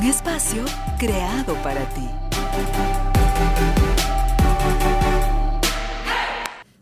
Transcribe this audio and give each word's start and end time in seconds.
Un 0.00 0.06
espacio 0.06 0.64
creado 0.96 1.54
para 1.56 1.84
ti. 1.86 2.08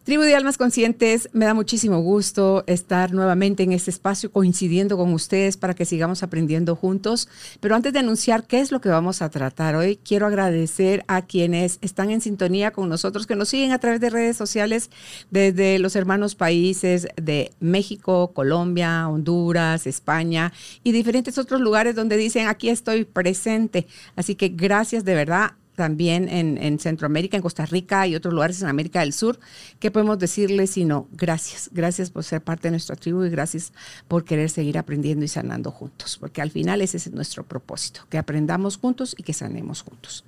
Tribu 0.07 0.23
de 0.23 0.37
Almas 0.37 0.57
Conscientes, 0.57 1.29
me 1.33 1.47
da 1.47 1.53
muchísimo 1.53 1.99
gusto 1.99 2.63
estar 2.69 3.13
nuevamente 3.13 3.65
en 3.65 3.73
este 3.73 3.91
espacio 3.91 4.31
coincidiendo 4.31 4.97
con 4.97 5.13
ustedes 5.13 5.57
para 5.57 5.75
que 5.75 5.85
sigamos 5.85 6.23
aprendiendo 6.23 6.77
juntos. 6.77 7.29
Pero 7.59 7.75
antes 7.75 7.93
de 7.93 7.99
anunciar 7.99 8.47
qué 8.47 8.61
es 8.61 8.71
lo 8.71 8.81
que 8.81 8.89
vamos 8.89 9.21
a 9.21 9.31
tratar 9.31 9.75
hoy, 9.75 9.97
quiero 9.97 10.29
agradecer 10.29 11.05
a 11.09 11.23
quienes 11.23 11.81
están 11.81 12.11
en 12.11 12.21
sintonía 12.21 12.71
con 12.71 12.89
nosotros, 12.89 13.27
que 13.27 13.35
nos 13.35 13.49
siguen 13.49 13.73
a 13.73 13.81
través 13.81 13.99
de 13.99 14.11
redes 14.11 14.37
sociales 14.37 14.91
desde 15.33 15.81
los 15.81 15.97
hermanos 15.97 16.37
países 16.37 17.09
de 17.21 17.51
México, 17.59 18.31
Colombia, 18.33 19.09
Honduras, 19.09 19.89
España 19.89 20.53
y 20.85 20.93
diferentes 20.93 21.37
otros 21.37 21.61
lugares 21.61 21.97
donde 21.97 22.17
dicen 22.17 22.47
aquí 22.47 22.69
estoy 22.69 23.07
presente. 23.07 23.89
Así 24.15 24.37
que 24.37 24.51
gracias 24.51 25.05
de 25.05 25.17
verdad 25.17 25.55
también 25.77 26.29
en, 26.29 26.79
Centroamérica, 26.81 27.37
en 27.37 27.43
Costa 27.43 27.67
Rica 27.67 28.07
y 28.07 28.17
otros 28.17 28.35
lugares 28.35 28.61
en 28.63 28.69
América 28.69 29.01
del 29.01 29.13
Sur. 29.13 29.39
¿Qué 29.79 29.91
podemos 29.93 30.19
decirles 30.19 30.71
sino 30.71 31.07
gracias? 31.13 31.71
Gracias 31.73 32.11
por 32.11 32.25
ser 32.25 32.43
parte 32.43 32.69
de 32.69 32.73
nuestra 32.73 32.97
tribu 32.97 33.25
y 33.25 33.31
gracias 33.31 33.73
por 34.09 34.25
querer 34.25 34.51
seguir 34.51 34.79
aprendiendo 34.79 35.25
y 35.25 35.29
sanando 35.29 35.71
juntos, 35.71 36.17
porque 36.19 36.43
al 36.43 36.51
final 36.51 36.81
ese 36.81 36.97
es 36.97 37.13
nuestro 37.13 37.45
propósito, 37.45 38.01
que 38.09 38.19
aprendamos 38.19 38.79
juntos 38.79 39.15
y 39.17 39.23
que 39.23 39.35
sanemos 39.35 39.83
juntos. 39.83 40.25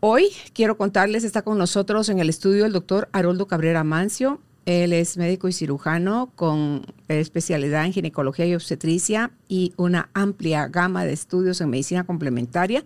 Hoy 0.00 0.28
quiero 0.52 0.76
contarles, 0.76 1.24
está 1.24 1.42
con 1.42 1.56
nosotros 1.56 2.08
en 2.08 2.18
el 2.18 2.28
estudio 2.28 2.66
el 2.66 2.72
doctor 2.72 3.08
Haroldo 3.12 3.46
Cabrera 3.46 3.84
Mancio. 3.84 4.40
Él 4.66 4.92
es 4.92 5.16
médico 5.16 5.48
y 5.48 5.52
cirujano 5.52 6.32
con 6.36 6.86
especialidad 7.08 7.86
en 7.86 7.92
ginecología 7.92 8.46
y 8.46 8.54
obstetricia 8.54 9.30
y 9.48 9.72
una 9.76 10.10
amplia 10.12 10.68
gama 10.68 11.04
de 11.04 11.12
estudios 11.12 11.60
en 11.60 11.70
medicina 11.70 12.04
complementaria 12.04 12.84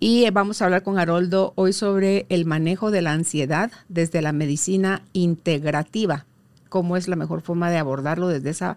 y 0.00 0.28
vamos 0.30 0.60
a 0.60 0.66
hablar 0.66 0.82
con 0.82 0.98
Haroldo 0.98 1.52
hoy 1.56 1.72
sobre 1.72 2.26
el 2.28 2.44
manejo 2.44 2.90
de 2.90 3.02
la 3.02 3.12
ansiedad 3.12 3.70
desde 3.88 4.22
la 4.22 4.32
medicina 4.32 5.02
integrativa, 5.12 6.26
cómo 6.68 6.96
es 6.96 7.08
la 7.08 7.16
mejor 7.16 7.42
forma 7.42 7.70
de 7.70 7.78
abordarlo 7.78 8.28
desde 8.28 8.50
esa 8.50 8.76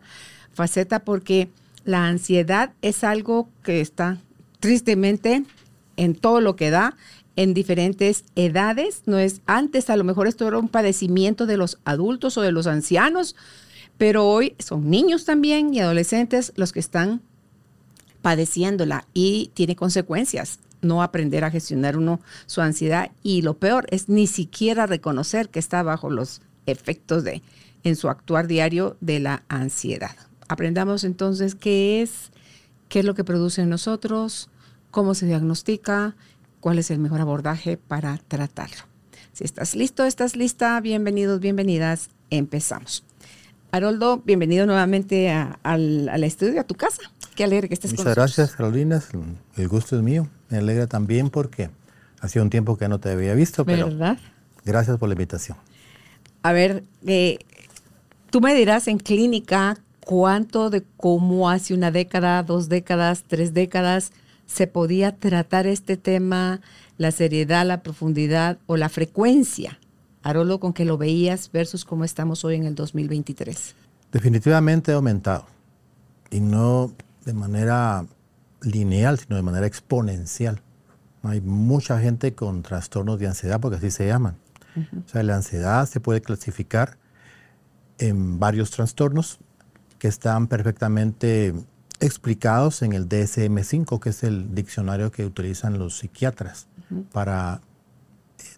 faceta, 0.53 0.99
porque 0.99 1.49
la 1.85 2.07
ansiedad 2.07 2.73
es 2.81 3.03
algo 3.03 3.49
que 3.63 3.81
está 3.81 4.17
tristemente 4.59 5.43
en 5.95 6.15
todo 6.15 6.41
lo 6.41 6.55
que 6.55 6.69
da, 6.69 6.95
en 7.35 7.53
diferentes 7.53 8.25
edades. 8.35 9.03
No 9.05 9.17
es 9.17 9.41
antes, 9.45 9.89
a 9.89 9.95
lo 9.95 10.03
mejor 10.03 10.27
esto 10.27 10.47
era 10.47 10.57
un 10.57 10.69
padecimiento 10.69 11.45
de 11.45 11.57
los 11.57 11.79
adultos 11.85 12.37
o 12.37 12.41
de 12.41 12.51
los 12.51 12.67
ancianos, 12.67 13.35
pero 13.97 14.27
hoy 14.27 14.55
son 14.59 14.89
niños 14.89 15.25
también 15.25 15.73
y 15.73 15.79
adolescentes 15.79 16.53
los 16.55 16.71
que 16.71 16.79
están 16.79 17.21
padeciéndola 18.21 19.05
y 19.13 19.51
tiene 19.53 19.75
consecuencias 19.75 20.59
no 20.81 21.01
aprender 21.01 21.43
a 21.43 21.51
gestionar 21.51 21.97
uno 21.97 22.19
su 22.45 22.61
ansiedad 22.61 23.11
y 23.23 23.41
lo 23.41 23.55
peor 23.55 23.87
es 23.89 24.09
ni 24.09 24.27
siquiera 24.27 24.85
reconocer 24.85 25.49
que 25.49 25.59
está 25.59 25.83
bajo 25.83 26.09
los 26.09 26.41
efectos 26.65 27.23
de 27.23 27.41
en 27.83 27.95
su 27.95 28.09
actuar 28.09 28.47
diario 28.47 28.97
de 29.01 29.19
la 29.19 29.43
ansiedad. 29.47 30.15
Aprendamos 30.47 31.03
entonces 31.03 31.55
qué 31.55 32.01
es, 32.01 32.31
qué 32.89 32.99
es 32.99 33.05
lo 33.05 33.15
que 33.15 33.23
produce 33.23 33.61
en 33.61 33.69
nosotros, 33.69 34.49
cómo 34.91 35.13
se 35.13 35.25
diagnostica, 35.25 36.15
cuál 36.59 36.79
es 36.79 36.91
el 36.91 36.99
mejor 36.99 37.21
abordaje 37.21 37.77
para 37.77 38.17
tratarlo. 38.27 38.83
Si 39.33 39.43
estás 39.43 39.75
listo, 39.75 40.03
estás 40.05 40.35
lista, 40.35 40.79
bienvenidos, 40.81 41.39
bienvenidas, 41.39 42.09
empezamos. 42.29 43.06
Haroldo, 43.77 44.23
bienvenido 44.25 44.65
nuevamente 44.65 45.29
al, 45.29 46.09
al 46.09 46.23
estudio, 46.23 46.61
a 46.61 46.63
tu 46.63 46.73
casa. 46.73 47.03
Qué 47.35 47.43
alegre 47.43 47.67
que 47.67 47.75
estés 47.75 47.91
Muchas 47.91 48.15
gracias, 48.15 48.55
Carolina. 48.55 49.03
El 49.55 49.67
gusto 49.67 49.95
es 49.95 50.01
mío. 50.01 50.27
Me 50.49 50.57
alegra 50.57 50.87
también 50.87 51.29
porque 51.29 51.69
hacía 52.19 52.41
un 52.41 52.49
tiempo 52.49 52.75
que 52.77 52.87
no 52.87 52.99
te 52.99 53.11
había 53.11 53.35
visto, 53.35 53.65
pero 53.65 53.85
¿verdad? 53.85 54.17
gracias 54.65 54.97
por 54.97 55.09
la 55.09 55.13
invitación. 55.13 55.57
A 56.41 56.53
ver, 56.53 56.83
eh, 57.05 57.37
tú 58.31 58.41
me 58.41 58.55
dirás 58.55 58.87
en 58.87 58.97
clínica 58.97 59.77
cuánto 59.99 60.71
de 60.71 60.83
cómo 60.97 61.47
hace 61.47 61.75
una 61.75 61.91
década, 61.91 62.41
dos 62.41 62.69
décadas, 62.69 63.25
tres 63.27 63.53
décadas 63.53 64.11
se 64.47 64.65
podía 64.65 65.15
tratar 65.15 65.67
este 65.67 65.97
tema, 65.97 66.61
la 66.97 67.11
seriedad, 67.11 67.63
la 67.63 67.83
profundidad 67.83 68.57
o 68.65 68.75
la 68.75 68.89
frecuencia, 68.89 69.77
Haroldo, 70.27 70.59
con 70.59 70.73
que 70.73 70.83
lo 70.83 70.97
veías 70.97 71.49
versus 71.53 71.85
cómo 71.85 72.03
estamos 72.03 72.43
hoy 72.43 72.55
en 72.55 72.65
el 72.65 72.75
2023. 72.75 73.75
Definitivamente 74.11 74.91
ha 74.91 74.95
aumentado. 74.95 75.45
Y 76.29 76.41
no 76.41 76.91
de 77.23 77.31
manera 77.31 78.05
lineal, 78.61 79.17
sino 79.19 79.37
de 79.37 79.41
manera 79.41 79.65
exponencial. 79.65 80.61
Hay 81.23 81.39
mucha 81.39 82.01
gente 82.01 82.35
con 82.35 82.61
trastornos 82.61 83.19
de 83.19 83.27
ansiedad, 83.27 83.61
porque 83.61 83.77
así 83.77 83.89
se 83.89 84.05
llaman. 84.05 84.35
O 84.75 85.09
sea, 85.09 85.23
la 85.23 85.37
ansiedad 85.37 85.87
se 85.87 86.01
puede 86.01 86.21
clasificar 86.21 86.97
en 87.97 88.37
varios 88.37 88.69
trastornos 88.71 89.39
que 89.97 90.09
están 90.09 90.47
perfectamente 90.47 91.53
explicados 92.01 92.81
en 92.81 92.91
el 92.91 93.07
DSM-5, 93.07 93.99
que 94.01 94.09
es 94.09 94.23
el 94.23 94.53
diccionario 94.53 95.09
que 95.09 95.25
utilizan 95.25 95.79
los 95.79 95.99
psiquiatras 95.99 96.67
para 97.13 97.61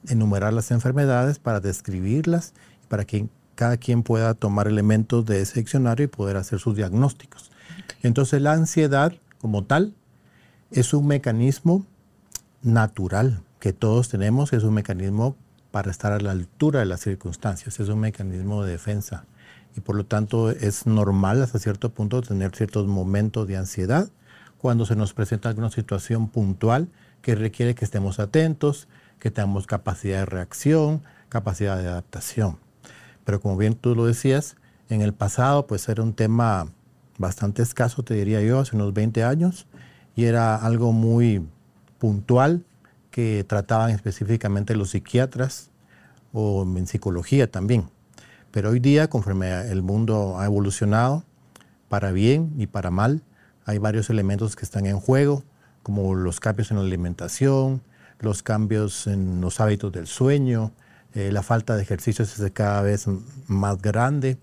enumerar 0.07 0.53
las 0.53 0.71
enfermedades, 0.71 1.39
para 1.39 1.59
describirlas, 1.59 2.53
para 2.87 3.05
que 3.05 3.27
cada 3.55 3.77
quien 3.77 4.03
pueda 4.03 4.33
tomar 4.33 4.67
elementos 4.67 5.25
de 5.25 5.41
ese 5.41 5.59
diccionario 5.59 6.05
y 6.05 6.07
poder 6.07 6.37
hacer 6.37 6.59
sus 6.59 6.75
diagnósticos. 6.75 7.51
Entonces 8.01 8.41
la 8.41 8.53
ansiedad 8.53 9.13
como 9.39 9.65
tal 9.65 9.93
es 10.71 10.93
un 10.93 11.07
mecanismo 11.07 11.85
natural 12.61 13.41
que 13.59 13.73
todos 13.73 14.09
tenemos, 14.09 14.53
es 14.53 14.63
un 14.63 14.73
mecanismo 14.73 15.35
para 15.71 15.91
estar 15.91 16.11
a 16.13 16.19
la 16.19 16.31
altura 16.31 16.79
de 16.79 16.85
las 16.85 17.01
circunstancias, 17.01 17.79
es 17.79 17.89
un 17.89 17.99
mecanismo 17.99 18.63
de 18.63 18.71
defensa 18.71 19.25
y 19.75 19.81
por 19.81 19.95
lo 19.95 20.05
tanto 20.05 20.49
es 20.49 20.87
normal 20.87 21.43
hasta 21.43 21.59
cierto 21.59 21.89
punto 21.89 22.21
tener 22.21 22.55
ciertos 22.55 22.87
momentos 22.87 23.47
de 23.47 23.57
ansiedad 23.57 24.09
cuando 24.57 24.85
se 24.85 24.95
nos 24.95 25.13
presenta 25.13 25.49
alguna 25.49 25.69
situación 25.69 26.29
puntual 26.29 26.89
que 27.21 27.35
requiere 27.35 27.75
que 27.75 27.85
estemos 27.85 28.19
atentos, 28.19 28.87
que 29.19 29.31
tengamos 29.31 29.67
capacidad 29.67 30.19
de 30.19 30.25
reacción, 30.25 31.03
capacidad 31.29 31.77
de 31.77 31.87
adaptación. 31.87 32.57
Pero 33.25 33.39
como 33.41 33.57
bien 33.57 33.75
tú 33.75 33.95
lo 33.95 34.05
decías, 34.05 34.55
en 34.89 35.01
el 35.01 35.13
pasado 35.13 35.67
pues 35.67 35.87
era 35.89 36.01
un 36.01 36.13
tema 36.13 36.71
bastante 37.17 37.61
escaso, 37.61 38.03
te 38.03 38.15
diría 38.15 38.41
yo, 38.41 38.59
hace 38.59 38.75
unos 38.75 38.93
20 38.93 39.23
años, 39.23 39.67
y 40.15 40.25
era 40.25 40.55
algo 40.55 40.91
muy 40.91 41.47
puntual 41.99 42.65
que 43.11 43.45
trataban 43.47 43.91
específicamente 43.91 44.75
los 44.75 44.91
psiquiatras 44.91 45.69
o 46.33 46.63
en 46.63 46.87
psicología 46.87 47.51
también. 47.51 47.89
Pero 48.51 48.69
hoy 48.69 48.79
día, 48.79 49.09
conforme 49.09 49.69
el 49.69 49.83
mundo 49.83 50.39
ha 50.39 50.45
evolucionado, 50.45 51.23
para 51.87 52.11
bien 52.11 52.53
y 52.57 52.67
para 52.67 52.91
mal, 52.91 53.23
hay 53.65 53.77
varios 53.77 54.09
elementos 54.09 54.55
que 54.55 54.63
están 54.63 54.85
en 54.85 54.99
juego, 54.99 55.43
como 55.83 56.15
los 56.15 56.39
cambios 56.39 56.71
en 56.71 56.77
la 56.77 56.83
alimentación, 56.83 57.81
los 58.19 58.43
cambios 58.43 59.07
en 59.07 59.41
los 59.41 59.59
hábitos 59.59 59.91
del 59.91 60.07
sueño, 60.07 60.71
eh, 61.13 61.31
la 61.31 61.41
falta 61.43 61.75
de 61.75 61.81
ejercicio 61.81 62.23
es 62.23 62.41
cada 62.53 62.81
vez 62.81 63.07
más 63.47 63.81
grande, 63.81 64.37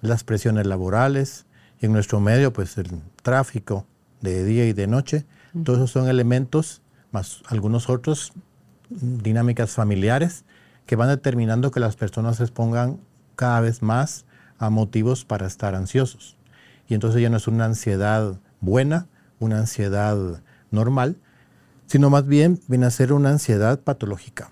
las 0.00 0.24
presiones 0.24 0.66
laborales, 0.66 1.46
en 1.80 1.92
nuestro 1.92 2.20
medio, 2.20 2.52
pues 2.52 2.78
el 2.78 2.88
tráfico 3.22 3.86
de 4.20 4.44
día 4.44 4.66
y 4.66 4.72
de 4.72 4.86
noche, 4.86 5.26
todos 5.64 5.78
esos 5.78 5.90
son 5.90 6.08
elementos, 6.08 6.82
más 7.12 7.42
algunos 7.46 7.88
otros, 7.88 8.32
dinámicas 8.88 9.72
familiares, 9.72 10.44
que 10.86 10.96
van 10.96 11.08
determinando 11.08 11.70
que 11.70 11.80
las 11.80 11.96
personas 11.96 12.36
se 12.36 12.44
expongan 12.44 13.00
cada 13.36 13.60
vez 13.60 13.82
más 13.82 14.24
a 14.58 14.70
motivos 14.70 15.24
para 15.24 15.46
estar 15.46 15.74
ansiosos. 15.74 16.36
Y 16.88 16.94
entonces 16.94 17.22
ya 17.22 17.30
no 17.30 17.36
es 17.36 17.48
una 17.48 17.64
ansiedad 17.64 18.38
buena, 18.60 19.06
una 19.38 19.58
ansiedad 19.58 20.42
normal, 20.70 21.16
sino 21.86 22.10
más 22.10 22.26
bien 22.26 22.60
viene 22.68 22.86
a 22.86 22.90
ser 22.90 23.12
una 23.12 23.30
ansiedad 23.30 23.80
patológica. 23.80 24.50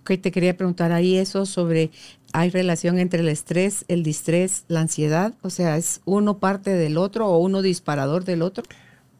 Ok, 0.00 0.20
te 0.20 0.32
quería 0.32 0.56
preguntar 0.56 0.90
ahí 0.90 1.16
eso 1.16 1.46
sobre 1.46 1.90
¿Hay 2.34 2.48
relación 2.48 2.98
entre 2.98 3.20
el 3.20 3.28
estrés, 3.28 3.84
el 3.88 4.02
distrés, 4.02 4.64
la 4.68 4.80
ansiedad? 4.80 5.34
O 5.42 5.50
sea, 5.50 5.76
¿es 5.76 6.00
uno 6.06 6.38
parte 6.38 6.70
del 6.70 6.96
otro 6.96 7.28
o 7.28 7.38
uno 7.38 7.60
disparador 7.60 8.24
del 8.24 8.40
otro? 8.40 8.64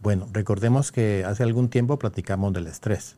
Bueno, 0.03 0.27
recordemos 0.33 0.91
que 0.93 1.23
hace 1.27 1.43
algún 1.43 1.69
tiempo 1.69 1.99
platicamos 1.99 2.55
del 2.55 2.67
estrés. 2.67 3.17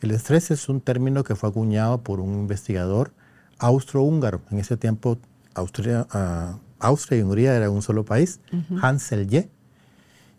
El 0.00 0.10
estrés 0.10 0.50
es 0.50 0.68
un 0.70 0.80
término 0.80 1.22
que 1.22 1.36
fue 1.36 1.50
acuñado 1.50 2.02
por 2.02 2.18
un 2.20 2.32
investigador 2.32 3.12
austrohúngaro. 3.58 4.40
En 4.50 4.58
ese 4.58 4.78
tiempo 4.78 5.18
Austria, 5.54 6.06
ah, 6.10 6.58
Austria 6.78 7.18
y 7.18 7.22
Hungría 7.22 7.54
era 7.54 7.70
un 7.70 7.82
solo 7.82 8.04
país, 8.04 8.40
Hansel 8.80 9.28
Ye. 9.28 9.50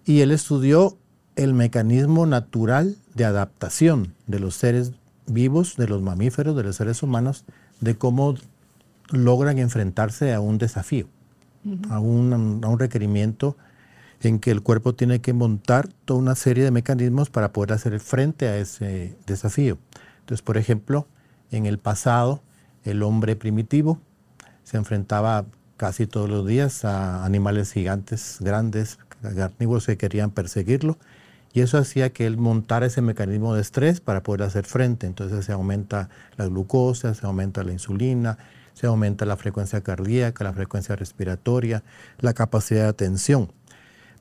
Y 0.05 0.21
él 0.21 0.31
estudió 0.31 0.97
el 1.37 1.53
mecanismo 1.53 2.25
natural 2.25 2.97
de 3.13 3.23
adaptación 3.23 4.15
de 4.25 4.39
los 4.39 4.55
seres 4.55 4.91
vivos, 5.27 5.77
de 5.77 5.87
los 5.87 6.01
mamíferos, 6.01 6.55
de 6.55 6.63
los 6.63 6.75
seres 6.75 7.03
humanos, 7.03 7.45
de 7.79 7.95
cómo 7.95 8.35
logran 9.11 9.59
enfrentarse 9.59 10.33
a 10.33 10.39
un 10.41 10.57
desafío, 10.57 11.07
a, 11.89 11.99
un, 11.99 12.61
a 12.63 12.67
un 12.67 12.79
requerimiento 12.79 13.55
en 14.21 14.39
que 14.39 14.49
el 14.49 14.63
cuerpo 14.63 14.95
tiene 14.95 15.21
que 15.21 15.31
montar 15.33 15.87
toda 16.05 16.19
una 16.19 16.35
serie 16.35 16.63
de 16.63 16.71
mecanismos 16.71 17.29
para 17.29 17.53
poder 17.53 17.73
hacer 17.73 17.99
frente 17.99 18.47
a 18.47 18.57
ese 18.57 19.15
desafío. 19.27 19.77
Entonces, 20.21 20.41
por 20.41 20.57
ejemplo, 20.57 21.07
en 21.51 21.67
el 21.67 21.77
pasado, 21.77 22.41
el 22.83 23.03
hombre 23.03 23.35
primitivo 23.35 24.01
se 24.63 24.77
enfrentaba 24.77 25.45
casi 25.77 26.07
todos 26.07 26.29
los 26.29 26.47
días 26.47 26.83
a 26.83 27.23
animales 27.23 27.71
gigantes, 27.71 28.37
grandes, 28.39 28.97
carnívoros 29.21 29.85
que 29.85 29.97
querían 29.97 30.31
perseguirlo, 30.31 30.97
y 31.57 31.62
eso 31.62 31.80
hacía 31.80 32.12
que 32.12 32.27
él 32.27 32.38
montara 32.38 32.86
ese 32.86 33.01
mecanismo 33.01 33.56
de 33.56 33.62
estrés 33.62 34.00
para 34.00 34.21
poder 34.21 34.44
hacer 34.44 34.65
frente. 34.65 35.07
Entonces 35.07 35.44
se 35.44 35.54
aumenta 35.54 36.07
la 36.36 36.45
glucosa, 36.45 37.15
se 37.15 37.25
aumenta 37.25 37.63
la 37.63 37.71
insulina, 37.71 38.38
se 38.75 38.86
aumenta 38.86 39.25
la 39.25 39.38
frecuencia 39.38 39.81
cardíaca, 39.81 40.44
la 40.44 40.54
frecuencia 40.54 40.95
respiratoria, 40.95 41.83
la 42.19 42.36
capacidad 42.36 42.83
de 42.83 42.89
atención 42.89 43.51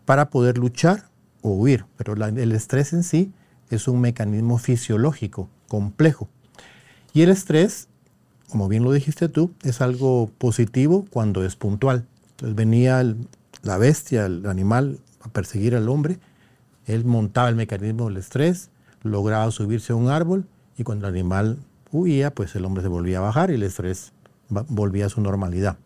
para 0.06 0.30
poder 0.30 0.56
luchar 0.56 1.10
o 1.42 1.50
huir. 1.50 1.84
Pero 1.98 2.14
el 2.14 2.52
estrés 2.52 2.94
en 2.94 3.02
sí 3.02 3.34
es 3.68 3.86
un 3.86 4.00
mecanismo 4.00 4.56
fisiológico 4.56 5.50
complejo. 5.68 6.30
Y 7.12 7.20
el 7.20 7.28
estrés, 7.28 7.88
como 8.48 8.66
bien 8.66 8.82
lo 8.82 8.92
dijiste 8.92 9.28
tú, 9.28 9.52
es 9.62 9.82
algo 9.82 10.30
positivo 10.38 11.04
cuando 11.10 11.44
es 11.44 11.54
puntual. 11.54 12.06
Entonces 12.30 12.56
venía 12.56 13.04
la 13.62 13.76
bestia, 13.76 14.24
el 14.24 14.46
animal, 14.46 15.00
a 15.20 15.28
perseguir 15.28 15.76
al 15.76 15.90
hombre. 15.90 16.18
Él 16.86 17.04
montaba 17.04 17.48
el 17.48 17.56
mecanismo 17.56 18.08
del 18.08 18.16
estrés, 18.16 18.70
lograba 19.02 19.50
subirse 19.50 19.92
a 19.92 19.96
un 19.96 20.08
árbol 20.08 20.46
y 20.78 20.84
cuando 20.84 21.06
el 21.08 21.14
animal 21.14 21.58
huía, 21.90 22.34
pues 22.34 22.54
el 22.54 22.64
hombre 22.64 22.82
se 22.82 22.88
volvía 22.88 23.18
a 23.18 23.22
bajar 23.22 23.50
y 23.50 23.54
el 23.54 23.62
estrés 23.62 24.12
volvía 24.48 25.06
a 25.06 25.08
su 25.08 25.20
normalidad. 25.20 25.76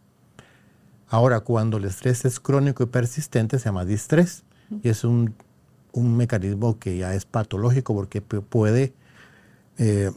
Ahora, 1.08 1.40
cuando 1.40 1.78
el 1.78 1.84
estrés 1.84 2.24
es 2.24 2.38
crónico 2.38 2.84
y 2.84 2.86
persistente, 2.86 3.58
se 3.58 3.64
llama 3.64 3.84
distrés. 3.84 4.44
Y 4.82 4.88
es 4.88 5.02
un, 5.02 5.34
mecanismo 5.92 6.78
que 6.78 6.98
ya 6.98 7.14
es 7.14 7.24
patológico 7.24 7.94
porque 7.94 8.20
puede 8.20 8.92
eh, 9.78 10.12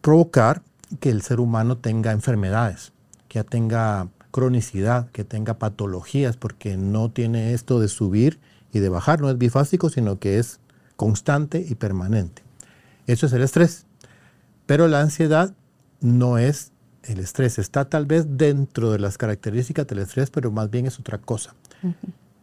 provocar 0.00 0.62
que 0.98 1.10
el 1.10 1.22
ser 1.22 1.38
humano 1.38 1.78
tenga 1.78 2.10
enfermedades, 2.10 2.92
que 3.28 3.38
ya 3.38 3.44
tenga 3.44 4.08
cronicidad, 4.32 5.10
que 5.12 5.22
tenga 5.22 5.54
patologías, 5.54 6.36
porque 6.36 6.76
no 6.76 7.10
tiene 7.10 7.54
esto 7.54 7.78
de 7.78 7.86
subir 7.86 8.40
y 8.76 8.80
de 8.80 8.88
bajar, 8.88 9.20
no 9.20 9.30
es 9.30 9.38
bifásico, 9.38 9.90
sino 9.90 10.18
que 10.18 10.38
es 10.38 10.60
constante 10.96 11.64
y 11.68 11.74
permanente. 11.74 12.42
Eso 13.06 13.26
es 13.26 13.32
el 13.32 13.42
estrés. 13.42 13.86
Pero 14.66 14.88
la 14.88 15.00
ansiedad 15.00 15.54
no 16.00 16.38
es 16.38 16.72
el 17.06 17.20
estrés 17.20 17.58
está 17.58 17.88
tal 17.88 18.04
vez 18.06 18.26
dentro 18.36 18.90
de 18.90 18.98
las 18.98 19.16
características 19.16 19.86
del 19.86 20.00
estrés, 20.00 20.30
pero 20.30 20.50
más 20.50 20.70
bien 20.70 20.86
es 20.86 20.98
otra 20.98 21.18
cosa. 21.18 21.54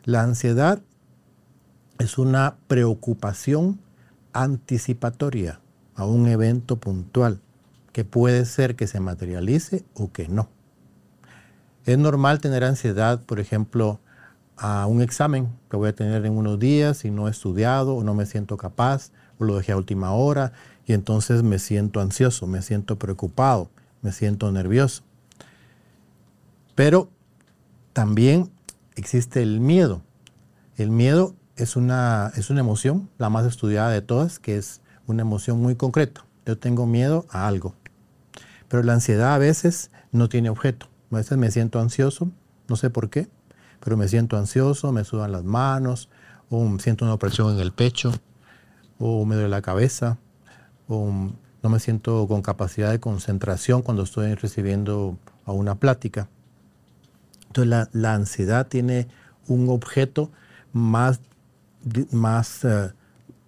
La 0.05 0.21
ansiedad 0.21 0.81
es 1.99 2.17
una 2.17 2.55
preocupación 2.67 3.79
anticipatoria 4.31 5.59
a 5.95 6.05
un 6.05 6.27
evento 6.27 6.77
puntual 6.77 7.41
que 7.91 8.05
puede 8.05 8.45
ser 8.45 8.75
que 8.75 8.87
se 8.87 8.99
materialice 8.99 9.83
o 9.93 10.11
que 10.11 10.27
no. 10.27 10.49
Es 11.85 11.97
normal 11.97 12.39
tener 12.39 12.63
ansiedad, 12.63 13.21
por 13.21 13.39
ejemplo, 13.39 13.99
a 14.63 14.87
un 14.87 15.01
examen 15.01 15.49
que 15.69 15.77
voy 15.77 15.89
a 15.89 15.95
tener 15.95 16.25
en 16.25 16.37
unos 16.37 16.57
días 16.57 17.03
y 17.05 17.11
no 17.11 17.27
he 17.27 17.31
estudiado 17.31 17.95
o 17.95 18.03
no 18.03 18.13
me 18.13 18.25
siento 18.25 18.55
capaz 18.55 19.11
o 19.37 19.43
lo 19.43 19.57
dejé 19.57 19.73
a 19.73 19.77
última 19.77 20.13
hora 20.13 20.53
y 20.85 20.93
entonces 20.93 21.43
me 21.43 21.59
siento 21.59 21.99
ansioso, 21.99 22.47
me 22.47 22.61
siento 22.61 22.97
preocupado 22.97 23.69
me 24.03 24.11
siento 24.11 24.51
nervioso. 24.51 25.01
Pero 26.75 27.09
también 27.93 28.51
existe 28.95 29.41
el 29.41 29.59
miedo. 29.59 30.01
El 30.77 30.91
miedo 30.91 31.35
es 31.55 31.75
una, 31.75 32.31
es 32.35 32.51
una 32.51 32.59
emoción, 32.59 33.09
la 33.17 33.29
más 33.29 33.45
estudiada 33.47 33.89
de 33.89 34.01
todas, 34.01 34.37
que 34.37 34.57
es 34.57 34.81
una 35.07 35.21
emoción 35.21 35.59
muy 35.59 35.75
concreta. 35.75 36.25
Yo 36.45 36.57
tengo 36.57 36.85
miedo 36.85 37.25
a 37.29 37.47
algo. 37.47 37.75
Pero 38.67 38.83
la 38.83 38.93
ansiedad 38.93 39.33
a 39.33 39.37
veces 39.37 39.89
no 40.11 40.29
tiene 40.29 40.49
objeto. 40.49 40.87
A 41.11 41.17
veces 41.17 41.37
me 41.37 41.49
siento 41.51 41.79
ansioso, 41.79 42.31
no 42.67 42.75
sé 42.75 42.89
por 42.89 43.09
qué, 43.09 43.29
pero 43.83 43.97
me 43.97 44.07
siento 44.07 44.37
ansioso, 44.37 44.91
me 44.91 45.03
sudan 45.03 45.31
las 45.31 45.43
manos, 45.43 46.09
o 46.49 46.79
siento 46.79 47.05
una 47.05 47.15
opresión 47.15 47.53
en 47.53 47.59
el 47.59 47.71
pecho, 47.71 48.13
o 48.97 49.25
me 49.25 49.35
duele 49.35 49.49
la 49.49 49.61
cabeza, 49.61 50.17
o 50.87 51.11
no 51.63 51.69
me 51.69 51.79
siento 51.79 52.27
con 52.27 52.41
capacidad 52.41 52.91
de 52.91 52.99
concentración 52.99 53.81
cuando 53.81 54.03
estoy 54.03 54.35
recibiendo 54.35 55.17
a 55.45 55.51
una 55.51 55.75
plática. 55.75 56.29
Entonces 57.47 57.87
la, 57.91 58.13
ansiedad 58.13 58.67
tiene 58.67 59.07
un 59.47 59.69
objeto 59.69 60.31
más, 60.71 61.19
más 62.11 62.63
eh, 62.65 62.91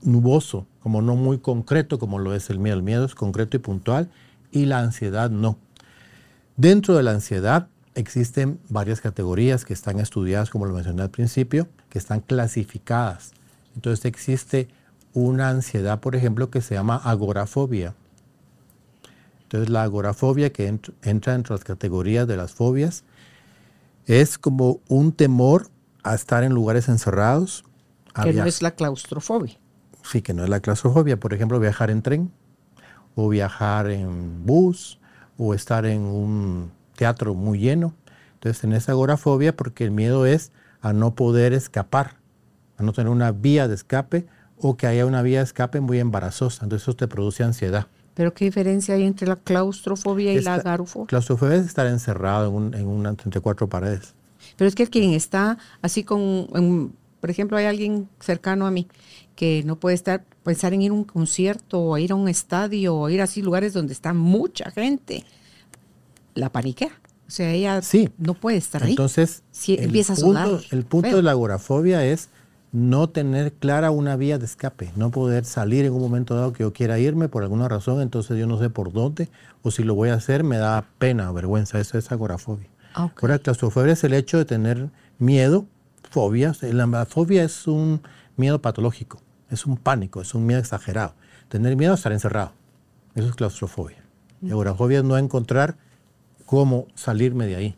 nuboso, 0.02 0.68
como 0.80 1.02
no 1.02 1.16
muy 1.16 1.40
concreto 1.40 1.98
como 1.98 2.20
lo 2.20 2.36
es 2.36 2.50
el 2.50 2.60
miedo. 2.60 2.78
El 2.78 2.84
miedo 2.84 3.06
es 3.06 3.16
concreto 3.16 3.58
y 3.58 3.60
puntual 3.60 4.12
y 4.52 4.66
la 4.66 4.80
ansiedad 4.80 5.30
no. 5.30 5.58
Dentro 6.56 6.96
de 6.96 7.04
la 7.04 7.12
ansiedad 7.12 7.68
existen 7.96 8.60
varias 8.70 9.02
categorías 9.02 9.66
que 9.66 9.74
están 9.74 10.00
estudiadas, 10.00 10.50
como 10.50 10.66
lo 10.66 10.74
mencioné 10.74 11.02
al 11.02 11.10
principio, 11.10 11.68
que 11.90 11.98
están 11.98 12.20
clasificadas. 12.20 13.32
Entonces 13.74 14.06
existe 14.06 14.68
una 15.14 15.50
ansiedad, 15.50 16.00
por 16.02 16.16
ejemplo, 16.16 16.50
que 16.50 16.62
se 16.62 16.76
llama 16.76 16.98
agorafobia. 16.98 17.96
Entonces 19.44 19.70
la 19.70 19.84
agorafobia, 19.84 20.52
que 20.52 20.68
entra 20.68 21.34
entre 21.34 21.54
las 21.54 21.64
categorías 21.64 22.28
de 22.28 22.38
las 22.38 22.54
fobias, 22.54 23.04
es 24.06 24.38
como 24.38 24.82
un 24.88 25.14
temor 25.14 25.70
a 26.04 26.16
estar 26.16 26.44
en 26.44 26.54
lugares 26.54 26.90
encerrados. 26.90 27.64
Que 28.24 28.34
no 28.34 28.46
es 28.46 28.62
la 28.62 28.72
claustrofobia. 28.72 29.58
Sí, 30.04 30.22
que 30.22 30.34
no 30.34 30.44
es 30.44 30.50
la 30.50 30.60
claustrofobia. 30.60 31.20
Por 31.20 31.34
ejemplo, 31.34 31.60
viajar 31.60 31.90
en 31.90 32.02
tren, 32.02 32.32
o 33.16 33.30
viajar 33.30 33.90
en 33.90 34.46
bus, 34.46 35.00
o 35.38 35.54
estar 35.54 35.86
en 35.86 36.02
un 36.02 36.72
teatro 36.96 37.36
muy 37.36 37.60
lleno. 37.60 37.94
Entonces, 38.36 38.64
en 38.64 38.74
esa 38.74 38.94
agorafobia, 38.94 39.56
porque 39.56 39.84
el 39.84 39.92
miedo 39.92 40.26
es 40.26 40.52
a 40.82 40.94
no 40.94 41.16
poder 41.16 41.54
escapar, 41.54 42.18
a 42.78 42.84
no 42.84 42.94
tener 42.94 43.12
una 43.12 43.32
vía 43.32 43.68
de 43.68 43.76
escape, 43.76 44.26
o 44.58 44.78
que 44.78 44.88
haya 44.88 45.06
una 45.06 45.22
vía 45.22 45.40
de 45.40 45.46
escape 45.46 45.82
muy 45.82 46.00
embarazosa. 46.00 46.64
Entonces, 46.64 46.88
eso 46.88 46.96
te 46.96 47.08
produce 47.08 47.44
ansiedad. 47.44 47.88
¿Pero 48.14 48.34
qué 48.34 48.46
diferencia 48.46 48.96
hay 48.96 49.04
entre 49.04 49.28
la 49.28 49.36
claustrofobia 49.36 50.34
y 50.34 50.42
la 50.42 50.56
agarofobia? 50.56 51.08
Claustrofobia 51.08 51.58
es 51.58 51.66
estar 51.66 51.86
encerrado 51.88 52.48
en, 52.48 52.54
un, 52.56 52.76
una, 52.88 53.10
entre 53.10 53.42
cuatro 53.42 53.68
paredes. 53.68 54.14
Pero 54.58 54.68
es 54.68 54.76
que 54.76 54.88
quien 54.88 55.12
está 55.12 55.58
así 55.82 56.04
con, 56.04 56.94
por 57.20 57.30
ejemplo, 57.30 57.58
hay 57.58 57.66
alguien 57.66 58.08
cercano 58.20 58.66
a 58.66 58.72
mí 58.72 58.88
que 59.36 59.64
no 59.66 59.76
puede 59.78 59.96
estar, 59.96 60.24
pensar 60.44 60.74
en 60.74 60.82
ir 60.82 60.92
a 60.92 60.94
un 60.94 61.04
concierto 61.04 61.82
o 61.82 61.98
ir 61.98 62.14
a 62.14 62.16
un 62.16 62.30
estadio 62.30 62.96
o 62.96 63.10
ir 63.10 63.20
a 63.20 63.26
así 63.26 63.42
lugares 63.42 63.74
donde 63.74 63.92
está 63.92 64.14
mucha 64.14 64.72
gente, 64.72 65.26
la 66.36 66.52
paniquea. 66.52 66.92
O 67.28 67.32
sea, 67.32 67.52
ella 67.52 67.82
no 68.20 68.36
puede 68.36 68.58
estar 68.58 68.84
ahí. 68.84 68.92
Entonces, 68.92 69.42
si 69.52 69.76
empieza 69.80 70.14
a 70.14 70.16
sudar. 70.16 70.48
El 70.70 70.86
punto 70.86 71.16
de 71.16 71.24
la 71.24 71.32
agorafobia 71.32 72.06
es 72.06 72.30
no 72.72 73.10
tener 73.10 73.54
clara 73.54 73.90
una 73.90 74.18
vía 74.18 74.38
de 74.38 74.46
escape, 74.46 74.92
no 74.98 75.10
poder 75.10 75.46
salir 75.46 75.86
en 75.86 75.94
un 75.94 76.02
momento 76.02 76.36
dado 76.36 76.52
que 76.52 76.64
yo 76.64 76.74
quiera 76.74 77.00
irme 77.00 77.30
por 77.30 77.42
alguna 77.42 77.70
razón, 77.70 78.02
entonces 78.02 78.38
yo 78.38 78.48
no 78.48 78.60
sé 78.60 78.70
por 78.70 78.92
dónde, 78.92 79.30
o 79.64 79.72
si 79.72 79.84
lo 79.84 79.96
voy 79.96 80.10
a 80.10 80.16
hacer 80.16 80.44
me 80.44 80.58
da 80.58 80.86
pena 81.00 81.32
o 81.32 81.34
vergüenza, 81.34 81.80
eso 81.80 81.98
es 81.98 82.12
agorafobia. 82.12 82.68
Okay. 82.92 83.16
Ahora, 83.22 83.40
claustrofobia 83.40 83.94
es 83.94 84.04
el 84.04 84.14
hecho 84.14 84.38
de 84.38 84.44
tener 84.44 84.90
miedo, 85.18 85.66
fobias, 86.12 86.62
la 86.64 87.06
fobia 87.06 87.44
es 87.44 87.66
un 87.66 88.02
miedo 88.36 88.62
patológico, 88.62 89.22
es 89.50 89.66
un 89.66 89.78
pánico, 89.78 90.22
es 90.22 90.36
un 90.36 90.46
miedo 90.46 90.60
exagerado. 90.60 91.14
Tener 91.48 91.78
miedo 91.78 91.94
a 91.94 91.96
estar 91.96 92.12
encerrado, 92.12 92.52
eso 93.16 93.30
es 93.30 93.36
claustrofobia. 93.36 94.04
Y 94.42 94.52
agorafobia 94.52 94.98
es 95.00 95.06
no 95.06 95.18
encontrar 95.18 95.78
cómo 96.46 96.88
salirme 96.96 97.46
de 97.48 97.56
ahí. 97.56 97.76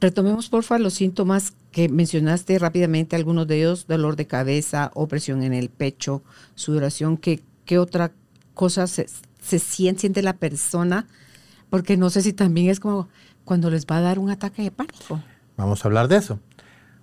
Retomemos, 0.00 0.48
porfa, 0.48 0.78
los 0.78 0.94
síntomas 0.94 1.52
que 1.72 1.88
mencionaste 1.88 2.58
rápidamente, 2.58 3.16
algunos 3.16 3.46
de 3.46 3.58
ellos, 3.58 3.86
dolor 3.86 4.16
de 4.16 4.26
cabeza, 4.26 4.90
opresión 4.94 5.42
en 5.42 5.52
el 5.52 5.68
pecho, 5.68 6.22
sudoración. 6.54 7.16
¿Qué, 7.16 7.40
qué 7.64 7.78
otra 7.78 8.12
cosa 8.54 8.86
se, 8.86 9.06
siente, 9.58 10.00
siente 10.00 10.22
la 10.22 10.32
persona? 10.32 11.06
Porque 11.68 11.96
no 11.96 12.10
sé 12.10 12.22
si 12.22 12.32
también 12.32 12.70
es 12.70 12.80
como 12.80 13.08
cuando 13.44 13.70
les 13.70 13.86
va 13.86 13.98
a 13.98 14.00
dar 14.00 14.18
un 14.18 14.30
ataque 14.30 14.62
de 14.62 14.70
pánico. 14.70 15.22
Vamos 15.56 15.84
a 15.84 15.88
hablar 15.88 16.08
de 16.08 16.16
eso. 16.16 16.40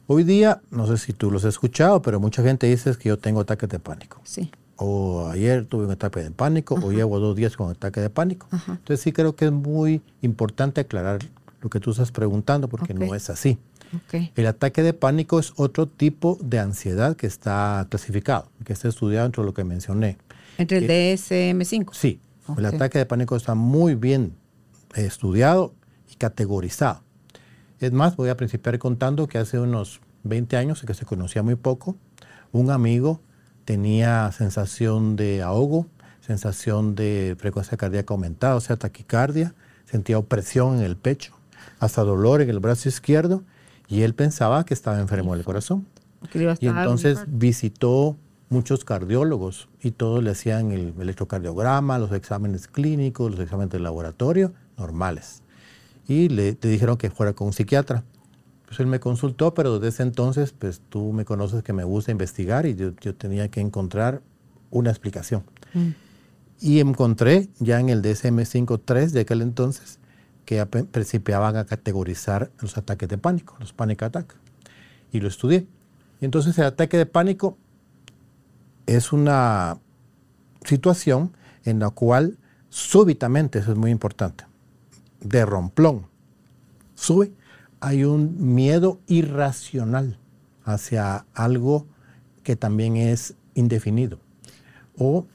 Hoy 0.07 0.23
día, 0.23 0.61
no 0.71 0.87
sé 0.87 0.97
si 0.97 1.13
tú 1.13 1.29
los 1.29 1.43
has 1.45 1.55
escuchado, 1.55 2.01
pero 2.01 2.19
mucha 2.19 2.41
gente 2.41 2.67
dice 2.67 2.95
que 2.97 3.09
yo 3.09 3.17
tengo 3.17 3.41
ataques 3.41 3.69
de 3.69 3.79
pánico. 3.79 4.21
Sí. 4.23 4.49
O 4.77 5.27
ayer 5.27 5.65
tuve 5.65 5.85
un 5.85 5.91
ataque 5.91 6.21
de 6.21 6.31
pánico, 6.31 6.75
o 6.75 6.91
llevo 6.91 7.19
dos 7.19 7.35
días 7.35 7.57
con 7.57 7.71
ataque 7.71 7.99
de 7.99 8.09
pánico. 8.09 8.47
Entonces 8.67 9.01
sí 9.01 9.11
creo 9.11 9.35
que 9.35 9.45
es 9.45 9.51
muy 9.51 10.01
importante 10.21 10.81
aclarar 10.81 11.19
lo 11.61 11.69
que 11.69 11.79
tú 11.79 11.91
estás 11.91 12.11
preguntando, 12.11 12.67
porque 12.67 12.93
no 12.93 13.13
es 13.15 13.29
así. 13.29 13.57
El 14.35 14.47
ataque 14.47 14.83
de 14.83 14.93
pánico 14.93 15.39
es 15.39 15.53
otro 15.55 15.87
tipo 15.87 16.37
de 16.41 16.59
ansiedad 16.59 17.15
que 17.15 17.25
está 17.25 17.87
clasificado, 17.89 18.49
que 18.63 18.73
está 18.73 18.87
estudiado 18.87 19.23
dentro 19.23 19.43
de 19.43 19.47
lo 19.47 19.53
que 19.53 19.63
mencioné. 19.63 20.17
¿Entre 20.57 20.77
el 20.77 20.87
DSM-5? 20.87 21.89
Sí, 21.93 22.19
el 22.57 22.65
ataque 22.65 22.99
de 22.99 23.05
pánico 23.05 23.35
está 23.35 23.55
muy 23.55 23.95
bien 23.95 24.35
estudiado 24.95 25.73
y 26.11 26.15
categorizado. 26.15 27.01
Es 27.79 27.91
más, 27.91 28.15
voy 28.15 28.29
a 28.29 28.37
principiar 28.37 28.77
contando 28.79 29.27
que 29.27 29.37
hace 29.37 29.59
unos 29.59 30.01
20 30.23 30.57
años, 30.57 30.83
que 30.85 30.93
se 30.93 31.05
conocía 31.05 31.43
muy 31.43 31.55
poco, 31.55 31.95
un 32.51 32.71
amigo 32.71 33.21
tenía 33.67 34.31
sensación 34.31 35.17
de 35.17 35.41
ahogo, 35.43 35.87
sensación 36.21 36.95
de 36.95 37.35
frecuencia 37.37 37.75
cardíaca 37.75 38.13
aumentada, 38.13 38.55
o 38.55 38.61
sea, 38.61 38.77
taquicardia, 38.77 39.55
sentía 39.83 40.17
opresión 40.17 40.77
en 40.77 40.83
el 40.83 40.95
pecho, 40.95 41.33
hasta 41.79 42.01
dolor 42.03 42.39
en 42.39 42.49
el 42.49 42.61
brazo 42.61 42.87
izquierdo, 42.87 43.43
y 43.89 44.03
él 44.03 44.13
pensaba 44.13 44.63
que 44.63 44.73
estaba 44.73 45.01
enfermo 45.01 45.35
del 45.35 45.43
corazón. 45.43 45.85
Y 46.33 46.67
entonces 46.67 47.25
visitó 47.27 48.15
muchos 48.47 48.85
cardiólogos 48.85 49.67
y 49.81 49.91
todos 49.91 50.23
le 50.23 50.31
hacían 50.31 50.71
el 50.71 50.93
electrocardiograma, 50.97 51.99
los 51.99 52.13
exámenes 52.13 52.69
clínicos, 52.69 53.31
los 53.31 53.39
exámenes 53.41 53.71
de 53.71 53.81
laboratorio 53.81 54.53
normales. 54.77 55.43
Y 56.07 56.29
le, 56.29 56.53
dijeron 56.53 56.95
que 56.95 57.09
fuera 57.09 57.33
con 57.33 57.47
un 57.47 57.53
psiquiatra. 57.53 58.05
Pues 58.67 58.81
él 58.81 58.87
me 58.87 58.99
consultó, 58.99 59.53
pero 59.53 59.79
desde 59.79 59.87
ese 59.87 60.03
entonces, 60.03 60.51
pues 60.51 60.81
tú 60.89 61.13
me 61.13 61.23
conoces 61.23 61.63
que 61.63 61.71
me 61.71 61.85
gusta 61.85 62.11
investigar 62.11 62.65
y 62.65 62.75
yo, 62.75 62.93
tenía 62.93 63.47
que 63.47 63.61
encontrar 63.61 64.21
una 64.69 64.89
explicación. 64.89 65.43
Mm. 65.73 65.89
Y 66.59 66.79
encontré 66.81 67.49
ya 67.59 67.79
en 67.79 67.87
el 67.89 68.01
DSM-5-3 68.01 69.11
de 69.11 69.21
aquel 69.21 69.41
entonces 69.41 69.99
que 70.43 70.65
principiaban 70.65 71.55
a 71.55 71.65
categorizar 71.65 72.51
los 72.59 72.77
ataques 72.77 73.07
de 73.07 73.17
pánico, 73.17 73.55
los 73.59 73.73
panic 73.73 74.03
attack. 74.03 74.35
Y 75.11 75.21
lo 75.21 75.27
estudié. 75.27 75.67
Y 76.19 76.25
entonces 76.25 76.57
el 76.57 76.65
ataque 76.65 76.97
de 76.97 77.05
pánico 77.05 77.57
es 78.85 79.13
una 79.13 79.77
situación 80.65 81.31
en 81.63 81.79
la 81.79 81.89
cual 81.89 82.37
súbitamente, 82.69 83.59
eso 83.59 83.71
es 83.71 83.77
muy 83.77 83.91
importante, 83.91 84.45
de 85.21 85.45
romplón, 85.45 86.07
sube, 86.95 87.31
hay 87.79 88.03
un 88.03 88.55
miedo 88.55 88.99
irracional 89.07 90.17
hacia 90.63 91.25
algo 91.33 91.85
que 92.43 92.55
también 92.55 92.97
es 92.97 93.35
indefinido, 93.55 94.19
o 94.97 95.25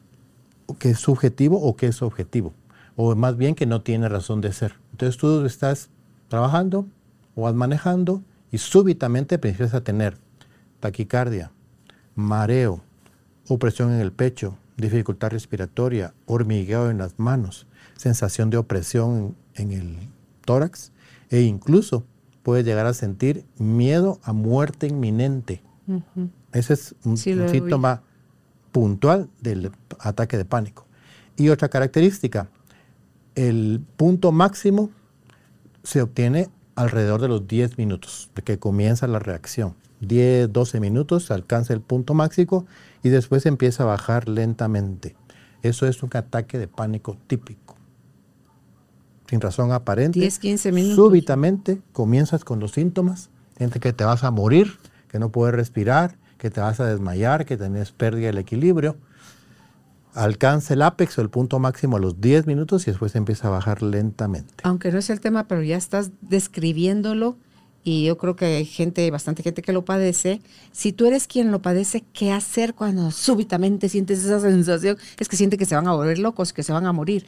que 0.79 0.91
es 0.91 0.99
subjetivo 0.99 1.61
o 1.61 1.77
que 1.77 1.87
es 1.87 2.03
objetivo, 2.03 2.53
o 2.97 3.15
más 3.15 3.37
bien 3.37 3.55
que 3.55 3.67
no 3.67 3.83
tiene 3.83 4.09
razón 4.09 4.41
de 4.41 4.53
ser. 4.53 4.75
Entonces 4.93 5.19
tú 5.19 5.45
estás 5.45 5.91
trabajando 6.29 6.87
o 7.35 7.43
vas 7.43 7.55
manejando 7.55 8.23
y 8.51 8.59
súbitamente 8.59 9.37
empiezas 9.37 9.75
a 9.75 9.83
tener 9.83 10.19
taquicardia, 10.81 11.51
mareo, 12.15 12.83
opresión 13.49 13.93
en 13.93 14.01
el 14.01 14.13
pecho, 14.13 14.57
dificultad 14.77 15.31
respiratoria, 15.31 16.15
hormigueo 16.27 16.91
en 16.91 16.99
las 16.99 17.19
manos, 17.19 17.67
sensación 17.97 18.51
de 18.51 18.59
opresión 18.59 19.37
en 19.55 19.73
el 19.73 19.97
tórax 20.45 20.93
e 21.31 21.43
incluso 21.43 22.05
puede 22.43 22.65
llegar 22.65 22.87
a 22.87 22.95
sentir 22.95 23.45
miedo 23.59 24.19
a 24.23 24.33
muerte 24.33 24.87
inminente. 24.87 25.63
Ese 26.53 26.75
es 26.75 26.95
un, 27.05 27.17
síntoma 27.17 28.03
puntual 28.73 29.29
del 29.41 29.71
ataque 29.99 30.37
de 30.37 30.45
pánico. 30.45 30.87
Y 31.37 31.49
otra 31.49 31.69
característica, 31.69 32.49
el 33.35 33.83
punto 33.97 34.33
máximo 34.33 34.91
se 35.83 36.03
obtiene 36.03 36.49
alrededor 36.75 37.21
de 37.21 37.29
los 37.29 37.47
10 37.47 37.79
minutos 37.79 38.31
de 38.35 38.43
que 38.43 38.59
comienza 38.59 39.07
la 39.07 39.19
reacción. 39.19 39.75
10, 40.01 40.53
12 40.53 40.81
minutos 40.81 41.27
se 41.27 41.35
alcanza 41.35 41.73
el 41.73 41.81
punto 41.81 42.15
máximo 42.15 42.67
y 43.03 43.09
después 43.09 43.47
empieza 43.47 43.85
a 43.85 43.87
bajar 43.87 44.29
lentamente. 44.29 45.17
Eso 45.63 45.87
es 45.87 46.03
un 46.03 46.11
ataque 46.15 46.59
de 46.59 46.67
pánico 46.67 47.17
típico. 47.27 47.72
Sin 49.29 49.41
razón 49.41 49.73
aparente. 49.73 50.21
10, 50.21 50.39
15 50.39 50.73
minutos. 50.73 50.97
Súbitamente 50.97 51.81
comienzas 51.93 52.45
con 52.45 52.61
los 52.61 52.73
síntomas. 52.73 53.31
Gente 53.57 53.81
que 53.81 53.93
te 53.93 54.05
vas 54.05 54.25
a 54.25 54.31
morir, 54.31 54.79
que 55.09 55.19
no 55.19 55.31
puedes 55.31 55.55
respirar, 55.55 56.17
que 56.39 56.51
te 56.51 56.61
vas 56.61 56.81
a 56.81 56.87
desmayar, 56.87 57.47
que 57.47 57.57
tenés 57.57 57.93
pérdida 57.93 58.27
del 58.27 58.39
equilibrio. 58.39 58.97
Alcanza 60.15 60.75
el 60.75 60.83
ápex 60.83 61.17
o 61.19 61.23
el 61.23 61.31
punto 61.31 61.59
máximo 61.59 61.97
a 61.97 62.01
los 62.01 62.21
10 62.21 62.47
minutos 62.47 62.87
y 62.87 62.91
después 62.91 63.15
empieza 63.15 63.49
a 63.49 63.51
bajar 63.51 63.83
lentamente. 63.83 64.53
Aunque 64.63 64.93
no 64.93 64.99
es 64.99 65.09
el 65.09 65.21
tema, 65.21 65.49
pero 65.49 65.63
ya 65.63 65.77
estás 65.77 66.11
describiéndolo 66.21 67.37
y 67.85 68.05
yo 68.05 68.17
creo 68.17 68.37
que 68.37 68.45
hay 68.45 68.65
gente, 68.65 69.11
bastante 69.11 69.43
gente 69.43 69.63
que 69.63 69.73
lo 69.73 69.85
padece. 69.85 70.41
Si 70.71 70.93
tú 70.93 71.07
eres 71.07 71.27
quien 71.27 71.51
lo 71.51 71.63
padece, 71.63 72.05
¿qué 72.13 72.31
hacer 72.31 72.75
cuando 72.75 73.11
súbitamente 73.11 73.89
sientes 73.89 74.25
esa 74.25 74.41
sensación? 74.41 74.97
Es 75.19 75.29
que 75.29 75.37
siente 75.37 75.57
que 75.57 75.65
se 75.65 75.75
van 75.75 75.89
a 75.89 75.95
volver 75.95 76.19
locos, 76.19 76.53
que 76.53 76.63
se 76.63 76.73
van 76.73 76.87
a 76.87 76.93
morir. 76.93 77.27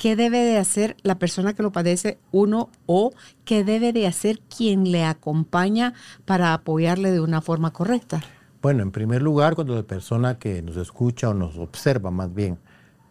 ¿Qué 0.00 0.16
debe 0.16 0.38
de 0.38 0.56
hacer 0.56 0.96
la 1.02 1.18
persona 1.18 1.52
que 1.52 1.62
lo 1.62 1.72
padece, 1.72 2.16
uno, 2.32 2.70
o 2.86 3.12
qué 3.44 3.64
debe 3.64 3.92
de 3.92 4.06
hacer 4.06 4.40
quien 4.40 4.90
le 4.90 5.04
acompaña 5.04 5.92
para 6.24 6.54
apoyarle 6.54 7.10
de 7.10 7.20
una 7.20 7.42
forma 7.42 7.74
correcta? 7.74 8.22
Bueno, 8.62 8.82
en 8.82 8.92
primer 8.92 9.20
lugar, 9.20 9.54
cuando 9.56 9.74
la 9.74 9.82
persona 9.82 10.38
que 10.38 10.62
nos 10.62 10.78
escucha 10.78 11.28
o 11.28 11.34
nos 11.34 11.58
observa 11.58 12.10
más 12.10 12.34
bien 12.34 12.56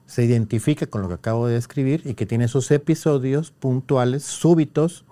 se 0.08 0.25
identifica 0.25 0.88
con 0.88 1.03
lo 1.03 1.10
que 1.10 1.13
acabo 1.13 1.46
de 1.46 1.53
describir 1.53 2.01
y 2.05 2.15
que 2.15 2.25
tiene 2.25 2.46
esos 2.46 2.72
episodios 2.72 3.51
puntuales, 3.51 4.24
súbitos, 4.24 5.05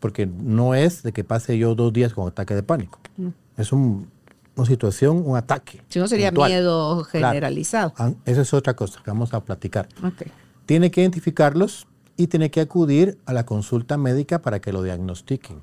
porque 0.00 0.24
no 0.24 0.74
es 0.74 1.02
de 1.02 1.12
que 1.12 1.22
pase 1.22 1.58
yo 1.58 1.74
dos 1.74 1.92
días 1.92 2.14
con 2.14 2.26
ataque 2.26 2.54
de 2.54 2.62
pánico. 2.62 2.98
Mm. 3.18 3.28
Es 3.58 3.72
una 3.72 4.06
situación, 4.64 5.22
un 5.22 5.36
ataque. 5.36 5.82
Si 5.86 5.98
no 5.98 6.08
sería 6.08 6.30
miedo 6.30 7.04
generalizado. 7.04 7.92
Ah, 7.98 8.12
esa 8.24 8.40
es 8.40 8.54
otra 8.54 8.72
cosa 8.72 9.02
que 9.04 9.10
vamos 9.10 9.34
a 9.34 9.44
platicar. 9.44 9.86
Tiene 10.66 10.90
que 10.90 11.00
identificarlos 11.00 11.86
y 12.16 12.28
tiene 12.28 12.50
que 12.50 12.60
acudir 12.60 13.18
a 13.26 13.32
la 13.32 13.44
consulta 13.44 13.96
médica 13.98 14.40
para 14.40 14.60
que 14.60 14.72
lo 14.72 14.82
diagnostiquen. 14.82 15.60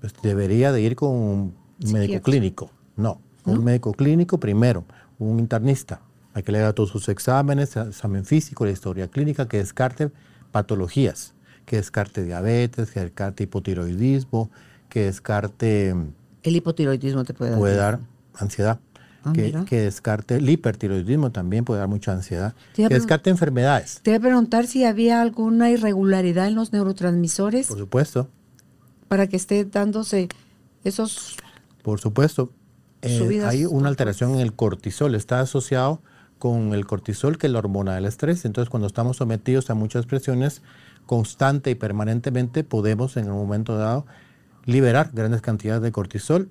Pues 0.00 0.12
debería 0.22 0.72
de 0.72 0.82
ir 0.82 0.96
con 0.96 1.10
un 1.10 1.54
médico 1.92 2.22
clínico. 2.22 2.70
No, 2.96 3.20
un 3.44 3.64
médico 3.64 3.92
clínico 3.92 4.38
primero, 4.38 4.84
un 5.18 5.38
internista, 5.38 6.00
hay 6.34 6.42
que 6.42 6.52
le 6.52 6.58
haga 6.58 6.72
todos 6.72 6.90
sus 6.90 7.08
exámenes, 7.08 7.76
examen 7.76 8.24
físico, 8.24 8.64
la 8.64 8.72
historia 8.72 9.08
clínica, 9.08 9.48
que 9.48 9.58
descarte 9.58 10.10
patologías 10.52 11.34
que 11.64 11.76
descarte 11.76 12.22
diabetes, 12.24 12.90
que 12.90 13.00
descarte 13.00 13.44
hipotiroidismo, 13.44 14.50
que 14.88 15.04
descarte... 15.04 15.94
El 16.42 16.56
hipotiroidismo 16.56 17.24
te 17.24 17.34
puede 17.34 17.50
dar... 17.52 17.58
Puede 17.58 17.76
dar 17.76 18.00
ansiedad. 18.34 18.78
Ah, 19.24 19.32
que, 19.32 19.80
descarte 19.80 20.36
el 20.36 20.48
hipertiroidismo 20.48 21.32
también 21.32 21.64
puede 21.64 21.80
dar 21.80 21.88
mucha 21.88 22.12
ansiedad. 22.12 22.54
Que 22.74 22.88
descarte 22.88 23.30
enfermedades. 23.30 24.00
Te 24.02 24.10
voy 24.10 24.18
a 24.18 24.20
preguntar 24.20 24.66
si 24.66 24.84
había 24.84 25.22
alguna 25.22 25.70
irregularidad 25.70 26.46
en 26.46 26.54
los 26.54 26.72
neurotransmisores. 26.72 27.68
Por 27.68 27.78
supuesto. 27.78 28.28
Para 29.08 29.26
que 29.26 29.36
esté 29.36 29.64
dándose 29.64 30.28
esos... 30.84 31.36
Por 31.82 32.00
supuesto. 32.00 32.52
Eh, 33.00 33.42
hay 33.46 33.64
una 33.64 33.88
alteración 33.88 34.34
en 34.34 34.40
el 34.40 34.52
cortisol. 34.52 35.14
Está 35.14 35.40
asociado 35.40 36.02
con 36.38 36.74
el 36.74 36.84
cortisol, 36.84 37.38
que 37.38 37.46
es 37.46 37.52
la 37.52 37.60
hormona 37.60 37.94
del 37.94 38.04
estrés. 38.04 38.44
Entonces, 38.44 38.68
cuando 38.68 38.86
estamos 38.86 39.16
sometidos 39.16 39.70
a 39.70 39.74
muchas 39.74 40.04
presiones, 40.04 40.60
constante 41.06 41.70
y 41.70 41.74
permanentemente, 41.74 42.64
podemos 42.64 43.16
en 43.16 43.30
un 43.30 43.38
momento 43.38 43.78
dado 43.78 44.04
liberar 44.66 45.10
grandes 45.14 45.40
cantidades 45.40 45.82
de 45.82 45.92
cortisol 45.92 46.50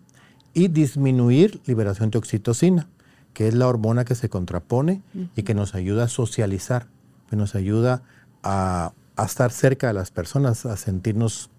y 0.53 0.67
disminuir 0.67 1.61
liberación 1.65 2.11
de 2.11 2.19
oxitocina, 2.19 2.87
que 3.33 3.47
es 3.47 3.55
la 3.55 3.67
hormona 3.67 4.05
que 4.05 4.15
se 4.15 4.29
contrapone 4.29 5.01
y 5.35 5.43
que 5.43 5.55
nos 5.55 5.73
ayuda 5.73 6.05
a 6.05 6.07
socializar, 6.07 6.87
que 7.29 7.35
nos 7.35 7.55
ayuda 7.55 8.03
a, 8.43 8.93
estar 9.23 9.51
cerca 9.51 9.87
de 9.87 9.93
las 9.93 10.11
personas, 10.11 10.65
a 10.65 10.77
sentirnos 10.77 11.49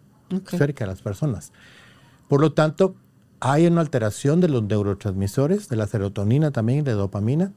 cerca 0.46 0.84
de 0.84 0.90
las 0.90 1.02
personas. 1.02 1.52
Por 2.28 2.40
lo 2.40 2.52
tanto, 2.52 2.94
hay 3.40 3.66
una 3.66 3.80
alteración 3.80 4.40
de 4.40 4.48
los 4.48 4.62
neurotransmisores, 4.62 5.68
de 5.68 5.76
la 5.76 5.86
serotonina 5.86 6.50
también, 6.50 6.84
de 6.84 6.92
dopamina, 6.92 7.52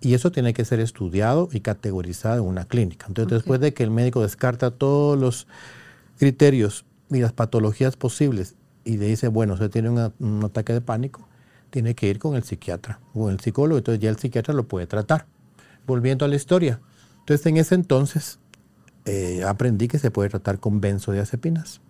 y 0.00 0.12
eso 0.12 0.30
tiene 0.30 0.52
que 0.52 0.66
ser 0.66 0.80
estudiado 0.80 1.48
y 1.50 1.60
categorizado 1.60 2.42
en 2.42 2.48
una 2.48 2.66
clínica. 2.66 3.06
Entonces, 3.08 3.38
después 3.38 3.60
de 3.60 3.72
que 3.72 3.82
el 3.82 3.90
médico 3.90 4.20
descarta 4.20 4.70
todos 4.70 5.18
los 5.18 5.46
criterios 6.18 6.84
y 7.10 7.20
las 7.20 7.32
patologías 7.32 7.96
posibles 7.96 8.54
y 8.84 8.96
le 8.98 9.06
dice, 9.06 9.28
bueno, 9.28 9.54
usted 9.54 9.70
tiene 9.70 9.90
un 9.90 10.44
ataque 10.44 10.72
de 10.72 10.80
pánico, 10.80 11.26
tiene 11.70 11.94
que 11.94 12.08
ir 12.08 12.18
con 12.18 12.36
el 12.36 12.44
psiquiatra 12.44 13.00
o 13.14 13.30
el 13.30 13.40
psicólogo, 13.40 13.78
entonces 13.78 14.00
ya 14.02 14.10
el 14.10 14.16
psiquiatra 14.18 14.54
lo 14.54 14.68
puede 14.68 14.86
tratar. 14.86 15.26
Volviendo 15.86 16.24
a 16.24 16.28
la 16.28 16.36
historia. 16.36 16.80
Entonces, 17.20 17.44
en 17.46 17.56
ese 17.58 17.74
entonces 17.74 18.38
eh, 19.04 19.42
aprendí 19.46 19.88
que 19.88 19.98
se 19.98 20.10
puede 20.10 20.30
tratar 20.30 20.60
con 20.60 20.80
benzodiazepinas 20.80 21.80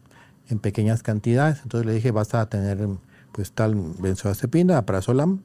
en 0.48 0.58
pequeñas 0.58 1.02
cantidades. 1.02 1.60
Entonces 1.62 1.86
le 1.86 1.94
dije, 1.94 2.10
vas 2.10 2.34
a 2.34 2.46
tener 2.48 2.86
pues 3.32 3.52
tal 3.52 3.74
benzodiazepina, 3.74 4.78
aprazolam, 4.78 5.40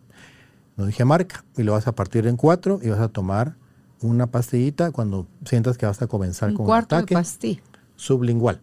no 0.77 0.85
dije 0.85 1.05
marca, 1.05 1.43
y 1.57 1.63
lo 1.63 1.73
vas 1.73 1.87
a 1.87 1.93
partir 1.93 2.27
en 2.27 2.37
cuatro 2.37 2.79
y 2.81 2.89
vas 2.89 2.99
a 2.99 3.09
tomar 3.09 3.55
una 4.01 4.27
pastillita 4.27 4.91
cuando 4.91 5.27
sientas 5.45 5.77
que 5.77 5.85
vas 5.85 6.01
a 6.01 6.07
comenzar 6.07 6.49
Un 6.51 6.55
con 6.55 6.65
un 6.67 6.71
de 6.71 6.77
ataque 6.77 7.13
pastilla. 7.15 7.61
sublingual. 7.95 8.61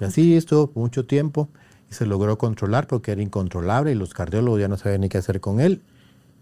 Y 0.00 0.04
así 0.04 0.36
estuvo 0.36 0.70
mucho 0.74 1.04
tiempo 1.06 1.48
y 1.92 1.94
se 1.94 2.06
logró 2.06 2.38
controlar 2.38 2.86
porque 2.86 3.12
era 3.12 3.20
incontrolable 3.20 3.92
y 3.92 3.94
los 3.94 4.14
cardiólogos 4.14 4.60
ya 4.60 4.68
no 4.68 4.78
sabían 4.78 5.02
ni 5.02 5.10
qué 5.10 5.18
hacer 5.18 5.40
con 5.40 5.60
él. 5.60 5.82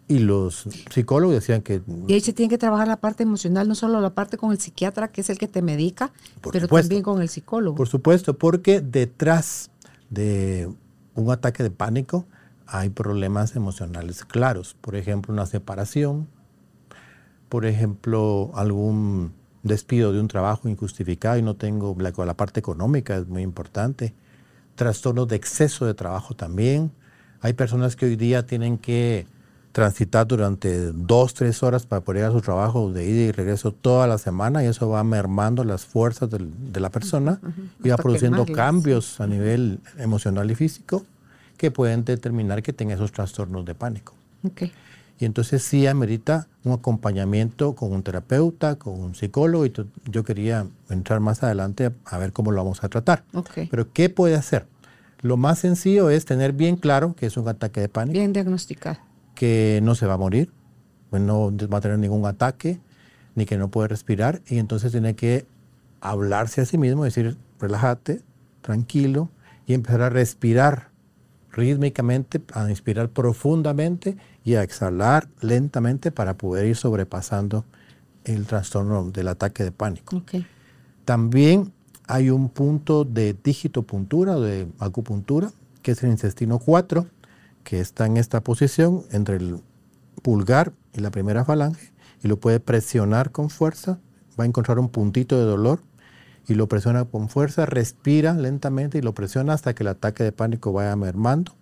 Y 0.06 0.20
los 0.20 0.66
psicólogos 0.90 1.34
decían 1.34 1.62
que 1.62 1.82
Y 2.08 2.12
ahí 2.14 2.20
se 2.20 2.32
tiene 2.32 2.48
que 2.50 2.58
trabajar 2.58 2.88
la 2.88 2.96
parte 2.96 3.22
emocional, 3.24 3.68
no 3.68 3.74
solo 3.74 4.00
la 4.00 4.10
parte 4.10 4.36
con 4.36 4.52
el 4.52 4.60
psiquiatra, 4.60 5.08
que 5.08 5.20
es 5.20 5.30
el 5.30 5.38
que 5.38 5.48
te 5.48 5.60
medica, 5.62 6.12
pero 6.40 6.60
supuesto. 6.60 6.88
también 6.88 7.02
con 7.02 7.20
el 7.20 7.28
psicólogo. 7.28 7.76
Por 7.76 7.88
supuesto, 7.88 8.36
porque 8.38 8.80
detrás 8.80 9.70
de 10.08 10.68
un 11.14 11.30
ataque 11.30 11.62
de 11.62 11.70
pánico 11.70 12.26
hay 12.66 12.90
problemas 12.90 13.56
emocionales 13.56 14.24
claros. 14.24 14.76
Por 14.80 14.96
ejemplo, 14.96 15.32
una 15.32 15.46
separación, 15.46 16.28
por 17.48 17.66
ejemplo, 17.66 18.50
algún 18.54 19.32
despido 19.62 20.12
de 20.12 20.20
un 20.20 20.28
trabajo 20.28 20.68
injustificado 20.68 21.38
y 21.38 21.42
no 21.42 21.54
tengo 21.54 21.96
la, 21.98 22.12
la 22.24 22.34
parte 22.34 22.60
económica, 22.60 23.16
es 23.16 23.28
muy 23.28 23.42
importante. 23.42 24.14
Trastornos 24.80 25.28
de 25.28 25.36
exceso 25.36 25.84
de 25.84 25.92
trabajo 25.92 26.32
también. 26.32 26.90
Hay 27.42 27.52
personas 27.52 27.96
que 27.96 28.06
hoy 28.06 28.16
día 28.16 28.46
tienen 28.46 28.78
que 28.78 29.26
transitar 29.72 30.26
durante 30.26 30.90
dos, 30.92 31.34
tres 31.34 31.62
horas 31.62 31.84
para 31.84 32.00
poder 32.00 32.22
ir 32.22 32.28
a 32.30 32.32
su 32.32 32.40
trabajo 32.40 32.90
de 32.90 33.04
ida 33.04 33.20
y 33.24 33.30
regreso 33.30 33.72
toda 33.72 34.06
la 34.06 34.16
semana 34.16 34.64
y 34.64 34.68
eso 34.68 34.88
va 34.88 35.04
mermando 35.04 35.64
las 35.64 35.84
fuerzas 35.84 36.30
de 36.30 36.80
la 36.80 36.88
persona 36.88 37.40
y 37.84 37.90
va 37.90 37.96
Hasta 37.96 38.02
produciendo 38.02 38.46
cambios 38.46 39.20
a 39.20 39.26
nivel 39.26 39.80
emocional 39.98 40.50
y 40.50 40.54
físico 40.54 41.04
que 41.58 41.70
pueden 41.70 42.02
determinar 42.06 42.62
que 42.62 42.72
tenga 42.72 42.94
esos 42.94 43.12
trastornos 43.12 43.66
de 43.66 43.74
pánico. 43.74 44.14
Y 45.20 45.26
entonces 45.26 45.62
sí 45.62 45.86
amerita 45.86 46.48
un 46.64 46.72
acompañamiento 46.72 47.74
con 47.74 47.92
un 47.92 48.02
terapeuta, 48.02 48.76
con 48.76 48.98
un 48.98 49.14
psicólogo, 49.14 49.66
y 49.66 49.72
yo 50.10 50.24
quería 50.24 50.66
entrar 50.88 51.20
más 51.20 51.42
adelante 51.42 51.92
a 52.06 52.18
ver 52.18 52.32
cómo 52.32 52.52
lo 52.52 52.56
vamos 52.56 52.82
a 52.82 52.88
tratar. 52.88 53.24
Ok. 53.34 53.50
Pero 53.70 53.92
¿qué 53.92 54.08
puede 54.08 54.34
hacer? 54.34 54.66
Lo 55.20 55.36
más 55.36 55.58
sencillo 55.58 56.08
es 56.08 56.24
tener 56.24 56.54
bien 56.54 56.76
claro 56.76 57.14
que 57.14 57.26
es 57.26 57.36
un 57.36 57.46
ataque 57.46 57.82
de 57.82 57.90
pánico, 57.90 58.14
Bien 58.18 58.32
diagnosticado. 58.32 58.98
que 59.34 59.80
no 59.82 59.94
se 59.94 60.06
va 60.06 60.14
a 60.14 60.16
morir, 60.16 60.50
pues 61.10 61.20
no 61.20 61.52
va 61.68 61.78
a 61.78 61.80
tener 61.82 61.98
ningún 61.98 62.24
ataque, 62.24 62.80
ni 63.34 63.44
que 63.44 63.58
no 63.58 63.68
puede 63.68 63.88
respirar, 63.88 64.40
y 64.48 64.56
entonces 64.56 64.90
tiene 64.90 65.14
que 65.16 65.44
hablarse 66.00 66.62
a 66.62 66.64
sí 66.64 66.78
mismo, 66.78 67.04
decir, 67.04 67.36
relájate, 67.58 68.22
tranquilo, 68.62 69.28
y 69.66 69.74
empezar 69.74 70.00
a 70.00 70.08
respirar 70.08 70.89
rítmicamente, 71.52 72.40
a 72.52 72.68
inspirar 72.70 73.10
profundamente 73.10 74.16
y 74.44 74.54
a 74.54 74.62
exhalar 74.62 75.28
lentamente 75.40 76.10
para 76.10 76.36
poder 76.36 76.66
ir 76.66 76.76
sobrepasando 76.76 77.64
el 78.24 78.46
trastorno 78.46 79.10
del 79.10 79.28
ataque 79.28 79.64
de 79.64 79.72
pánico. 79.72 80.22
También 81.04 81.72
hay 82.06 82.30
un 82.30 82.48
punto 82.48 83.04
de 83.04 83.36
digitopuntura 83.42 84.36
o 84.36 84.40
de 84.40 84.68
acupuntura, 84.78 85.52
que 85.82 85.92
es 85.92 86.02
el 86.02 86.10
intestino 86.10 86.58
4, 86.58 87.06
que 87.64 87.80
está 87.80 88.06
en 88.06 88.16
esta 88.16 88.42
posición 88.42 89.04
entre 89.10 89.36
el 89.36 89.60
pulgar 90.22 90.72
y 90.92 91.00
la 91.00 91.10
primera 91.10 91.44
falange, 91.44 91.92
y 92.22 92.28
lo 92.28 92.38
puede 92.38 92.60
presionar 92.60 93.30
con 93.30 93.48
fuerza, 93.48 93.98
va 94.38 94.44
a 94.44 94.46
encontrar 94.46 94.78
un 94.78 94.88
puntito 94.88 95.38
de 95.38 95.44
dolor, 95.44 95.82
y 96.48 96.54
lo 96.54 96.68
presiona 96.68 97.04
con 97.04 97.28
fuerza, 97.28 97.66
respira 97.66 98.34
lentamente 98.34 98.98
y 98.98 99.02
lo 99.02 99.14
presiona 99.14 99.52
hasta 99.52 99.74
que 99.74 99.82
el 99.82 99.88
ataque 99.88 100.24
de 100.24 100.32
pánico 100.32 100.72
vaya 100.72 100.96
mermando. 100.96 101.52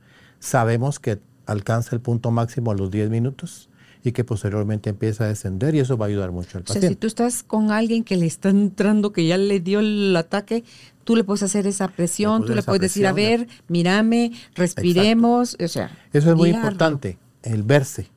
Sabemos 0.40 0.98
que 0.98 1.18
alcanza 1.46 1.94
el 1.96 2.00
punto 2.00 2.30
máximo 2.30 2.70
a 2.70 2.74
los 2.74 2.90
10 2.90 3.10
minutos 3.10 3.68
y 4.04 4.12
que 4.12 4.24
posteriormente 4.24 4.90
empieza 4.90 5.24
a 5.24 5.28
descender 5.28 5.74
y 5.74 5.80
eso 5.80 5.96
va 5.96 6.06
a 6.06 6.08
ayudar 6.08 6.30
mucho 6.30 6.58
al 6.58 6.64
O 6.64 6.66
sea, 6.66 6.74
si 6.74 6.80
paciente. 6.80 7.00
tú 7.00 7.06
estás 7.06 7.42
con 7.42 7.70
alguien 7.70 8.04
que 8.04 8.16
le 8.16 8.26
está 8.26 8.48
entrando, 8.48 9.12
que 9.12 9.26
ya 9.26 9.36
le 9.36 9.60
dio 9.60 9.80
el 9.80 10.16
ataque, 10.16 10.64
tú 11.04 11.16
le 11.16 11.24
puedes 11.24 11.42
hacer 11.42 11.66
esa 11.66 11.88
presión, 11.88 12.42
Le 12.42 12.46
tú 12.46 12.54
le 12.54 12.62
puedes 12.62 12.82
decir, 12.82 13.06
a 13.06 13.12
ver, 13.12 13.48
mírame, 13.66 14.32
respiremos, 14.54 15.56
o 15.62 15.68
sea. 15.68 15.90
Eso 16.12 16.30
es 16.30 16.36
muy 16.36 16.50
importante, 16.50 17.18
el 17.42 17.62
verse. 17.62 18.10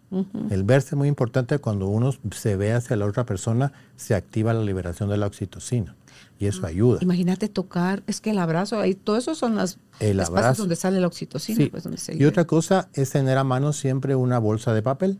El 0.49 0.65
verse 0.65 0.89
es 0.89 0.95
muy 0.95 1.07
importante 1.07 1.57
cuando 1.59 1.87
uno 1.87 2.13
se 2.31 2.57
ve 2.57 2.73
hacia 2.73 2.97
la 2.97 3.05
otra 3.05 3.25
persona, 3.25 3.71
se 3.95 4.13
activa 4.13 4.53
la 4.53 4.61
liberación 4.61 5.09
de 5.09 5.15
la 5.15 5.25
oxitocina 5.25 5.95
y 6.41 6.47
eso 6.47 6.65
ayuda. 6.65 6.97
Imagínate 7.01 7.47
tocar, 7.49 8.01
es 8.07 8.19
que 8.19 8.31
el 8.31 8.39
abrazo, 8.39 8.79
ahí, 8.79 8.95
todo 8.95 9.15
eso 9.15 9.35
son 9.35 9.55
las 9.55 9.77
El 9.99 10.19
abrazo. 10.19 10.63
donde 10.63 10.75
sale 10.75 10.99
la 10.99 11.05
oxitocina, 11.05 11.57
Sí. 11.57 11.69
pues 11.69 11.83
donde 11.83 11.99
se 11.99 12.15
Y 12.17 12.25
otra 12.25 12.45
cosa 12.45 12.89
es 12.93 13.11
tener 13.11 13.37
a 13.37 13.43
mano 13.43 13.73
siempre 13.73 14.15
una 14.15 14.39
bolsa 14.39 14.73
de 14.73 14.81
papel. 14.81 15.19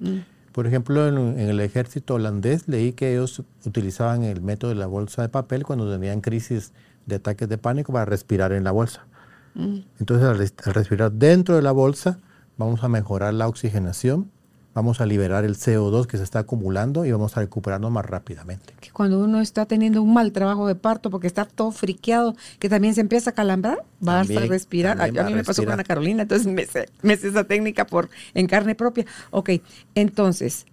Mm. 0.00 0.20
Por 0.52 0.66
ejemplo, 0.66 1.06
en, 1.06 1.18
en 1.38 1.48
el 1.50 1.60
ejército 1.60 2.14
holandés 2.14 2.66
leí 2.66 2.92
que 2.94 3.12
ellos 3.12 3.42
utilizaban 3.66 4.22
el 4.22 4.40
método 4.40 4.70
de 4.70 4.76
la 4.76 4.86
bolsa 4.86 5.20
de 5.20 5.28
papel 5.28 5.64
cuando 5.64 5.92
tenían 5.92 6.22
crisis 6.22 6.72
de 7.04 7.16
ataques 7.16 7.46
de 7.48 7.58
pánico 7.58 7.92
para 7.92 8.06
respirar 8.06 8.52
en 8.52 8.64
la 8.64 8.70
bolsa. 8.70 9.06
Mm. 9.54 9.80
Entonces, 10.00 10.26
al 10.64 10.74
respirar 10.74 11.12
dentro 11.12 11.56
de 11.56 11.62
la 11.62 11.72
bolsa, 11.72 12.20
vamos 12.56 12.82
a 12.84 12.88
mejorar 12.88 13.34
la 13.34 13.48
oxigenación, 13.48 14.30
vamos 14.74 15.00
a 15.00 15.06
liberar 15.06 15.44
el 15.44 15.56
CO2 15.56 16.06
que 16.06 16.18
se 16.18 16.24
está 16.24 16.40
acumulando 16.40 17.04
y 17.04 17.12
vamos 17.12 17.36
a 17.36 17.40
recuperarnos 17.40 17.90
más 17.90 18.04
rápidamente. 18.04 18.74
que 18.80 18.90
cuando 18.90 19.20
uno 19.20 19.40
está 19.40 19.66
teniendo 19.66 20.02
un 20.02 20.12
mal 20.12 20.32
trabajo 20.32 20.66
de 20.66 20.74
parto 20.74 21.10
porque 21.10 21.28
está 21.28 21.44
todo 21.44 21.70
friqueado, 21.70 22.36
que 22.58 22.68
también 22.68 22.94
se 22.94 23.00
empieza 23.00 23.30
a 23.30 23.32
calambrar, 23.32 23.84
vas 24.00 24.28
a 24.28 24.40
respirar. 24.40 25.00
a, 25.00 25.10
va 25.10 25.24
mí 25.24 25.34
me 25.34 25.44
pasó 25.44 25.62
con. 25.62 25.72
Ana 25.72 25.84
Carolina, 25.84 26.22
entonces 26.22 26.52
me 26.52 26.66
sé, 26.66 26.88
me 27.02 27.16
sé 27.16 27.28
esa 27.28 27.44
técnica 27.44 27.86
por 27.86 28.10
en 28.34 28.46
carne 28.46 28.74
propia. 28.74 29.06
Ok, 29.30 29.50
entonces, 29.94 30.66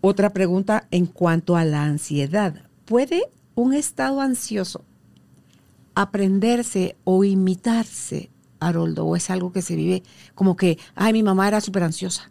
otra 0.00 0.30
pregunta 0.30 0.86
en 0.90 1.06
cuanto 1.06 1.56
a 1.56 1.64
la 1.64 1.84
ansiedad. 1.84 2.54
¿Puede 2.86 3.22
un 3.54 3.74
estado 3.74 4.20
ansioso 4.20 4.84
aprenderse 5.94 6.96
o 7.04 7.24
imitarse, 7.24 8.30
Haroldo? 8.58 9.04
¿O 9.04 9.16
es 9.16 9.28
algo 9.28 9.52
que 9.52 9.60
se 9.60 9.76
vive 9.76 10.02
como 10.34 10.56
que, 10.56 10.78
ay, 10.94 11.12
mi 11.12 11.22
mamá 11.22 11.46
era 11.46 11.60
súper 11.60 11.82
ansiosa? 11.82 12.30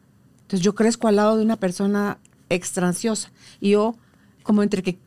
Entonces 0.49 0.65
yo 0.65 0.73
crezco 0.73 1.07
al 1.07 1.17
lado 1.17 1.37
de 1.37 1.43
una 1.43 1.57
persona 1.57 2.17
extra 2.49 2.87
ansiosa. 2.87 3.31
Y 3.61 3.69
yo, 3.69 3.95
como 4.41 4.63
entre 4.63 4.81
que 4.81 4.97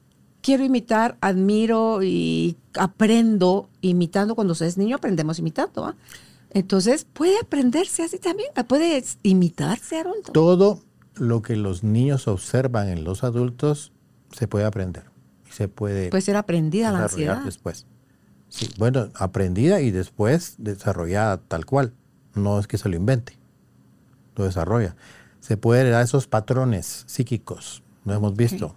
quiero 0.41 0.63
imitar, 0.63 1.19
admiro 1.21 2.05
y 2.05 2.57
aprendo 2.79 3.69
imitando. 3.81 4.37
Cuando 4.37 4.55
se 4.55 4.69
es 4.69 4.79
niño, 4.79 4.95
aprendemos 4.95 5.41
imitando. 5.41 5.97
Entonces, 6.51 7.09
¿puede 7.13 7.41
aprenderse 7.41 8.05
así 8.05 8.21
también? 8.21 8.51
¿Puede 8.69 9.03
imitarse, 9.25 9.99
Haroldo? 9.99 10.31
Todo 10.31 10.81
lo 11.17 11.43
que 11.43 11.57
los 11.57 11.83
niños 11.83 12.29
observan 12.29 12.89
en 12.89 13.03
los 13.03 13.25
adultos 13.25 13.91
se 14.31 14.47
puede 14.47 14.65
aprender 14.65 15.03
y 15.51 15.53
se 15.53 15.67
puede 15.67 16.09
Puede 16.11 16.23
ser 16.23 16.37
aprendida 16.37 16.93
la 16.93 17.03
ansiedad. 17.03 17.43
después. 17.43 17.87
Sí, 18.49 18.69
bueno, 18.79 19.09
aprendida 19.15 19.81
y 19.81 19.91
después 19.91 20.55
desarrollada 20.59 21.39
tal 21.39 21.67
cual. 21.67 21.95
No 22.37 22.61
es 22.61 22.69
que 22.69 22.79
se 22.79 22.89
lo 22.89 22.95
invente, 22.95 23.37
lo 24.37 24.45
desarrolla. 24.45 24.95
Se 25.43 25.57
puede 25.57 25.81
heredar 25.81 26.05
esos 26.05 26.29
patrones 26.29 27.03
psíquicos, 27.09 27.83
lo 28.05 28.15
hemos 28.15 28.37
visto. 28.37 28.77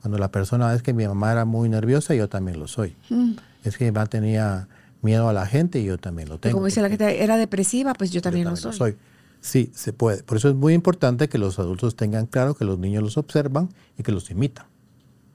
Cuando 0.00 0.16
la 0.16 0.32
persona 0.32 0.74
es 0.74 0.82
que 0.82 0.94
mi 0.94 1.06
mamá 1.06 1.30
era 1.30 1.44
muy 1.44 1.68
nerviosa, 1.68 2.14
yo 2.14 2.26
también 2.26 2.58
lo 2.58 2.66
soy. 2.68 2.96
Mm. 3.10 3.32
Es 3.64 3.76
que 3.76 3.84
mi 3.84 3.90
mamá 3.92 4.06
tenía 4.06 4.66
miedo 5.02 5.28
a 5.28 5.34
la 5.34 5.44
gente 5.44 5.78
y 5.78 5.84
yo 5.84 5.98
también 5.98 6.30
lo 6.30 6.38
tengo. 6.38 6.54
como 6.54 6.66
dice 6.66 6.80
la 6.80 6.88
gente, 6.88 7.22
era 7.22 7.36
depresiva, 7.36 7.92
pues 7.92 8.10
yo 8.10 8.16
yo 8.16 8.22
también, 8.22 8.48
lo 8.48 8.56
soy. 8.56 8.96
Sí, 9.42 9.70
se 9.74 9.92
puede. 9.92 10.22
Por 10.22 10.38
eso 10.38 10.48
es 10.48 10.54
muy 10.54 10.72
importante 10.72 11.28
que 11.28 11.36
los 11.36 11.58
adultos 11.58 11.96
tengan 11.96 12.24
claro 12.24 12.54
que 12.54 12.64
los 12.64 12.78
niños 12.78 13.02
los 13.02 13.18
observan 13.18 13.68
y 13.98 14.02
que 14.02 14.10
los 14.10 14.30
imitan. 14.30 14.64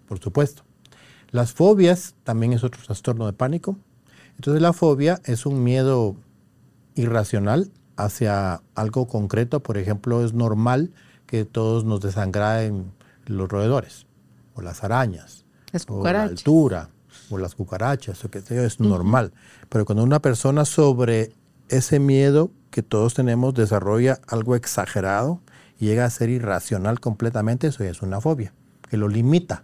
Por 0.08 0.19
supuesto. 0.19 0.63
Las 1.30 1.54
fobias 1.54 2.15
también 2.23 2.54
es 2.54 2.63
otro 2.63 2.82
trastorno 2.84 3.28
de 3.28 3.34
pánico. 3.34 3.78
Entonces 4.36 4.63
la 4.63 4.73
fobia 4.73 5.21
es 5.25 5.45
un 5.45 5.63
miedo 5.63 6.15
irracional 6.95 7.69
hacia 7.95 8.62
algo 8.75 9.08
concreto. 9.08 9.62
Por 9.62 9.77
ejemplo, 9.77 10.23
es 10.23 10.34
normal 10.34 10.91
que 11.25 11.45
todos 11.45 11.86
nos 11.86 12.01
desangraden 12.01 12.91
los 13.25 13.49
roedores 13.49 14.05
o 14.53 14.62
las 14.62 14.84
arañas 14.84 15.45
Las 15.71 15.86
o 15.89 16.03
la 16.03 16.23
altura 16.23 16.89
o 17.29 17.38
las 17.38 17.55
cucarachas 17.55 18.23
o 18.23 18.29
es 18.34 18.79
normal. 18.79 19.34
Pero 19.69 19.86
cuando 19.86 20.03
una 20.03 20.21
persona 20.21 20.65
sobre 20.65 21.34
ese 21.69 21.99
miedo 21.99 22.51
que 22.69 22.84
todos 22.84 23.13
tenemos 23.13 23.53
desarrolla 23.53 24.19
algo 24.27 24.55
exagerado 24.55 25.41
y 25.79 25.86
llega 25.86 26.05
a 26.05 26.10
ser 26.10 26.29
irracional 26.29 26.99
completamente, 26.99 27.67
eso 27.67 27.84
ya 27.84 27.89
es 27.89 28.01
una 28.01 28.21
fobia, 28.21 28.53
que 28.89 28.97
lo 28.97 29.08
limita 29.08 29.63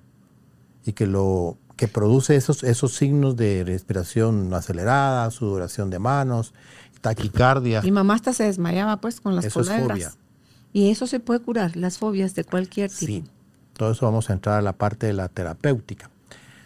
y 0.86 0.94
que 0.94 1.08
lo 1.08 1.58
que 1.76 1.88
produce 1.88 2.36
esos, 2.36 2.64
esos 2.64 2.96
signos 2.96 3.36
de 3.36 3.64
respiración 3.66 4.54
acelerada, 4.54 5.30
sudoración 5.32 5.90
de 5.90 6.00
manos, 6.00 6.54
taquicardia. 7.02 7.82
Mi 7.82 7.92
mamá 7.92 8.16
hasta 8.16 8.34
se 8.34 8.44
desmayaba 8.46 8.98
pues 8.98 9.20
con 9.20 9.36
las 9.36 9.46
Eso 9.46 9.62
es 9.62 9.68
culebras. 9.70 9.98
fobia. 9.98 10.12
Y 10.74 10.90
eso 10.90 11.08
se 11.08 11.20
puede 11.20 11.42
curar, 11.42 11.76
las 11.76 11.98
fobias 11.98 12.34
de 12.36 12.44
cualquier 12.46 12.90
tipo. 12.90 13.06
Sí, 13.12 13.24
todo 13.74 13.92
eso 13.92 14.06
vamos 14.06 14.30
a 14.30 14.34
entrar 14.34 14.58
a 14.58 14.62
la 14.62 14.74
parte 14.74 15.08
de 15.08 15.14
la 15.14 15.28
terapéutica. 15.28 16.10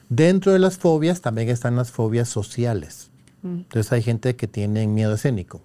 Dentro 0.09 0.53
de 0.53 0.59
las 0.59 0.77
fobias 0.77 1.21
también 1.21 1.49
están 1.49 1.75
las 1.75 1.91
fobias 1.91 2.29
sociales. 2.29 3.09
Entonces 3.43 3.91
hay 3.91 4.01
gente 4.01 4.35
que 4.35 4.47
tiene 4.47 4.87
miedo 4.87 5.13
escénico, 5.13 5.61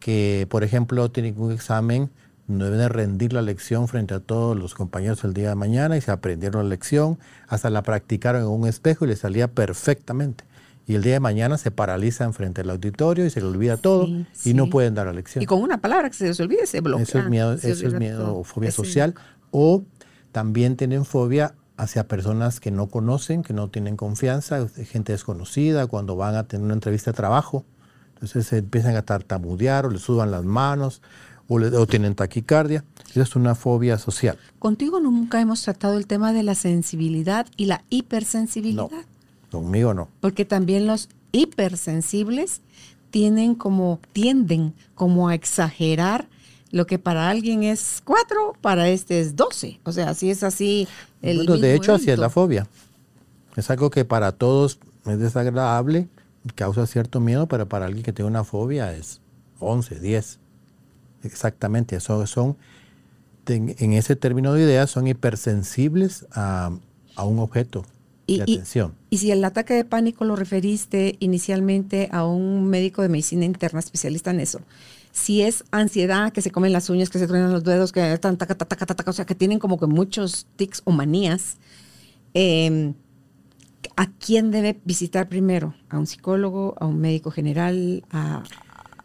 que, 0.00 0.46
por 0.48 0.64
ejemplo, 0.64 1.10
tienen 1.10 1.38
un 1.38 1.52
examen, 1.52 2.10
no 2.48 2.64
deben 2.64 2.78
de 2.78 2.88
rendir 2.88 3.34
la 3.34 3.42
lección 3.42 3.86
frente 3.86 4.14
a 4.14 4.20
todos 4.20 4.56
los 4.56 4.74
compañeros 4.74 5.22
el 5.24 5.34
día 5.34 5.50
de 5.50 5.54
mañana 5.54 5.96
y 5.98 6.00
se 6.00 6.10
aprendieron 6.10 6.64
la 6.64 6.70
lección, 6.70 7.18
hasta 7.48 7.68
la 7.68 7.82
practicaron 7.82 8.42
en 8.42 8.48
un 8.48 8.66
espejo 8.66 9.04
y 9.04 9.08
les 9.08 9.18
salía 9.20 9.48
perfectamente. 9.48 10.44
Y 10.86 10.94
el 10.94 11.02
día 11.02 11.14
de 11.14 11.20
mañana 11.20 11.58
se 11.58 11.70
paralizan 11.70 12.34
frente 12.34 12.62
al 12.62 12.70
auditorio 12.70 13.24
y 13.24 13.30
se 13.30 13.40
les 13.40 13.48
olvida 13.48 13.76
todo 13.76 14.08
y 14.44 14.54
no 14.54 14.68
pueden 14.68 14.94
dar 14.94 15.06
la 15.06 15.12
lección. 15.12 15.42
Y 15.42 15.46
con 15.46 15.62
una 15.62 15.78
palabra 15.78 16.10
que 16.10 16.16
se 16.16 16.26
les 16.26 16.40
olvide 16.40 16.66
se 16.66 16.80
bloquea. 16.80 17.04
Eso 17.04 17.18
es 17.20 17.28
miedo, 17.28 17.52
eso 17.52 17.86
es 17.86 17.94
miedo 17.94 18.36
o 18.38 18.44
fobia 18.44 18.72
social. 18.72 19.14
O 19.50 19.84
también 20.32 20.76
tienen 20.76 21.04
fobia 21.04 21.54
hacia 21.76 22.08
personas 22.08 22.60
que 22.60 22.70
no 22.70 22.88
conocen, 22.88 23.42
que 23.42 23.52
no 23.52 23.68
tienen 23.68 23.96
confianza, 23.96 24.66
gente 24.68 25.12
desconocida, 25.12 25.86
cuando 25.86 26.16
van 26.16 26.34
a 26.34 26.44
tener 26.44 26.64
una 26.64 26.74
entrevista 26.74 27.12
de 27.12 27.16
trabajo. 27.16 27.64
Entonces 28.14 28.46
se 28.46 28.58
empiezan 28.58 28.96
a 28.96 29.02
tartamudear 29.02 29.86
o 29.86 29.90
les 29.90 30.02
sudan 30.02 30.30
las 30.30 30.44
manos 30.44 31.02
o, 31.48 31.86
tienen 31.86 32.14
taquicardia. 32.14 32.84
Eso 33.10 33.22
es 33.22 33.36
una 33.36 33.54
fobia 33.54 33.98
social. 33.98 34.38
Contigo 34.58 35.00
nunca 35.00 35.40
hemos 35.40 35.62
tratado 35.62 35.98
el 35.98 36.06
tema 36.06 36.32
de 36.32 36.42
la 36.42 36.54
sensibilidad 36.54 37.46
y 37.56 37.66
la 37.66 37.84
hipersensibilidad. 37.90 38.90
No, 38.90 39.11
conmigo 39.60 39.94
no. 39.94 40.08
Porque 40.20 40.44
también 40.44 40.86
los 40.86 41.08
hipersensibles 41.32 42.60
tienen 43.10 43.54
como, 43.54 44.00
tienden 44.12 44.74
como 44.94 45.28
a 45.28 45.34
exagerar 45.34 46.28
lo 46.70 46.86
que 46.86 46.98
para 46.98 47.28
alguien 47.28 47.62
es 47.62 48.02
cuatro, 48.04 48.54
para 48.60 48.88
este 48.88 49.20
es 49.20 49.36
doce. 49.36 49.78
O 49.84 49.92
sea, 49.92 50.14
si 50.14 50.30
es 50.30 50.42
así. 50.42 50.88
El 51.20 51.46
de 51.60 51.74
hecho, 51.74 51.94
así 51.94 52.10
es 52.10 52.18
la 52.18 52.30
fobia. 52.30 52.66
Es 53.56 53.70
algo 53.70 53.90
que 53.90 54.06
para 54.06 54.32
todos 54.32 54.78
es 55.04 55.18
desagradable, 55.18 56.08
causa 56.54 56.86
cierto 56.86 57.20
miedo, 57.20 57.46
pero 57.46 57.68
para 57.68 57.86
alguien 57.86 58.02
que 58.02 58.12
tiene 58.12 58.30
una 58.30 58.44
fobia 58.44 58.94
es 58.94 59.20
11, 59.58 60.00
10. 60.00 60.38
Exactamente, 61.24 61.96
eso 61.96 62.26
son, 62.26 62.56
en 63.46 63.92
ese 63.92 64.16
término 64.16 64.54
de 64.54 64.62
ideas, 64.62 64.90
son 64.90 65.06
hipersensibles 65.06 66.26
a, 66.32 66.72
un 67.22 67.38
objeto 67.38 67.84
de 68.26 68.42
atención. 68.42 68.94
Y, 69.10 69.18
si 69.18 69.30
el 69.30 69.44
ataque 69.44 69.74
de 69.74 69.84
pánico 69.84 70.24
lo 70.24 70.36
referiste 70.36 71.16
inicialmente 71.20 72.08
a 72.12 72.24
un 72.24 72.68
médico 72.68 73.02
de 73.02 73.08
medicina 73.08 73.44
interna 73.44 73.80
especialista 73.80 74.30
en 74.30 74.40
eso, 74.40 74.60
si 75.12 75.42
es 75.42 75.64
ansiedad, 75.70 76.32
que 76.32 76.40
se 76.40 76.50
comen 76.50 76.72
las 76.72 76.88
uñas, 76.88 77.10
que 77.10 77.18
se 77.18 77.26
truenan 77.26 77.52
los 77.52 77.64
dedos, 77.64 77.92
que 77.92 78.12
están 78.12 78.38
taca, 78.38 78.54
taca, 78.54 78.86
taca, 78.86 79.10
o 79.10 79.12
sea, 79.12 79.26
que 79.26 79.34
tienen 79.34 79.58
como 79.58 79.78
que 79.78 79.86
muchos 79.86 80.46
tics 80.56 80.80
o 80.84 80.90
manías, 80.90 81.56
em, 82.32 82.94
¿a 83.96 84.06
quién 84.10 84.50
debe 84.50 84.80
visitar 84.84 85.28
primero? 85.28 85.74
¿A 85.90 85.98
un 85.98 86.06
psicólogo, 86.06 86.74
a 86.80 86.86
un 86.86 86.98
médico 86.98 87.30
general? 87.30 88.04
A... 88.10 88.42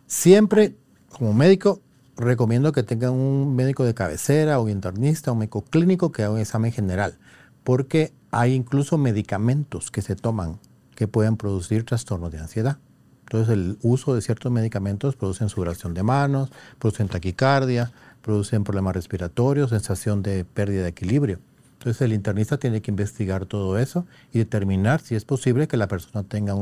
Siempre, 0.05 0.77
como 1.09 1.33
médico, 1.33 1.81
recomiendo 2.15 2.71
que 2.71 2.83
tengan 2.83 3.11
un 3.11 3.55
médico 3.55 3.83
de 3.83 3.93
cabecera, 3.93 4.59
un 4.59 4.69
internista, 4.69 5.31
un 5.31 5.39
médico 5.39 5.63
clínico 5.63 6.11
que 6.11 6.23
haga 6.23 6.33
un 6.33 6.39
examen 6.39 6.71
general, 6.71 7.17
porque 7.63 8.13
hay 8.37 8.53
incluso 8.53 8.99
medicamentos 8.99 9.89
que 9.89 10.03
se 10.03 10.15
toman 10.15 10.59
que 10.93 11.07
pueden 11.07 11.37
producir 11.37 11.85
trastornos 11.85 12.31
de 12.31 12.37
ansiedad. 12.37 12.77
Entonces 13.21 13.51
el 13.51 13.79
uso 13.81 14.13
de 14.13 14.21
ciertos 14.21 14.51
medicamentos 14.51 15.15
producen 15.15 15.49
sudoración 15.49 15.95
de 15.95 16.03
manos, 16.03 16.51
producen 16.77 17.07
taquicardia, 17.07 17.91
producen 18.21 18.63
problemas 18.63 18.95
respiratorios, 18.95 19.71
sensación 19.71 20.21
de 20.21 20.45
pérdida 20.45 20.83
de 20.83 20.89
equilibrio. 20.89 21.39
Entonces 21.79 21.99
el 22.03 22.13
internista 22.13 22.59
tiene 22.59 22.83
que 22.83 22.91
investigar 22.91 23.47
todo 23.47 23.79
eso 23.79 24.05
y 24.31 24.37
determinar 24.37 25.01
si 25.01 25.15
es 25.15 25.25
posible 25.25 25.67
que 25.67 25.77
la 25.77 25.87
persona 25.87 26.21
tenga 26.21 26.53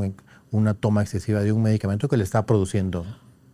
una 0.52 0.76
toma 0.76 1.02
excesiva 1.02 1.42
de 1.42 1.52
un 1.52 1.62
medicamento 1.62 2.08
que 2.08 2.16
le 2.16 2.24
está 2.24 2.46
produciendo 2.46 3.06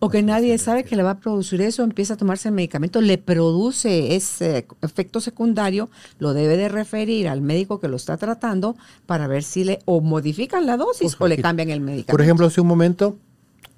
o 0.04 0.10
que 0.10 0.24
nadie 0.24 0.58
sabe 0.58 0.84
que 0.84 0.96
le 0.96 1.04
va 1.04 1.12
a 1.12 1.20
producir 1.20 1.62
eso, 1.62 1.84
empieza 1.84 2.16
a 2.16 2.18
tomarse 2.18 2.50
el 2.50 2.56
medicamento, 2.56 3.02
le 3.02 3.20
produce 3.20 4.16
ese 4.16 4.66
efecto 4.82 5.22
secundario, 5.22 5.92
lo 6.18 6.34
debe 6.34 6.58
de 6.58 6.70
referir 6.70 7.30
al 7.30 7.42
médico 7.42 7.80
que 7.80 7.88
lo 7.88 7.98
está 7.98 8.18
tratando 8.18 8.76
para 9.06 9.28
ver 9.28 9.44
si 9.44 9.64
le 9.64 9.80
o 9.86 10.02
modifican 10.02 10.66
la 10.66 10.76
dosis 10.76 11.16
o 11.20 11.28
le 11.28 11.38
cambian 11.38 11.70
el 11.70 11.82
medicamento. 11.82 12.12
Por 12.12 12.22
ejemplo, 12.24 12.48
hace 12.48 12.62
un 12.62 12.66
momento 12.66 13.16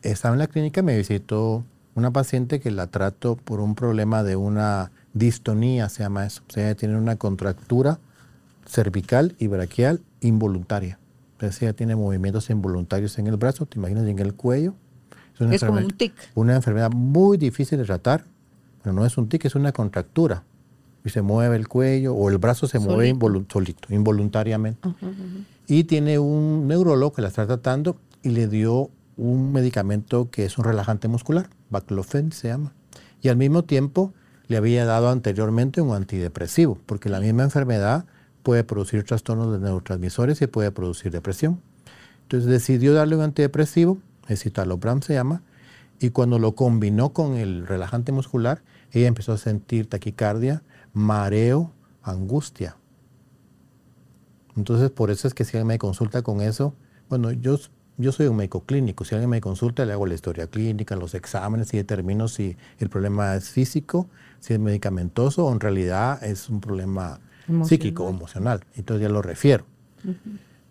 estaba 0.01 0.33
en 0.33 0.39
la 0.39 0.47
clínica 0.47 0.79
y 0.79 0.83
me 0.83 0.95
visitó 0.95 1.65
una 1.93 2.11
paciente 2.11 2.61
que 2.61 2.71
la 2.71 2.87
trato 2.87 3.35
por 3.35 3.59
un 3.59 3.75
problema 3.75 4.23
de 4.23 4.37
una 4.37 4.91
distonía, 5.11 5.89
se 5.89 6.03
llama 6.03 6.25
eso. 6.25 6.41
O 6.47 6.53
sea, 6.53 6.73
tiene 6.75 6.95
una 6.95 7.17
contractura 7.17 7.99
cervical 8.65 9.35
y 9.39 9.47
braquial 9.47 9.99
involuntaria. 10.21 10.99
Entonces 11.33 11.63
ella 11.63 11.73
tiene 11.73 11.97
movimientos 11.97 12.49
involuntarios 12.49 13.19
en 13.19 13.27
el 13.27 13.35
brazo, 13.35 13.65
te 13.65 13.77
imaginas, 13.77 14.07
en 14.07 14.19
el 14.19 14.33
cuello 14.33 14.73
es, 15.39 15.63
como 15.63 15.79
un 15.79 15.91
tic. 15.91 16.13
Una 16.35 16.55
enfermedad 16.55 16.91
muy 16.91 17.37
difícil 17.37 17.77
de 17.79 17.85
tratar, 17.85 18.25
pero 18.81 18.93
no 18.93 19.05
es 19.05 19.17
un 19.17 19.27
tic, 19.29 19.45
es 19.45 19.55
una 19.55 19.71
contractura. 19.71 20.43
Y 21.05 21.09
se 21.09 21.21
mueve 21.21 21.57
el 21.57 21.67
cuello 21.67 22.13
o 22.13 22.29
el 22.29 22.37
brazo 22.37 22.67
se 22.67 22.79
mueve 22.79 23.13
solito, 23.51 23.93
involuntariamente. 23.93 24.87
Y 25.67 25.83
tiene 25.83 26.19
un 26.19 26.67
neurólogo 26.67 27.13
que 27.13 27.21
la 27.21 27.27
está 27.27 27.45
tratando 27.45 27.97
y 28.21 28.29
le 28.29 28.47
dio 28.47 28.89
un 29.17 29.51
medicamento 29.51 30.29
que 30.29 30.45
es 30.45 30.57
un 30.57 30.65
relajante 30.65 31.07
muscular, 31.07 31.49
baclofen 31.69 32.31
se 32.31 32.47
llama. 32.47 32.73
Y 33.21 33.29
al 33.29 33.37
mismo 33.37 33.63
tiempo 33.63 34.13
le 34.47 34.57
había 34.57 34.85
dado 34.85 35.09
anteriormente 35.09 35.81
un 35.81 35.93
antidepresivo, 35.95 36.77
porque 36.85 37.09
la 37.09 37.19
misma 37.19 37.43
enfermedad 37.43 38.05
puede 38.43 38.63
producir 38.63 39.03
trastornos 39.03 39.51
de 39.53 39.59
neurotransmisores 39.59 40.41
y 40.41 40.47
puede 40.47 40.71
producir 40.71 41.11
depresión. 41.11 41.61
Entonces 42.23 42.49
decidió 42.49 42.93
darle 42.93 43.15
un 43.15 43.21
antidepresivo 43.21 43.99
el 44.27 44.37
citalopram 44.37 45.01
se 45.01 45.13
llama, 45.13 45.43
y 45.99 46.09
cuando 46.09 46.39
lo 46.39 46.53
combinó 46.53 47.13
con 47.13 47.35
el 47.35 47.65
relajante 47.67 48.11
muscular, 48.11 48.61
ella 48.91 49.07
empezó 49.07 49.33
a 49.33 49.37
sentir 49.37 49.87
taquicardia, 49.87 50.63
mareo, 50.93 51.71
angustia. 52.01 52.77
Entonces, 54.55 54.91
por 54.91 55.09
eso 55.09 55.27
es 55.27 55.33
que 55.33 55.45
si 55.45 55.57
alguien 55.57 55.67
me 55.67 55.79
consulta 55.79 56.21
con 56.21 56.41
eso, 56.41 56.75
bueno, 57.09 57.31
yo, 57.31 57.57
yo 57.97 58.11
soy 58.11 58.27
un 58.27 58.35
médico 58.35 58.65
clínico, 58.65 59.03
si 59.05 59.15
alguien 59.15 59.29
me 59.29 59.41
consulta, 59.41 59.85
le 59.85 59.93
hago 59.93 60.05
la 60.05 60.13
historia 60.13 60.47
clínica, 60.47 60.95
los 60.95 61.15
exámenes 61.15 61.73
y 61.73 61.77
determino 61.77 62.27
si 62.27 62.55
el 62.79 62.89
problema 62.89 63.35
es 63.35 63.49
físico, 63.49 64.09
si 64.39 64.53
es 64.53 64.59
medicamentoso 64.59 65.45
o 65.45 65.53
en 65.53 65.59
realidad 65.59 66.23
es 66.23 66.49
un 66.49 66.59
problema 66.61 67.19
psíquico 67.63 68.05
o 68.05 68.09
emocional. 68.09 68.63
Entonces 68.75 69.01
ya 69.01 69.09
lo 69.09 69.21
refiero. 69.21 69.65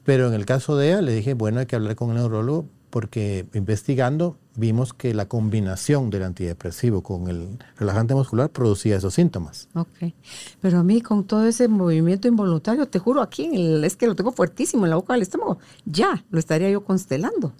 Pero 0.04 0.28
en 0.28 0.34
el 0.34 0.46
caso 0.46 0.76
de 0.76 0.88
ella, 0.88 1.00
le 1.00 1.14
dije, 1.14 1.34
bueno, 1.34 1.60
hay 1.60 1.66
que 1.66 1.76
hablar 1.76 1.96
con 1.96 2.10
el 2.10 2.16
neurólogo 2.16 2.66
porque 2.92 3.46
investigando 3.54 4.36
vimos 4.54 4.92
que 4.92 5.14
la 5.14 5.24
combinación 5.26 6.10
del 6.10 6.24
antidepresivo 6.24 7.02
con 7.02 7.28
el 7.28 7.58
relajante 7.78 8.14
muscular 8.14 8.50
producía 8.50 8.98
esos 8.98 9.14
síntomas. 9.14 9.70
Ok, 9.74 10.12
pero 10.60 10.78
a 10.78 10.82
mí 10.82 11.00
con 11.00 11.24
todo 11.24 11.46
ese 11.46 11.68
movimiento 11.68 12.28
involuntario, 12.28 12.86
te 12.86 12.98
juro, 12.98 13.22
aquí 13.22 13.48
es 13.82 13.96
que 13.96 14.06
lo 14.06 14.14
tengo 14.14 14.30
fuertísimo 14.30 14.84
en 14.84 14.90
la 14.90 14.96
boca 14.96 15.14
del 15.14 15.22
estómago, 15.22 15.58
ya 15.86 16.22
lo 16.30 16.38
estaría 16.38 16.68
yo 16.68 16.84
constelando. 16.84 17.54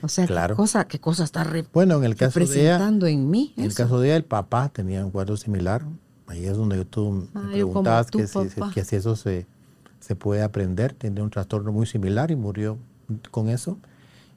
O 0.00 0.06
sea, 0.06 0.28
¿qué, 0.28 0.54
cosa, 0.54 0.86
qué 0.86 1.00
cosa 1.00 1.24
está 1.24 1.44
bueno, 1.72 1.96
en 1.96 2.04
el 2.04 2.14
caso 2.14 2.38
representando 2.38 3.08
en 3.08 3.28
mí? 3.28 3.54
En 3.56 3.64
el 3.64 3.74
caso 3.74 3.98
de 3.98 4.10
ella, 4.10 4.16
el 4.16 4.24
papá 4.24 4.68
tenía 4.68 5.04
un 5.04 5.10
cuadro 5.10 5.36
similar. 5.36 5.82
Ahí 6.28 6.44
es 6.44 6.56
donde 6.56 6.84
tú 6.84 7.28
me 7.34 7.52
preguntabas 7.52 8.12
que, 8.12 8.28
si, 8.84 8.94
eso 8.96 9.16
se, 9.16 9.46
se 9.98 10.14
puede 10.14 10.42
aprender. 10.42 10.92
Tiene 10.92 11.20
un 11.20 11.30
trastorno 11.30 11.72
muy 11.72 11.86
similar 11.86 12.30
y 12.30 12.36
murió 12.36 12.78
con 13.32 13.48
eso 13.48 13.76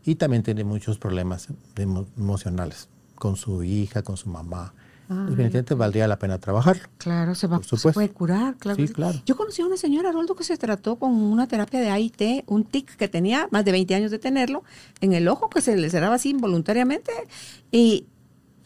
y 0.06 0.16
también 0.16 0.44
tiene 0.44 0.64
muchos 0.64 0.98
problemas 0.98 1.50
emocionales 1.76 2.88
con 3.16 3.36
su 3.36 3.64
hija, 3.64 4.04
con 4.04 4.18
su 4.18 4.30
mamá. 4.30 4.74
Definitivamente 5.08 5.76
valdría 5.76 6.08
la 6.08 6.18
pena 6.18 6.40
trabajarlo. 6.40 6.84
Claro, 6.98 7.36
se, 7.36 7.46
va, 7.46 7.62
se 7.62 7.92
puede 7.92 8.10
curar, 8.10 8.56
claro. 8.58 8.76
Sí, 8.76 8.92
claro. 8.92 9.22
Yo 9.26 9.36
conocí 9.36 9.62
a 9.62 9.66
una 9.68 9.78
señora, 9.78 10.10
Aroldo, 10.10 10.36
que 10.36 10.44
se 10.44 10.58
trató 10.58 10.96
con 10.96 11.12
una 11.12 11.48
terapia 11.48 11.80
de 11.80 11.90
AIT, 11.90 12.44
un 12.48 12.64
tic 12.64 12.96
que 12.96 13.08
tenía 13.08 13.48
más 13.52 13.64
de 13.66 13.72
20 13.72 13.94
años 13.94 14.10
de 14.10 14.18
tenerlo, 14.18 14.64
en 15.02 15.14
el 15.14 15.28
ojo 15.28 15.48
que 15.50 15.62
se 15.62 15.78
le 15.78 15.90
cerraba 15.92 16.16
así 16.16 16.32
involuntariamente 16.32 17.12
y, 17.72 18.08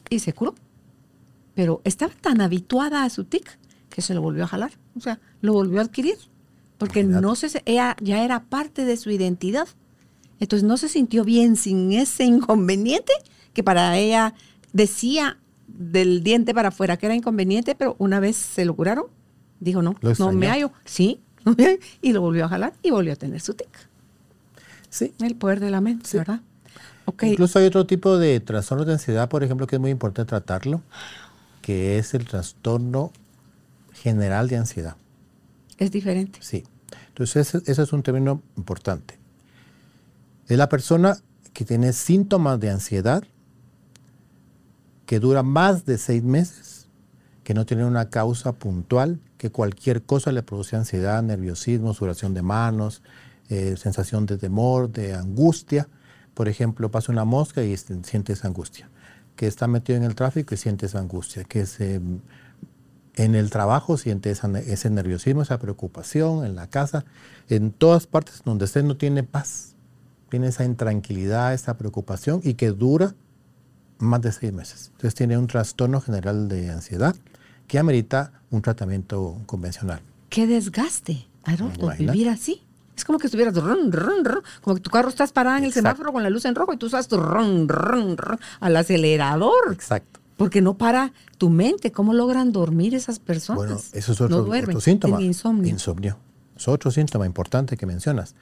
y 0.10 0.20
se 0.20 0.32
curó. 0.32 0.56
Pero 1.56 1.82
estaba 1.84 2.14
tan 2.22 2.40
habituada 2.40 3.04
a 3.04 3.10
su 3.10 3.26
tic 3.26 3.60
que 3.90 4.02
se 4.02 4.14
lo 4.14 4.22
volvió 4.22 4.46
a 4.46 4.48
jalar, 4.48 4.72
o 4.96 5.02
sea, 5.02 5.20
lo 5.42 5.52
volvió 5.52 5.80
a 5.80 5.84
adquirir, 5.84 6.18
porque 6.78 7.04
no 7.04 7.36
se, 7.36 7.62
ella 7.66 7.98
ya 8.00 8.24
era 8.24 8.46
parte 8.46 8.86
de 8.86 8.96
su 8.96 9.10
identidad. 9.12 9.68
Entonces 10.40 10.68
no 10.68 10.78
se 10.78 10.90
sintió 10.90 11.24
bien 11.24 11.56
sin 11.56 11.92
ese 11.92 12.24
inconveniente 12.24 13.12
que 13.54 13.64
para 13.64 13.98
ella 13.98 14.34
decía 14.74 15.38
del 15.68 16.24
diente 16.24 16.54
para 16.54 16.70
afuera 16.70 16.98
que 16.98 17.06
era 17.06 17.16
inconveniente, 17.16 17.76
pero 17.76 17.96
una 18.00 18.20
vez 18.20 18.36
se 18.36 18.66
lo 18.66 18.76
curaron, 18.76 19.06
dijo 19.60 19.82
no, 19.82 19.96
no 20.20 20.32
me 20.32 20.48
hallo, 20.48 20.72
sí, 20.86 21.20
y 22.02 22.14
lo 22.14 22.22
volvió 22.22 22.46
a 22.46 22.50
jalar 22.50 22.74
y 22.82 22.92
volvió 22.92 23.14
a 23.14 23.16
tener 23.16 23.42
su 23.42 23.54
tic. 23.54 23.70
Sí. 24.90 25.14
El 25.20 25.36
poder 25.36 25.60
de 25.60 25.70
la 25.70 25.82
mente, 25.82 26.18
¿verdad? 26.18 26.42
Okay. 27.06 27.32
Incluso 27.32 27.60
hay 27.60 27.66
otro 27.66 27.86
tipo 27.86 28.18
de 28.18 28.40
trastorno 28.40 28.86
de 28.86 28.94
ansiedad, 28.94 29.30
por 29.30 29.44
ejemplo, 29.44 29.68
que 29.68 29.76
es 29.76 29.80
muy 29.80 29.92
importante 29.92 30.30
tratarlo, 30.30 30.82
que 31.62 31.98
es 31.98 32.14
el 32.14 32.26
trastorno 32.26 33.12
general 33.94 34.48
de 34.48 34.58
ansiedad. 34.58 34.96
Es 35.78 35.92
diferente. 35.92 36.40
Sí. 36.42 36.64
Entonces, 37.10 37.56
ese 37.56 37.82
es 37.82 37.94
un 37.94 38.04
término 38.04 38.42
importante. 38.58 39.19
Es 40.50 40.58
la 40.58 40.68
persona 40.68 41.20
que 41.54 41.64
tiene 41.64 41.94
síntomas 41.94 42.60
de 42.60 42.72
ansiedad 42.72 43.24
que 45.06 45.20
dura 45.20 45.44
más 45.44 45.86
de 45.86 46.00
seis 46.00 46.24
meses, 46.24 46.88
que 47.44 47.54
no 47.54 47.68
tiene 47.68 47.86
una 47.86 48.10
causa 48.10 48.54
puntual, 48.54 49.20
que 49.38 49.52
cualquier 49.52 50.04
cosa 50.04 50.32
le 50.32 50.42
produce 50.42 50.76
ansiedad, 50.76 51.22
nerviosismo, 51.22 51.94
sudoración 51.94 52.34
de 52.34 52.42
manos, 52.42 53.04
eh, 53.50 53.76
sensación 53.78 54.26
de 54.26 54.38
temor, 54.38 54.92
de 54.92 55.14
angustia. 55.14 55.88
Por 56.34 56.48
ejemplo, 56.48 56.90
pasa 56.90 57.12
una 57.12 57.26
mosca 57.26 57.64
y 57.64 57.78
sientes 57.78 58.44
angustia. 58.44 58.90
Que 59.36 59.46
está 59.46 59.68
metido 59.68 59.98
en 59.98 60.04
el 60.04 60.16
tráfico 60.16 60.56
y 60.56 60.58
sientes 60.58 60.96
angustia. 60.96 61.44
Que 61.44 61.66
en 63.16 63.36
el 63.36 63.50
trabajo 63.52 63.98
sientes 63.98 64.42
ese 64.44 64.90
nerviosismo, 64.90 65.44
esa 65.44 65.60
preocupación, 65.60 66.44
en 66.44 66.56
la 66.56 66.68
casa, 66.68 67.06
en 67.50 67.72
todas 67.72 68.08
partes 68.08 68.42
donde 68.46 68.66
usted 68.66 68.84
no 68.84 68.98
tiene 68.98 69.24
paz. 69.24 69.69
Tiene 70.30 70.48
esa 70.48 70.64
intranquilidad, 70.66 71.54
esa 71.54 71.78
preocupación 71.78 72.42
y 72.44 72.54
que 72.54 72.72
dura 72.72 73.16
más 73.98 74.22
de 74.22 74.32
seis 74.32 74.54
meses. 74.54 74.88
Entonces 74.94 75.16
tiene 75.16 75.38
un 75.38 75.48
trastorno 75.48 76.02
general 76.02 76.48
de 76.48 76.72
ansiedad 76.72 77.16
que 77.68 77.80
amerita 77.80 78.32
un 78.50 78.62
tratamiento 78.62 79.38
convencional. 79.46 80.02
Qué 80.30 80.48
desgaste, 80.48 81.28
Haroldo, 81.44 81.92
vivir 81.98 82.30
así. 82.30 82.64
Es 82.96 83.06
como 83.06 83.18
que 83.18 83.28
estuvieras 83.28 83.54
como 84.62 84.76
que 84.76 84.82
tu 84.82 84.90
carro 84.90 85.08
estás 85.08 85.32
parado 85.32 85.58
en 85.58 85.64
el 85.64 85.72
semáforo 85.72 86.12
con 86.12 86.22
la 86.22 86.30
luz 86.30 86.44
en 86.44 86.54
rojo 86.54 86.74
y 86.74 86.78
tú 86.78 86.88
estás 86.88 87.08
al 88.60 88.76
acelerador. 88.76 89.72
Exacto. 89.72 90.20
Porque 90.36 90.62
no 90.62 90.78
para 90.78 91.14
tu 91.38 91.50
mente. 91.50 91.92
¿Cómo 91.94 92.14
logran 92.14 92.52
dormir 92.52 92.96
esas 92.96 93.20
personas? 93.20 93.58
Bueno, 93.58 93.82
eso 93.94 94.12
es 94.12 94.22
otro, 94.22 94.82
síntoma. 94.82 95.22
Insomnio. 95.22 95.70
insomnio. 95.70 96.18
Es 96.58 96.68
otro 96.68 96.92
síntoma 96.92 97.26
importante 97.26 97.78
que 97.78 97.86
mencionas. 97.86 98.36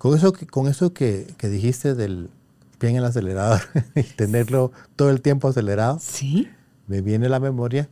Con 0.00 0.16
eso, 0.16 0.32
con 0.50 0.66
eso 0.66 0.92
que, 0.92 1.32
que 1.36 1.48
dijiste 1.48 1.94
del 1.94 2.30
pie 2.78 2.90
en 2.90 2.96
el 2.96 3.04
acelerador 3.04 3.60
y 3.94 4.02
tenerlo 4.02 4.72
todo 4.96 5.10
el 5.10 5.20
tiempo 5.20 5.48
acelerado, 5.48 5.98
¿Sí? 6.00 6.48
me 6.88 7.02
viene 7.02 7.26
a 7.26 7.28
la 7.28 7.38
memoria 7.38 7.88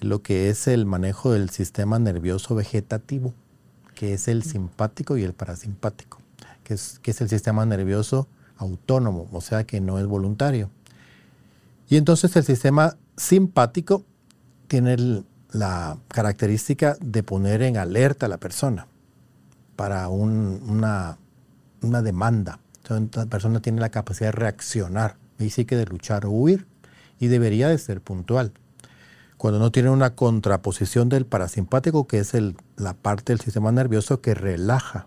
lo 0.00 0.20
que 0.20 0.50
es 0.50 0.66
el 0.66 0.84
manejo 0.84 1.32
del 1.32 1.48
sistema 1.48 1.98
nervioso 1.98 2.54
vegetativo 2.54 3.32
que 3.94 4.12
es 4.12 4.28
el 4.28 4.42
simpático 4.42 5.16
y 5.16 5.22
el 5.22 5.32
parasimpático, 5.32 6.18
que 6.62 6.74
es, 6.74 6.98
que 7.00 7.12
es 7.12 7.20
el 7.20 7.28
sistema 7.28 7.64
nervioso 7.64 8.26
autónomo, 8.56 9.28
o 9.32 9.40
sea 9.40 9.64
que 9.64 9.80
no 9.80 9.98
es 9.98 10.06
voluntario. 10.06 10.70
Y 11.88 11.96
entonces 11.96 12.34
el 12.36 12.44
sistema 12.44 12.96
simpático 13.16 14.04
tiene 14.68 15.24
la 15.52 15.98
característica 16.08 16.96
de 17.00 17.22
poner 17.22 17.62
en 17.62 17.76
alerta 17.76 18.26
a 18.26 18.28
la 18.28 18.38
persona 18.38 18.86
para 19.76 20.08
una, 20.08 21.18
una, 21.84 22.02
demanda. 22.02 22.58
Entonces 22.78 23.16
la 23.16 23.26
persona 23.26 23.60
tiene 23.60 23.80
la 23.80 23.90
capacidad 23.90 24.28
de 24.28 24.32
reaccionar, 24.32 25.16
y 25.38 25.50
sí 25.50 25.64
que 25.64 25.76
de 25.76 25.86
luchar 25.86 26.26
o 26.26 26.30
huir, 26.30 26.66
y 27.18 27.28
debería 27.28 27.68
de 27.68 27.78
ser 27.78 28.00
puntual 28.00 28.52
cuando 29.44 29.58
no 29.58 29.70
tiene 29.70 29.90
una 29.90 30.14
contraposición 30.14 31.10
del 31.10 31.26
parasimpático, 31.26 32.06
que 32.06 32.18
es 32.18 32.32
la 32.76 32.94
parte 32.94 33.34
del 33.34 33.40
sistema 33.40 33.72
nervioso 33.72 34.22
que 34.22 34.32
relaja. 34.32 35.06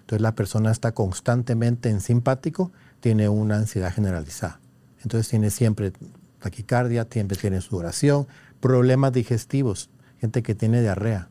Entonces 0.00 0.22
la 0.22 0.34
persona 0.34 0.70
está 0.70 0.92
constantemente 0.92 1.90
en 1.90 2.00
simpático, 2.00 2.72
tiene 3.00 3.28
una 3.28 3.56
ansiedad 3.56 3.92
generalizada. 3.92 4.60
Entonces 5.02 5.28
tiene 5.28 5.50
siempre 5.50 5.92
taquicardia, 6.38 7.06
siempre 7.10 7.36
tiene 7.36 7.60
sudoración, 7.60 8.26
problemas 8.60 9.12
digestivos, 9.12 9.90
gente 10.18 10.42
que 10.42 10.54
tiene 10.54 10.80
diarrea 10.80 11.28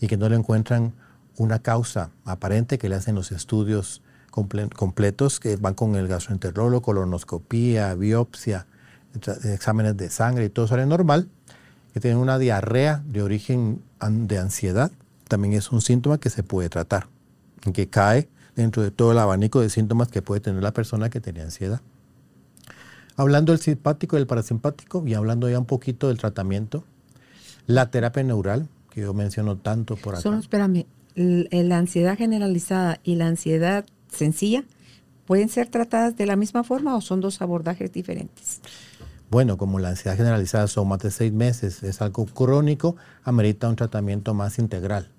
y 0.00 0.08
que 0.08 0.16
no 0.16 0.28
le 0.28 0.34
encuentran 0.34 0.94
una 1.36 1.60
causa 1.60 2.10
aparente 2.24 2.78
que 2.78 2.88
le 2.88 2.96
hacen 2.96 3.14
los 3.14 3.30
estudios 3.30 4.02
completos 4.34 5.38
que 5.40 5.56
van 5.56 5.74
con 5.74 5.94
el 5.94 6.08
gastroenterólogo, 6.08 6.82
colonoscopía, 6.82 7.94
biopsia, 7.94 8.66
exámenes 9.44 9.96
de 9.96 10.10
sangre 10.10 10.46
y 10.46 10.48
todo 10.48 10.66
sale 10.66 10.86
normal 10.86 11.28
que 11.92 12.00
tienen 12.00 12.18
una 12.18 12.38
diarrea 12.38 13.02
de 13.06 13.22
origen 13.22 13.80
de 14.00 14.38
ansiedad, 14.38 14.90
también 15.28 15.54
es 15.54 15.70
un 15.70 15.80
síntoma 15.80 16.18
que 16.18 16.28
se 16.28 16.42
puede 16.42 16.68
tratar, 16.68 17.06
que 17.72 17.88
cae 17.88 18.28
dentro 18.56 18.82
de 18.82 18.90
todo 18.90 19.12
el 19.12 19.18
abanico 19.18 19.60
de 19.60 19.70
síntomas 19.70 20.08
que 20.08 20.20
puede 20.20 20.40
tener 20.40 20.60
la 20.60 20.72
persona 20.72 21.08
que 21.08 21.20
tiene 21.20 21.42
ansiedad. 21.42 21.80
Hablando 23.16 23.52
del 23.52 23.60
simpático 23.60 24.16
y 24.16 24.18
del 24.18 24.26
parasimpático 24.26 25.04
y 25.06 25.14
hablando 25.14 25.48
ya 25.48 25.60
un 25.60 25.66
poquito 25.66 26.08
del 26.08 26.18
tratamiento, 26.18 26.82
la 27.68 27.92
terapia 27.92 28.24
neural, 28.24 28.68
que 28.90 29.02
yo 29.02 29.14
menciono 29.14 29.56
tanto 29.56 29.94
por 29.94 30.14
acá. 30.14 30.22
Solo 30.22 30.38
espérame, 30.38 30.86
la 31.14 31.78
ansiedad 31.78 32.18
generalizada 32.18 32.98
y 33.04 33.14
la 33.14 33.28
ansiedad 33.28 33.86
sencilla, 34.14 34.64
¿pueden 35.26 35.48
ser 35.48 35.68
tratadas 35.68 36.16
de 36.16 36.26
la 36.26 36.36
misma 36.36 36.64
forma 36.64 36.96
o 36.96 37.00
son 37.00 37.20
dos 37.20 37.42
abordajes 37.42 37.92
diferentes? 37.92 38.60
Bueno, 39.30 39.56
como 39.56 39.78
la 39.78 39.88
ansiedad 39.88 40.16
generalizada 40.16 40.66
son 40.68 40.88
más 40.88 41.00
de 41.00 41.10
seis 41.10 41.32
meses, 41.32 41.82
es 41.82 42.00
algo 42.02 42.26
crónico, 42.26 42.96
amerita 43.24 43.68
un 43.68 43.76
tratamiento 43.76 44.34
más 44.34 44.58
integral, 44.58 45.10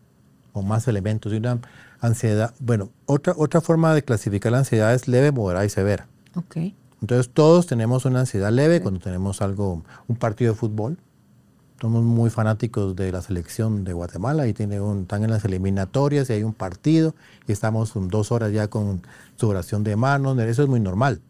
o 0.54 0.62
más 0.62 0.88
elementos 0.88 1.32
de 1.32 1.40
una 1.40 1.60
ansiedad. 2.00 2.54
Bueno, 2.60 2.90
otra, 3.06 3.34
otra 3.38 3.62
forma 3.62 3.94
de 3.94 4.04
clasificar 4.04 4.52
la 4.52 4.60
ansiedad 4.60 4.94
es 4.94 5.08
leve, 5.08 5.32
moderada 5.32 5.66
y 5.66 5.70
severa. 5.70 6.08
Ok. 6.36 6.58
Entonces 7.02 7.30
todos 7.34 7.68
tenemos 7.68 8.06
una 8.06 8.22
ansiedad 8.22 8.52
leve 8.52 8.82
cuando 8.82 9.00
tenemos 9.00 9.42
algo, 9.42 9.84
un 10.08 10.16
partido 10.16 10.54
de 10.54 10.60
fútbol. 10.60 10.98
Somos 11.82 12.04
muy 12.04 12.30
fanáticos 12.30 12.96
de 12.96 13.12
la 13.12 13.22
selección 13.22 13.84
de 13.84 13.92
Guatemala 13.92 14.48
y 14.48 14.54
tiene 14.54 14.80
un, 14.80 15.02
están 15.02 15.24
en 15.24 15.32
las 15.32 15.44
eliminatorias 15.44 16.30
y 16.30 16.34
hay 16.34 16.44
un 16.44 16.54
partido 16.54 17.16
y 17.48 17.52
estamos 17.52 17.92
dos 17.96 18.32
horas 18.32 18.54
ya 18.54 18.70
con 18.70 19.02
su 19.36 19.50
oración 19.50 19.84
de 19.84 19.96
manos, 19.98 20.38
eso 20.40 20.64
es 20.64 20.70
muy 20.70 20.80
normal. 20.80 21.22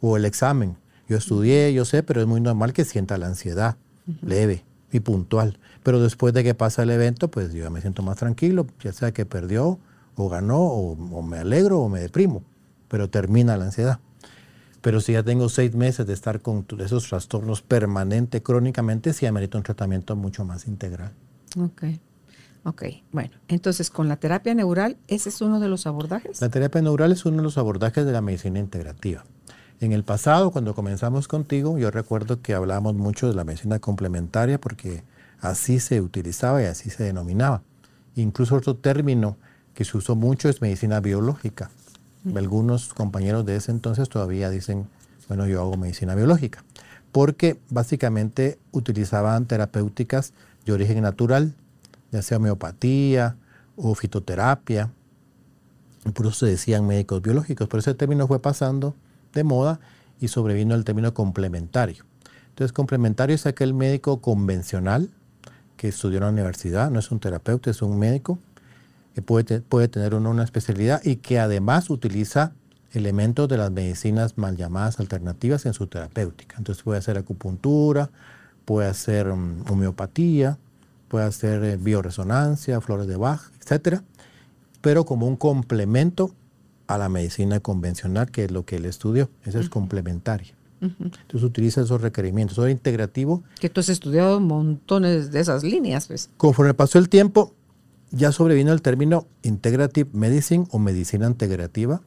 O 0.00 0.16
el 0.18 0.26
examen, 0.26 0.76
yo 1.08 1.16
estudié, 1.16 1.72
yo 1.72 1.84
sé, 1.84 2.02
pero 2.02 2.20
es 2.20 2.26
muy 2.26 2.40
normal 2.40 2.74
que 2.74 2.84
sienta 2.84 3.16
la 3.16 3.26
ansiedad, 3.26 3.76
leve 4.22 4.64
y 4.92 5.00
puntual. 5.00 5.58
Pero 5.82 6.00
después 6.00 6.34
de 6.34 6.44
que 6.44 6.54
pasa 6.54 6.82
el 6.82 6.90
evento, 6.90 7.28
pues 7.28 7.52
yo 7.52 7.70
me 7.70 7.80
siento 7.80 8.02
más 8.02 8.16
tranquilo, 8.16 8.66
ya 8.82 8.92
sea 8.92 9.12
que 9.12 9.24
perdió 9.24 9.78
o 10.16 10.28
ganó, 10.28 10.58
o, 10.58 11.22
me 11.22 11.38
alegro 11.38 11.80
o 11.80 11.88
me 11.88 12.00
deprimo, 12.00 12.42
pero 12.88 13.08
termina 13.08 13.56
la 13.56 13.66
ansiedad. 13.66 14.00
Pero 14.80 15.00
si 15.00 15.12
ya 15.12 15.22
tengo 15.22 15.48
seis 15.48 15.74
meses 15.74 16.06
de 16.06 16.12
estar 16.12 16.40
con 16.40 16.66
esos 16.78 17.08
trastornos 17.08 17.62
permanente, 17.62 18.42
crónicamente, 18.42 19.12
sí 19.12 19.26
amerita 19.26 19.58
un 19.58 19.64
tratamiento 19.64 20.16
mucho 20.16 20.44
más 20.44 20.66
integral. 20.66 21.12
Ok. 21.58 21.84
Ok, 22.64 22.82
bueno, 23.12 23.30
entonces 23.46 23.90
con 23.90 24.08
la 24.08 24.16
terapia 24.16 24.52
neural, 24.52 24.96
¿ese 25.06 25.28
es 25.28 25.40
uno 25.40 25.60
de 25.60 25.68
los 25.68 25.86
abordajes? 25.86 26.40
La 26.40 26.48
terapia 26.48 26.82
neural 26.82 27.12
es 27.12 27.24
uno 27.24 27.36
de 27.36 27.44
los 27.44 27.58
abordajes 27.58 28.04
de 28.04 28.10
la 28.10 28.20
medicina 28.20 28.58
integrativa. 28.58 29.24
En 29.80 29.92
el 29.92 30.02
pasado, 30.02 30.50
cuando 30.50 30.74
comenzamos 30.74 31.28
contigo, 31.28 31.78
yo 31.78 31.92
recuerdo 31.92 32.42
que 32.42 32.54
hablábamos 32.54 32.94
mucho 32.94 33.28
de 33.28 33.34
la 33.34 33.44
medicina 33.44 33.78
complementaria 33.78 34.58
porque 34.60 35.04
así 35.40 35.78
se 35.78 36.00
utilizaba 36.00 36.60
y 36.60 36.64
así 36.64 36.90
se 36.90 37.04
denominaba. 37.04 37.62
Incluso 38.16 38.56
otro 38.56 38.74
término 38.74 39.36
que 39.72 39.84
se 39.84 39.96
usó 39.96 40.16
mucho 40.16 40.48
es 40.48 40.60
medicina 40.60 40.98
biológica. 40.98 41.70
Algunos 42.34 42.92
compañeros 42.92 43.46
de 43.46 43.56
ese 43.56 43.70
entonces 43.70 44.08
todavía 44.08 44.50
dicen, 44.50 44.88
bueno, 45.28 45.46
yo 45.46 45.60
hago 45.60 45.76
medicina 45.76 46.14
biológica, 46.14 46.64
porque 47.12 47.60
básicamente 47.70 48.58
utilizaban 48.72 49.46
terapéuticas 49.46 50.32
de 50.64 50.72
origen 50.72 51.02
natural, 51.02 51.54
ya 52.10 52.22
sea 52.22 52.38
homeopatía 52.38 53.36
o 53.76 53.94
fitoterapia. 53.94 54.90
Por 56.14 56.26
eso 56.26 56.34
se 56.34 56.46
decían 56.46 56.86
médicos 56.86 57.22
biológicos, 57.22 57.68
pero 57.68 57.80
ese 57.80 57.94
término 57.94 58.26
fue 58.26 58.40
pasando 58.40 58.94
de 59.32 59.44
moda 59.44 59.80
y 60.20 60.28
sobrevino 60.28 60.74
el 60.74 60.84
término 60.84 61.14
complementario. 61.14 62.04
Entonces, 62.48 62.72
complementario 62.72 63.34
es 63.34 63.46
aquel 63.46 63.74
médico 63.74 64.20
convencional 64.20 65.10
que 65.76 65.88
estudió 65.88 66.18
en 66.18 66.24
la 66.24 66.30
universidad, 66.30 66.90
no 66.90 66.98
es 66.98 67.10
un 67.10 67.20
terapeuta, 67.20 67.70
es 67.70 67.82
un 67.82 67.98
médico, 67.98 68.38
puede, 69.22 69.60
puede 69.60 69.88
tener 69.88 70.14
una 70.14 70.44
especialidad 70.44 71.02
y 71.04 71.16
que 71.16 71.38
además 71.38 71.90
utiliza 71.90 72.52
elementos 72.92 73.48
de 73.48 73.58
las 73.58 73.70
medicinas 73.70 74.38
mal 74.38 74.56
llamadas 74.56 75.00
alternativas 75.00 75.66
en 75.66 75.74
su 75.74 75.86
terapéutica. 75.86 76.56
Entonces 76.58 76.82
puede 76.82 76.98
hacer 76.98 77.18
acupuntura, 77.18 78.10
puede 78.64 78.88
hacer 78.88 79.26
mm, 79.26 79.64
homeopatía, 79.70 80.58
puede 81.08 81.26
hacer 81.26 81.62
eh, 81.64 81.76
bioresonancia, 81.76 82.80
flores 82.80 83.06
de 83.06 83.16
Bach, 83.16 83.40
etcétera, 83.60 84.02
pero 84.80 85.04
como 85.04 85.26
un 85.26 85.36
complemento 85.36 86.32
a 86.86 86.98
la 86.98 87.08
medicina 87.08 87.60
convencional, 87.60 88.30
que 88.30 88.44
es 88.44 88.50
lo 88.50 88.64
que 88.64 88.76
él 88.76 88.84
estudió. 88.84 89.28
Eso 89.44 89.58
es 89.58 89.68
complementario. 89.68 90.54
Entonces 90.80 91.42
utiliza 91.42 91.80
esos 91.80 92.00
requerimientos. 92.00 92.58
Eso 92.58 92.68
integrativo. 92.68 93.42
Que 93.58 93.68
tú 93.68 93.80
has 93.80 93.88
estudiado 93.88 94.40
montones 94.40 95.32
de 95.32 95.40
esas 95.40 95.64
líneas, 95.64 96.06
pues. 96.06 96.30
Conforme 96.36 96.74
pasó 96.74 96.98
el 96.98 97.08
tiempo, 97.08 97.54
ya 98.10 98.32
sobrevino 98.32 98.72
el 98.72 98.82
término 98.82 99.26
integrative 99.42 100.10
medicine 100.12 100.66
o 100.70 100.78
medicina 100.78 101.26
integrativa, 101.26 102.00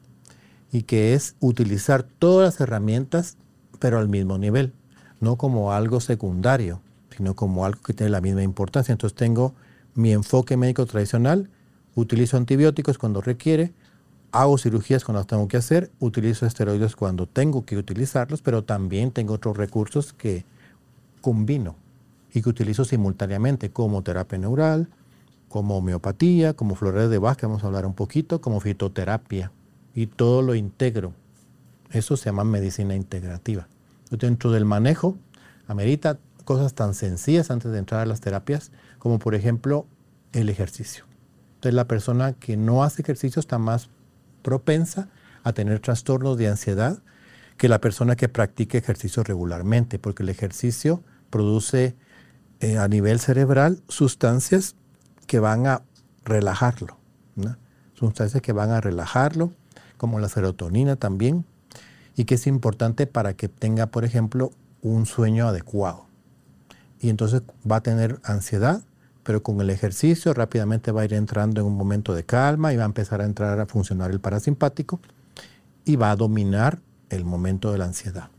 y 0.72 0.82
que 0.82 1.14
es 1.14 1.34
utilizar 1.40 2.04
todas 2.04 2.54
las 2.54 2.60
herramientas, 2.60 3.36
pero 3.78 3.98
al 3.98 4.08
mismo 4.08 4.38
nivel, 4.38 4.72
no 5.20 5.36
como 5.36 5.72
algo 5.72 6.00
secundario, 6.00 6.80
sino 7.16 7.34
como 7.34 7.64
algo 7.64 7.82
que 7.82 7.92
tiene 7.92 8.10
la 8.10 8.20
misma 8.20 8.42
importancia. 8.42 8.92
Entonces 8.92 9.16
tengo 9.16 9.54
mi 9.94 10.12
enfoque 10.12 10.56
médico 10.56 10.86
tradicional, 10.86 11.50
utilizo 11.94 12.36
antibióticos 12.36 12.98
cuando 12.98 13.20
requiere, 13.20 13.72
hago 14.32 14.58
cirugías 14.58 15.04
cuando 15.04 15.20
las 15.20 15.26
tengo 15.26 15.48
que 15.48 15.56
hacer, 15.56 15.90
utilizo 15.98 16.46
esteroides 16.46 16.94
cuando 16.94 17.26
tengo 17.26 17.64
que 17.64 17.76
utilizarlos, 17.76 18.42
pero 18.42 18.62
también 18.62 19.10
tengo 19.10 19.34
otros 19.34 19.56
recursos 19.56 20.12
que 20.12 20.44
combino 21.20 21.74
y 22.32 22.42
que 22.42 22.48
utilizo 22.48 22.84
simultáneamente 22.84 23.70
como 23.70 24.02
terapia 24.02 24.38
neural, 24.38 24.88
como 25.50 25.76
homeopatía, 25.76 26.54
como 26.54 26.76
flores 26.76 27.10
de 27.10 27.18
Bach, 27.18 27.42
vamos 27.42 27.64
a 27.64 27.66
hablar 27.66 27.84
un 27.84 27.94
poquito, 27.94 28.40
como 28.40 28.60
fitoterapia. 28.60 29.50
Y 29.94 30.06
todo 30.06 30.42
lo 30.42 30.54
integro. 30.54 31.12
Eso 31.90 32.16
se 32.16 32.26
llama 32.26 32.44
medicina 32.44 32.94
integrativa. 32.94 33.66
Dentro 34.10 34.52
del 34.52 34.64
manejo, 34.64 35.18
amerita 35.66 36.20
cosas 36.44 36.74
tan 36.74 36.94
sencillas 36.94 37.50
antes 37.50 37.72
de 37.72 37.78
entrar 37.78 38.00
a 38.00 38.06
las 38.06 38.20
terapias, 38.20 38.70
como 39.00 39.18
por 39.18 39.34
ejemplo 39.34 39.86
el 40.32 40.48
ejercicio. 40.48 41.04
Entonces 41.56 41.74
la 41.74 41.88
persona 41.88 42.32
que 42.34 42.56
no 42.56 42.84
hace 42.84 43.02
ejercicio 43.02 43.40
está 43.40 43.58
más 43.58 43.90
propensa 44.42 45.08
a 45.42 45.52
tener 45.52 45.80
trastornos 45.80 46.38
de 46.38 46.46
ansiedad 46.46 47.02
que 47.56 47.68
la 47.68 47.80
persona 47.80 48.14
que 48.14 48.28
practique 48.28 48.78
ejercicio 48.78 49.24
regularmente, 49.24 49.98
porque 49.98 50.22
el 50.22 50.28
ejercicio 50.28 51.02
produce 51.28 51.96
eh, 52.60 52.78
a 52.78 52.86
nivel 52.86 53.18
cerebral 53.18 53.82
sustancias 53.88 54.76
que 55.30 55.38
van 55.38 55.68
a 55.68 55.82
relajarlo, 56.24 56.96
sustancias 57.94 58.42
que 58.42 58.52
van 58.52 58.70
a 58.70 58.80
relajarlo, 58.80 59.52
como 59.96 60.18
la 60.18 60.28
serotonina 60.28 60.96
también, 60.96 61.44
y 62.16 62.24
que 62.24 62.34
es 62.34 62.48
importante 62.48 63.06
para 63.06 63.34
que 63.34 63.48
tenga, 63.48 63.86
por 63.86 64.04
ejemplo, 64.04 64.50
un 64.82 65.06
sueño 65.06 65.46
adecuado. 65.46 66.06
Y 66.98 67.10
entonces 67.10 67.42
va 67.70 67.76
a 67.76 67.80
tener 67.80 68.18
ansiedad, 68.24 68.82
pero 69.22 69.40
con 69.44 69.60
el 69.60 69.70
ejercicio 69.70 70.34
rápidamente 70.34 70.90
va 70.90 71.02
a 71.02 71.04
ir 71.04 71.14
entrando 71.14 71.60
en 71.60 71.68
un 71.68 71.76
momento 71.76 72.12
de 72.12 72.24
calma 72.24 72.72
y 72.72 72.76
va 72.76 72.82
a 72.82 72.86
empezar 72.86 73.20
a 73.20 73.24
entrar 73.24 73.60
a 73.60 73.66
funcionar 73.66 74.10
el 74.10 74.18
parasimpático 74.18 74.98
y 75.84 75.94
va 75.94 76.10
a 76.10 76.16
dominar 76.16 76.80
el 77.08 77.24
momento 77.24 77.70
de 77.70 77.78
la 77.78 77.84
ansiedad. 77.84 78.30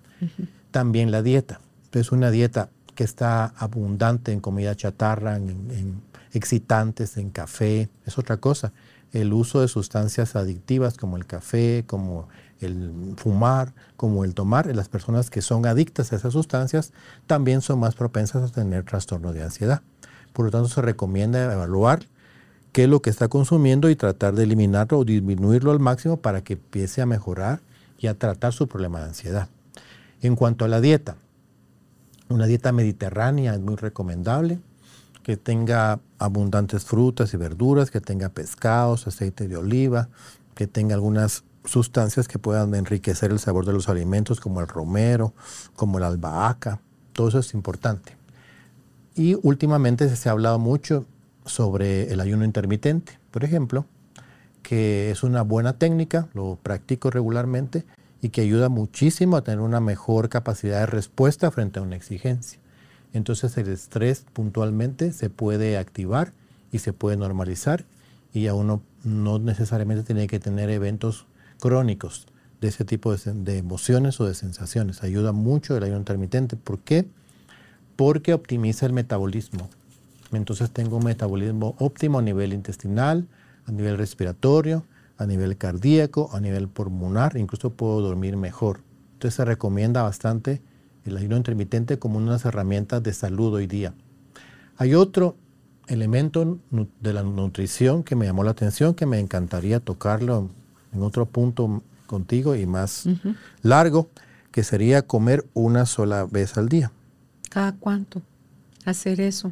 También 0.71 1.09
la 1.09 1.21
dieta. 1.21 1.61
Es 1.93 2.11
una 2.11 2.31
dieta 2.31 2.67
que 2.95 3.05
está 3.05 3.45
abundante 3.45 4.33
en 4.33 4.41
comida 4.41 4.75
chatarra, 4.75 5.37
en 5.37 6.10
excitantes 6.33 7.17
en 7.17 7.29
café, 7.29 7.89
es 8.05 8.17
otra 8.17 8.37
cosa. 8.37 8.73
El 9.11 9.33
uso 9.33 9.61
de 9.61 9.67
sustancias 9.67 10.35
adictivas 10.35 10.97
como 10.97 11.17
el 11.17 11.25
café, 11.25 11.83
como 11.85 12.29
el 12.61 13.15
fumar, 13.17 13.73
como 13.97 14.23
el 14.23 14.33
tomar, 14.33 14.73
las 14.73 14.87
personas 14.87 15.29
que 15.29 15.41
son 15.41 15.65
adictas 15.65 16.13
a 16.13 16.15
esas 16.15 16.33
sustancias 16.33 16.93
también 17.27 17.61
son 17.61 17.79
más 17.79 17.95
propensas 17.95 18.49
a 18.49 18.53
tener 18.53 18.85
trastorno 18.85 19.33
de 19.33 19.43
ansiedad. 19.43 19.81
Por 20.33 20.45
lo 20.45 20.51
tanto, 20.51 20.69
se 20.69 20.81
recomienda 20.81 21.51
evaluar 21.51 22.05
qué 22.71 22.83
es 22.83 22.89
lo 22.89 23.01
que 23.01 23.09
está 23.09 23.27
consumiendo 23.27 23.89
y 23.89 23.95
tratar 23.95 24.33
de 24.33 24.43
eliminarlo 24.43 24.99
o 24.99 25.05
disminuirlo 25.05 25.71
al 25.71 25.79
máximo 25.79 26.17
para 26.17 26.41
que 26.41 26.53
empiece 26.53 27.01
a 27.01 27.05
mejorar 27.05 27.59
y 27.97 28.07
a 28.07 28.17
tratar 28.17 28.53
su 28.53 28.67
problema 28.67 28.99
de 28.99 29.05
ansiedad. 29.07 29.49
En 30.21 30.35
cuanto 30.35 30.65
a 30.65 30.67
la 30.67 30.79
dieta, 30.79 31.17
una 32.29 32.45
dieta 32.45 32.71
mediterránea 32.71 33.53
es 33.53 33.59
muy 33.59 33.75
recomendable 33.75 34.59
que 35.23 35.37
tenga 35.37 35.99
abundantes 36.19 36.85
frutas 36.85 37.33
y 37.33 37.37
verduras, 37.37 37.91
que 37.91 38.01
tenga 38.01 38.29
pescados, 38.29 39.07
aceite 39.07 39.47
de 39.47 39.57
oliva, 39.57 40.09
que 40.55 40.67
tenga 40.67 40.95
algunas 40.95 41.43
sustancias 41.65 42.27
que 42.27 42.39
puedan 42.39 42.73
enriquecer 42.75 43.31
el 43.31 43.39
sabor 43.39 43.65
de 43.65 43.73
los 43.73 43.89
alimentos, 43.89 44.39
como 44.39 44.61
el 44.61 44.67
romero, 44.67 45.33
como 45.75 45.99
la 45.99 46.07
albahaca. 46.07 46.81
Todo 47.13 47.29
eso 47.29 47.39
es 47.39 47.53
importante. 47.53 48.17
Y 49.15 49.37
últimamente 49.43 50.13
se 50.15 50.29
ha 50.29 50.31
hablado 50.31 50.57
mucho 50.59 51.05
sobre 51.45 52.11
el 52.11 52.19
ayuno 52.19 52.45
intermitente, 52.45 53.19
por 53.31 53.43
ejemplo, 53.43 53.85
que 54.63 55.11
es 55.11 55.23
una 55.23 55.41
buena 55.41 55.73
técnica, 55.73 56.29
lo 56.33 56.57
practico 56.61 57.09
regularmente 57.09 57.83
y 58.21 58.29
que 58.29 58.41
ayuda 58.41 58.69
muchísimo 58.69 59.35
a 59.35 59.43
tener 59.43 59.59
una 59.59 59.79
mejor 59.79 60.29
capacidad 60.29 60.79
de 60.81 60.85
respuesta 60.85 61.51
frente 61.51 61.79
a 61.79 61.81
una 61.81 61.95
exigencia. 61.95 62.60
Entonces 63.13 63.57
el 63.57 63.67
estrés 63.67 64.25
puntualmente 64.33 65.11
se 65.11 65.29
puede 65.29 65.77
activar 65.77 66.33
y 66.71 66.79
se 66.79 66.93
puede 66.93 67.17
normalizar 67.17 67.85
y 68.33 68.47
a 68.47 68.53
uno 68.53 68.81
no 69.03 69.39
necesariamente 69.39 70.03
tiene 70.03 70.27
que 70.27 70.39
tener 70.39 70.69
eventos 70.69 71.25
crónicos 71.59 72.27
de 72.61 72.67
ese 72.67 72.85
tipo 72.85 73.13
de, 73.15 73.57
emociones 73.57 74.19
o 74.19 74.25
de 74.25 74.35
sensaciones. 74.35 75.03
Ayuda 75.03 75.31
mucho 75.31 75.75
el 75.75 75.83
ayuno 75.83 75.99
intermitente. 75.99 76.55
¿Por 76.55 76.79
qué? 76.79 77.07
Porque 77.95 78.33
optimiza 78.33 78.85
el 78.85 78.93
metabolismo. 78.93 79.67
Entonces 80.31 80.71
tengo 80.71 80.97
un 80.97 81.05
metabolismo 81.05 81.75
óptimo 81.79 82.19
a 82.19 82.21
nivel 82.21 82.53
intestinal, 82.53 83.27
a 83.65 83.71
nivel 83.71 83.97
respiratorio, 83.97 84.85
a 85.17 85.25
nivel 85.25 85.57
cardíaco, 85.57 86.29
a 86.33 86.39
nivel 86.39 86.67
pulmonar, 86.67 87.35
incluso 87.35 87.71
puedo 87.71 87.99
dormir 88.01 88.37
mejor. 88.37 88.81
Entonces 89.13 89.35
se 89.35 89.45
recomienda 89.45 90.03
bastante 90.03 90.61
el 91.05 91.17
ayuno 91.17 91.37
intermitente 91.37 91.99
como 91.99 92.17
unas 92.17 92.45
herramientas 92.45 93.01
de 93.03 93.13
salud 93.13 93.53
hoy 93.53 93.67
día. 93.67 93.93
Hay 94.77 94.95
otro 94.95 95.35
elemento 95.87 96.59
de 96.99 97.13
la 97.13 97.23
nutrición 97.23 98.03
que 98.03 98.15
me 98.15 98.25
llamó 98.25 98.43
la 98.43 98.51
atención, 98.51 98.93
que 98.93 99.05
me 99.05 99.19
encantaría 99.19 99.79
tocarlo 99.79 100.49
en 100.93 101.01
otro 101.01 101.25
punto 101.25 101.83
contigo 102.07 102.55
y 102.55 102.65
más 102.65 103.05
largo, 103.61 104.09
que 104.51 104.63
sería 104.63 105.01
comer 105.01 105.45
una 105.53 105.85
sola 105.85 106.25
vez 106.25 106.57
al 106.57 106.69
día. 106.69 106.91
¿Cada 107.49 107.73
cuánto? 107.73 108.21
Hacer 108.85 109.21
eso. 109.21 109.51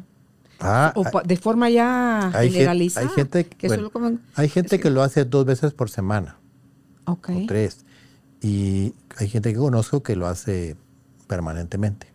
Ah, 0.60 0.92
o 0.94 1.04
de 1.24 1.36
forma 1.36 1.70
ya 1.70 2.30
generalizada. 2.34 3.06
hay 3.06 3.14
gente, 3.14 3.46
que, 3.46 3.90
hay 4.34 4.48
gente 4.50 4.78
que 4.78 4.90
lo 4.90 5.02
hace 5.02 5.24
dos 5.24 5.46
veces 5.46 5.72
por 5.72 5.88
semana. 5.88 6.36
Ok. 7.06 7.30
O 7.30 7.46
tres. 7.46 7.84
Y 8.42 8.94
hay 9.16 9.28
gente 9.28 9.52
que 9.52 9.58
conozco 9.58 10.02
que 10.02 10.16
lo 10.16 10.26
hace 10.26 10.76
permanentemente. 11.30 12.08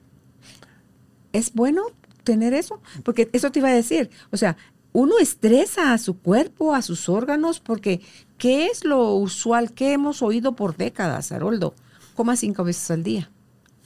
¿Es 1.32 1.54
bueno 1.54 1.84
tener 2.26 2.54
eso? 2.54 2.82
Porque 3.06 3.30
eso 3.32 3.50
te 3.50 3.60
iba 3.60 3.70
a 3.70 3.74
decir, 3.74 4.10
o 4.30 4.36
sea, 4.36 4.58
uno 4.92 5.20
estresa 5.20 5.94
a 5.94 5.98
su 6.00 6.20
cuerpo, 6.20 6.76
a 6.76 6.82
sus 6.82 7.08
órganos, 7.08 7.62
porque 7.62 8.02
¿qué 8.38 8.68
es 8.68 8.84
lo 8.84 9.16
usual 9.16 9.72
que 9.72 9.94
hemos 9.94 10.22
oído 10.22 10.58
por 10.58 10.76
décadas, 10.76 11.32
Haroldo? 11.32 11.74
Coma 12.14 12.36
cinco 12.36 12.66
veces 12.66 12.92
al 12.92 13.04
día, 13.04 13.32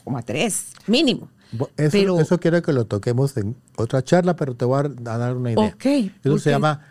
coma 0.04 0.24
tres, 0.24 0.72
mínimo. 0.88 1.30
Eso, 1.78 2.20
eso 2.20 2.40
quiero 2.40 2.64
que 2.64 2.74
lo 2.74 2.86
toquemos 2.86 3.38
en 3.38 3.56
otra 3.76 4.04
charla, 4.04 4.36
pero 4.36 4.56
te 4.56 4.66
voy 4.66 4.80
a 4.80 4.90
dar 4.90 5.36
una 5.36 5.52
idea. 5.52 5.74
Okay, 5.76 6.12
eso 6.24 6.40
se 6.40 6.50
llama 6.50 6.82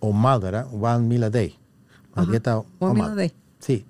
OMAD, 0.00 0.40
¿verdad? 0.40 0.66
One 0.72 1.08
meal 1.08 1.24
a 1.24 1.30
day. 1.30 1.58
La 2.14 2.24
dieta 2.24 2.62
One 2.78 2.94
meal 2.94 3.10
a 3.12 3.14
day. 3.14 3.32
Sí. 3.58 3.84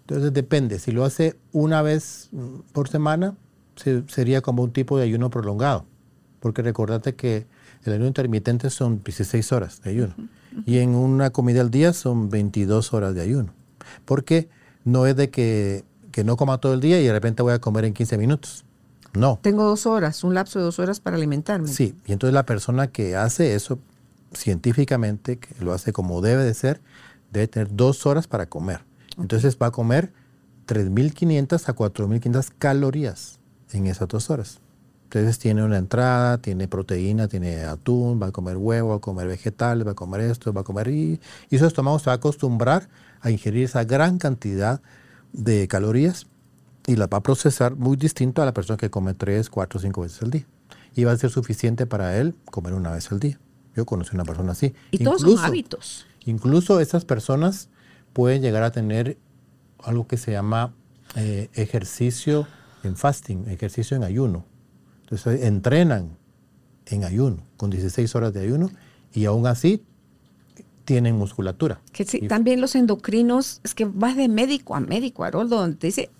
Entonces 0.00 0.32
depende. 0.32 0.78
Si 0.78 0.92
lo 0.92 1.04
hace 1.04 1.36
una 1.52 1.82
vez 1.82 2.30
por 2.72 2.88
semana, 2.88 3.34
sería 3.76 4.40
como 4.40 4.62
un 4.62 4.72
tipo 4.72 4.98
de 4.98 5.04
ayuno 5.04 5.30
prolongado, 5.30 5.84
porque 6.40 6.62
recordate 6.62 7.14
que 7.14 7.46
el 7.84 7.92
ayuno 7.92 8.06
intermitente 8.06 8.70
son 8.70 9.02
16 9.04 9.52
horas 9.52 9.80
de 9.82 9.90
ayuno 9.90 10.14
y 10.64 10.78
en 10.78 10.94
una 10.94 11.30
comida 11.30 11.60
al 11.60 11.70
día 11.70 11.92
son 11.92 12.30
22 12.30 12.94
horas 12.94 13.14
de 13.14 13.20
ayuno, 13.20 13.52
porque 14.04 14.48
no 14.84 15.06
es 15.06 15.16
de 15.16 15.30
que, 15.30 15.84
que 16.12 16.24
no 16.24 16.36
coma 16.36 16.58
todo 16.58 16.74
el 16.74 16.80
día 16.80 17.00
y 17.00 17.04
de 17.04 17.12
repente 17.12 17.42
voy 17.42 17.52
a 17.52 17.60
comer 17.60 17.84
en 17.84 17.92
15 17.92 18.18
minutos. 18.18 18.64
No. 19.12 19.38
Tengo 19.42 19.64
dos 19.64 19.86
horas, 19.86 20.24
un 20.24 20.34
lapso 20.34 20.58
de 20.58 20.64
dos 20.64 20.78
horas 20.78 21.00
para 21.00 21.16
alimentarme. 21.16 21.68
Sí, 21.68 21.94
y 22.06 22.12
entonces 22.12 22.34
la 22.34 22.44
persona 22.44 22.88
que 22.88 23.16
hace 23.16 23.54
eso 23.54 23.78
científicamente, 24.34 25.38
que 25.38 25.64
lo 25.64 25.72
hace 25.72 25.92
como 25.92 26.20
debe 26.20 26.44
de 26.44 26.52
ser, 26.54 26.80
debe 27.32 27.48
tener 27.48 27.74
dos 27.74 28.04
horas 28.06 28.26
para 28.26 28.46
comer. 28.46 28.80
Entonces 29.18 29.56
va 29.60 29.68
a 29.68 29.70
comer 29.70 30.12
3.500 30.66 31.68
a 31.68 31.74
4.500 31.74 32.52
calorías 32.58 33.35
en 33.72 33.86
esas 33.86 34.08
dos 34.08 34.30
horas. 34.30 34.60
Entonces 35.04 35.38
tiene 35.38 35.62
una 35.62 35.78
entrada, 35.78 36.38
tiene 36.38 36.66
proteína, 36.66 37.28
tiene 37.28 37.64
atún, 37.64 38.20
va 38.20 38.26
a 38.26 38.32
comer 38.32 38.56
huevo, 38.56 38.90
va 38.90 38.96
a 38.96 39.00
comer 39.00 39.28
vegetales, 39.28 39.86
va 39.86 39.92
a 39.92 39.94
comer 39.94 40.22
esto, 40.22 40.52
va 40.52 40.62
a 40.62 40.64
comer... 40.64 40.88
Y, 40.88 41.20
y 41.48 41.58
su 41.58 41.66
estómago 41.66 41.98
se 42.00 42.06
va 42.06 42.12
a 42.12 42.16
acostumbrar 42.16 42.88
a 43.20 43.30
ingerir 43.30 43.64
esa 43.64 43.84
gran 43.84 44.18
cantidad 44.18 44.80
de 45.32 45.68
calorías 45.68 46.26
y 46.86 46.96
la 46.96 47.06
va 47.06 47.18
a 47.18 47.22
procesar 47.22 47.76
muy 47.76 47.96
distinto 47.96 48.42
a 48.42 48.44
la 48.44 48.52
persona 48.52 48.76
que 48.76 48.90
come 48.90 49.14
tres, 49.14 49.48
cuatro, 49.48 49.78
cinco 49.78 50.02
veces 50.02 50.22
al 50.22 50.30
día. 50.30 50.46
Y 50.94 51.04
va 51.04 51.12
a 51.12 51.16
ser 51.16 51.30
suficiente 51.30 51.86
para 51.86 52.16
él 52.18 52.34
comer 52.50 52.74
una 52.74 52.90
vez 52.90 53.10
al 53.12 53.20
día. 53.20 53.38
Yo 53.76 53.86
conocí 53.86 54.10
una 54.14 54.24
persona 54.24 54.52
así. 54.52 54.74
Y 54.90 55.04
todos 55.04 55.20
son 55.22 55.38
hábitos. 55.38 56.06
Incluso 56.24 56.80
esas 56.80 57.04
personas 57.04 57.68
pueden 58.12 58.42
llegar 58.42 58.64
a 58.64 58.72
tener 58.72 59.18
algo 59.84 60.06
que 60.06 60.16
se 60.16 60.32
llama 60.32 60.72
eh, 61.14 61.48
ejercicio 61.54 62.48
en 62.86 62.96
fasting, 62.96 63.48
ejercicio 63.48 63.96
en 63.96 64.04
ayuno. 64.04 64.44
Entonces 65.02 65.44
entrenan 65.44 66.16
en 66.86 67.04
ayuno, 67.04 67.42
con 67.56 67.70
16 67.70 68.14
horas 68.14 68.32
de 68.32 68.40
ayuno, 68.40 68.70
y 69.12 69.24
aún 69.24 69.46
así 69.46 69.82
tienen 70.84 71.16
musculatura. 71.16 71.80
Que 71.92 72.04
también 72.28 72.60
los 72.60 72.74
endocrinos, 72.74 73.60
es 73.64 73.74
que 73.74 73.84
vas 73.84 74.16
de 74.16 74.28
médico 74.28 74.74
a 74.74 74.80
médico, 74.80 75.24
Haroldo, 75.24 75.56
donde 75.58 75.76
te 75.76 75.88
dice, 75.88 76.10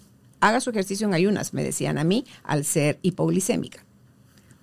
haga 0.40 0.60
su 0.60 0.70
ejercicio 0.70 1.06
en 1.06 1.14
ayunas, 1.14 1.54
me 1.54 1.62
decían 1.62 1.98
a 1.98 2.04
mí, 2.04 2.24
al 2.42 2.64
ser 2.64 2.98
hipoglicémica. 3.02 3.84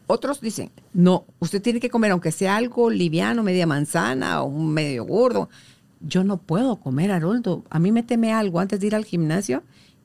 Otros 0.08 0.41
dicen, 0.41 0.72
no, 0.93 1.26
usted 1.39 1.62
tiene 1.62 1.80
que 1.80 1.89
comer, 1.89 2.12
aunque 2.12 2.32
sea 2.32 2.58
algo 2.58 2.89
liviano, 2.89 3.41
media 3.41 3.66
manzana 3.66 4.41
o 4.41 4.47
un 4.47 4.74
medio 4.74 5.06
gordo. 5.06 5.49
Yo 6.01 6.26
no 6.26 6.38
puedo 6.38 6.76
comer, 6.76 7.12
Haroldo. 7.12 7.64
A 7.70 7.80
mí 7.80 7.93
me 7.93 8.04
teme 8.04 8.34
algo 8.34 8.60
antes 8.60 8.82
de 8.82 8.88
ir 8.88 8.95
al 8.95 9.06
gimnasio 9.06 9.64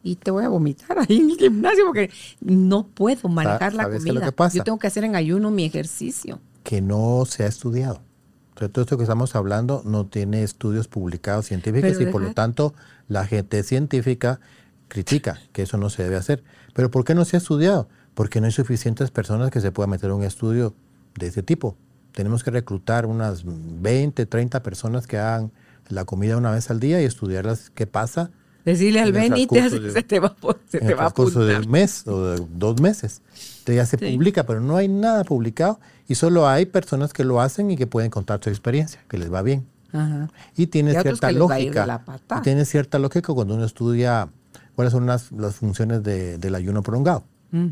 y 0.09 0.17
te 0.17 0.31
voy 0.31 0.45
a 0.45 0.49
vomitar 0.49 0.99
ahí 1.09 1.19
en 1.19 1.31
el 1.31 1.37
gimnasio 1.37 1.85
porque 1.87 2.11
no 2.41 2.87
puedo 2.87 3.29
manejar 3.29 3.75
la 3.75 3.85
¿Sabes 3.85 4.05
qué 4.05 4.11
es 4.11 4.15
lo 4.15 4.21
comida. 4.21 4.55
Yo 4.55 4.65
tengo 4.65 4.79
que 4.79 4.87
hacer 4.87 5.05
en 5.05 5.17
ayuno 5.17 5.51
mi 5.51 5.65
ejercicio. 5.65 6.41
Que 6.63 6.81
no 6.81 7.25
se 7.27 7.45
ha 7.45 7.47
estudiado. 7.47 8.03
Entonces, 8.51 8.73
todo 8.73 8.83
esto 8.83 8.97
que 8.97 9.05
estamos 9.05 9.37
hablando 9.37 9.83
no 9.85 10.07
tiene 10.07 10.43
estudios 10.43 10.89
publicados 10.89 11.47
científicos 11.47 11.93
Pero 11.97 12.09
y 12.09 12.13
por 12.13 12.23
lo 12.23 12.35
tanto 12.35 12.75
la 13.07 13.25
gente 13.25 13.63
científica 13.63 14.41
critica 14.89 15.39
que 15.53 15.63
eso 15.63 15.77
no 15.77 15.91
se 15.91 16.03
debe 16.03 16.17
hacer. 16.17 16.43
Pero 16.75 16.91
¿por 16.91 17.05
qué 17.05 17.15
no 17.15 17.25
se 17.25 17.37
ha 17.37 17.39
estudiado? 17.39 17.89
Porque 18.15 18.41
no 18.41 18.47
hay 18.47 18.53
suficientes 18.53 19.11
personas 19.11 19.51
que 19.51 19.61
se 19.61 19.71
puedan 19.71 19.91
meter 19.91 20.11
a 20.11 20.15
un 20.15 20.25
estudio 20.25 20.75
de 21.17 21.29
ese 21.29 21.43
tipo. 21.43 21.77
Tenemos 22.13 22.43
que 22.43 22.51
reclutar 22.51 23.07
unas 23.07 23.45
20, 23.45 24.27
30 24.27 24.63
personas 24.63 25.07
que 25.07 25.19
hagan 25.19 25.53
la 25.89 26.05
comida 26.05 26.37
una 26.37 26.51
vez 26.51 26.71
al 26.71 26.81
día 26.81 27.01
y 27.01 27.05
estudiarlas 27.05 27.71
qué 27.71 27.87
pasa 27.87 28.33
Decirle 28.73 29.01
al 29.01 29.13
Benítez 29.13 29.73
de- 29.83 29.91
se 29.93 30.03
te 30.03 30.21
va, 30.21 30.37
se 30.69 30.79
en 30.79 30.87
te 30.87 30.93
el 30.93 30.99
va 30.99 31.05
a 31.05 31.07
apuntar. 31.09 31.45
del 31.45 31.69
mes 31.69 32.07
o 32.07 32.23
de 32.27 32.47
dos 32.55 32.81
meses. 32.81 33.23
Entonces 33.61 33.77
ya 33.77 33.87
se 33.87 33.99
Sí. 33.99 34.13
publica, 34.15 34.45
pero 34.45 34.61
no 34.61 34.77
hay 34.77 34.89
nada 34.89 35.25
publicado 35.25 35.81
y 36.07 36.15
solo 36.17 36.47
hay 36.47 36.67
personas 36.67 37.13
que 37.13 37.25
lo 37.25 37.41
hacen 37.41 37.71
y 37.71 37.77
que 37.77 37.87
pueden 37.87 38.11
contar 38.11 38.41
su 38.43 38.51
experiencia, 38.51 39.03
que 39.09 39.17
les 39.19 39.33
va 39.33 39.43
bien. 39.43 39.67
Ajá. 39.93 40.29
Y 40.57 40.67
tiene 40.67 40.91
Y 40.91 40.93
cierta 41.01 41.29
que 41.29 41.33
les 41.35 41.43
va 41.43 41.55
a 41.55 41.61
ir 41.61 41.73
de 41.73 41.87
lógica. 41.87 42.39
y 42.39 42.43
tiene 42.43 42.65
cierta 42.67 42.99
lógica 42.99 43.33
cuando 43.33 43.55
uno 43.55 43.65
estudia 43.65 44.29
cuáles 44.75 44.93
son 44.93 45.07
las, 45.07 45.33
las 45.33 45.57
funciones 45.57 46.03
de- 46.03 46.37
del 46.39 46.55
ayuno 46.55 46.83
prolongado. 46.83 47.25
Mm. 47.53 47.69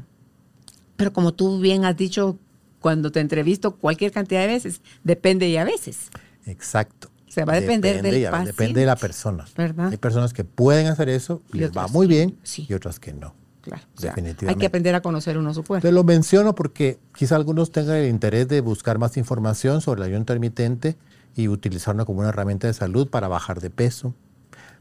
Pero 0.96 1.12
como 1.12 1.34
tú 1.34 1.60
bien 1.60 1.84
has 1.84 1.96
dicho 1.96 2.38
cuando 2.80 3.12
te 3.12 3.20
entrevisto 3.20 3.76
cualquier 3.76 4.12
cantidad 4.12 4.40
de 4.40 4.46
veces, 4.46 4.80
depende 5.04 5.46
y 5.48 5.56
a 5.58 5.64
veces. 5.64 6.08
Exacto. 6.46 7.10
Se 7.36 7.44
va 7.44 7.52
a 7.52 7.60
depender 7.60 8.00
del 8.00 8.46
Depende 8.46 8.80
de 8.80 8.86
la 8.86 8.96
persona. 8.96 9.44
¿Verdad? 9.54 9.90
Hay 9.90 9.98
personas 9.98 10.32
que 10.32 10.42
pueden 10.42 10.86
hacer 10.86 11.10
eso, 11.10 11.42
Y 11.52 11.58
les 11.58 11.70
va 11.70 11.86
muy 11.86 12.06
bien, 12.06 12.38
sí. 12.42 12.66
y 12.66 12.72
otras 12.72 12.98
que 12.98 13.12
no. 13.12 13.34
Claro. 13.60 13.82
o 13.94 14.00
sea, 14.00 14.14
hay 14.46 14.54
que 14.54 14.64
aprender 14.64 14.94
a 14.94 15.02
conocer 15.02 15.36
uno 15.36 15.52
su 15.52 15.62
cuerpo. 15.62 15.86
Te 15.86 15.92
lo 15.92 16.02
menciono 16.02 16.54
porque 16.54 16.98
quizá 17.14 17.36
algunos 17.36 17.72
tengan 17.72 17.96
el 17.96 18.08
interés 18.08 18.48
de 18.48 18.62
buscar 18.62 18.98
más 18.98 19.18
información 19.18 19.82
sobre 19.82 20.00
el 20.00 20.06
ayuno 20.06 20.20
intermitente 20.20 20.96
y 21.34 21.48
utilizarlo 21.48 22.06
como 22.06 22.20
una 22.20 22.30
herramienta 22.30 22.68
de 22.68 22.72
salud 22.72 23.10
para 23.10 23.28
bajar 23.28 23.60
de 23.60 23.68
peso, 23.68 24.14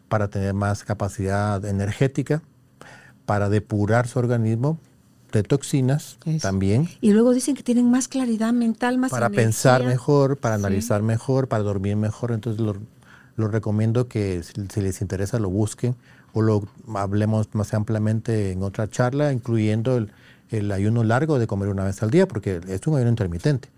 para 0.08 0.30
tener 0.30 0.53
más 0.53 0.86
capacidad 0.86 1.66
energética, 1.66 2.41
para 3.26 3.49
depurar 3.49 4.08
su 4.08 4.18
organismo 4.18 4.80
de 5.40 5.44
toxinas 5.44 6.18
Eso. 6.26 6.40
también, 6.48 6.90
Y 7.02 7.12
luego 7.12 7.34
dicen 7.34 7.56
que 7.56 7.64
tienen 7.64 7.90
más 7.90 8.08
claridad 8.08 8.54
mental, 8.54 8.98
más 8.98 9.12
para 9.12 9.28
energía. 9.28 9.46
pensar 9.46 9.84
mejor, 9.86 10.38
para 10.38 10.56
Sí. 10.58 10.62
analizar 10.66 11.02
mejor, 11.04 11.48
para 11.48 11.64
dormir 11.64 11.96
mejor. 11.96 12.32
Entonces 12.32 12.62
lo, 12.62 12.76
lo 13.36 13.48
recomiendo 13.48 14.08
que 14.08 14.44
si, 14.44 14.54
si 14.74 14.82
les 14.82 15.02
interesa 15.02 15.40
lo 15.40 15.50
busquen 15.50 15.96
o 16.34 16.42
lo 16.42 16.68
hablemos 16.96 17.48
más 17.54 17.74
ampliamente 17.74 18.52
en 18.52 18.64
otra 18.64 18.90
charla, 18.90 19.32
incluyendo 19.32 19.98
el, 19.98 20.12
el 20.50 20.72
ayuno 20.72 21.04
largo 21.04 21.40
de 21.40 21.48
comer 21.48 21.70
una 21.70 21.84
vez 21.86 22.02
al 22.04 22.12
día, 22.12 22.28
porque 22.28 22.60
es 22.68 22.86
un 22.88 22.96
ayuno 22.96 23.10
intermitente. 23.10 23.70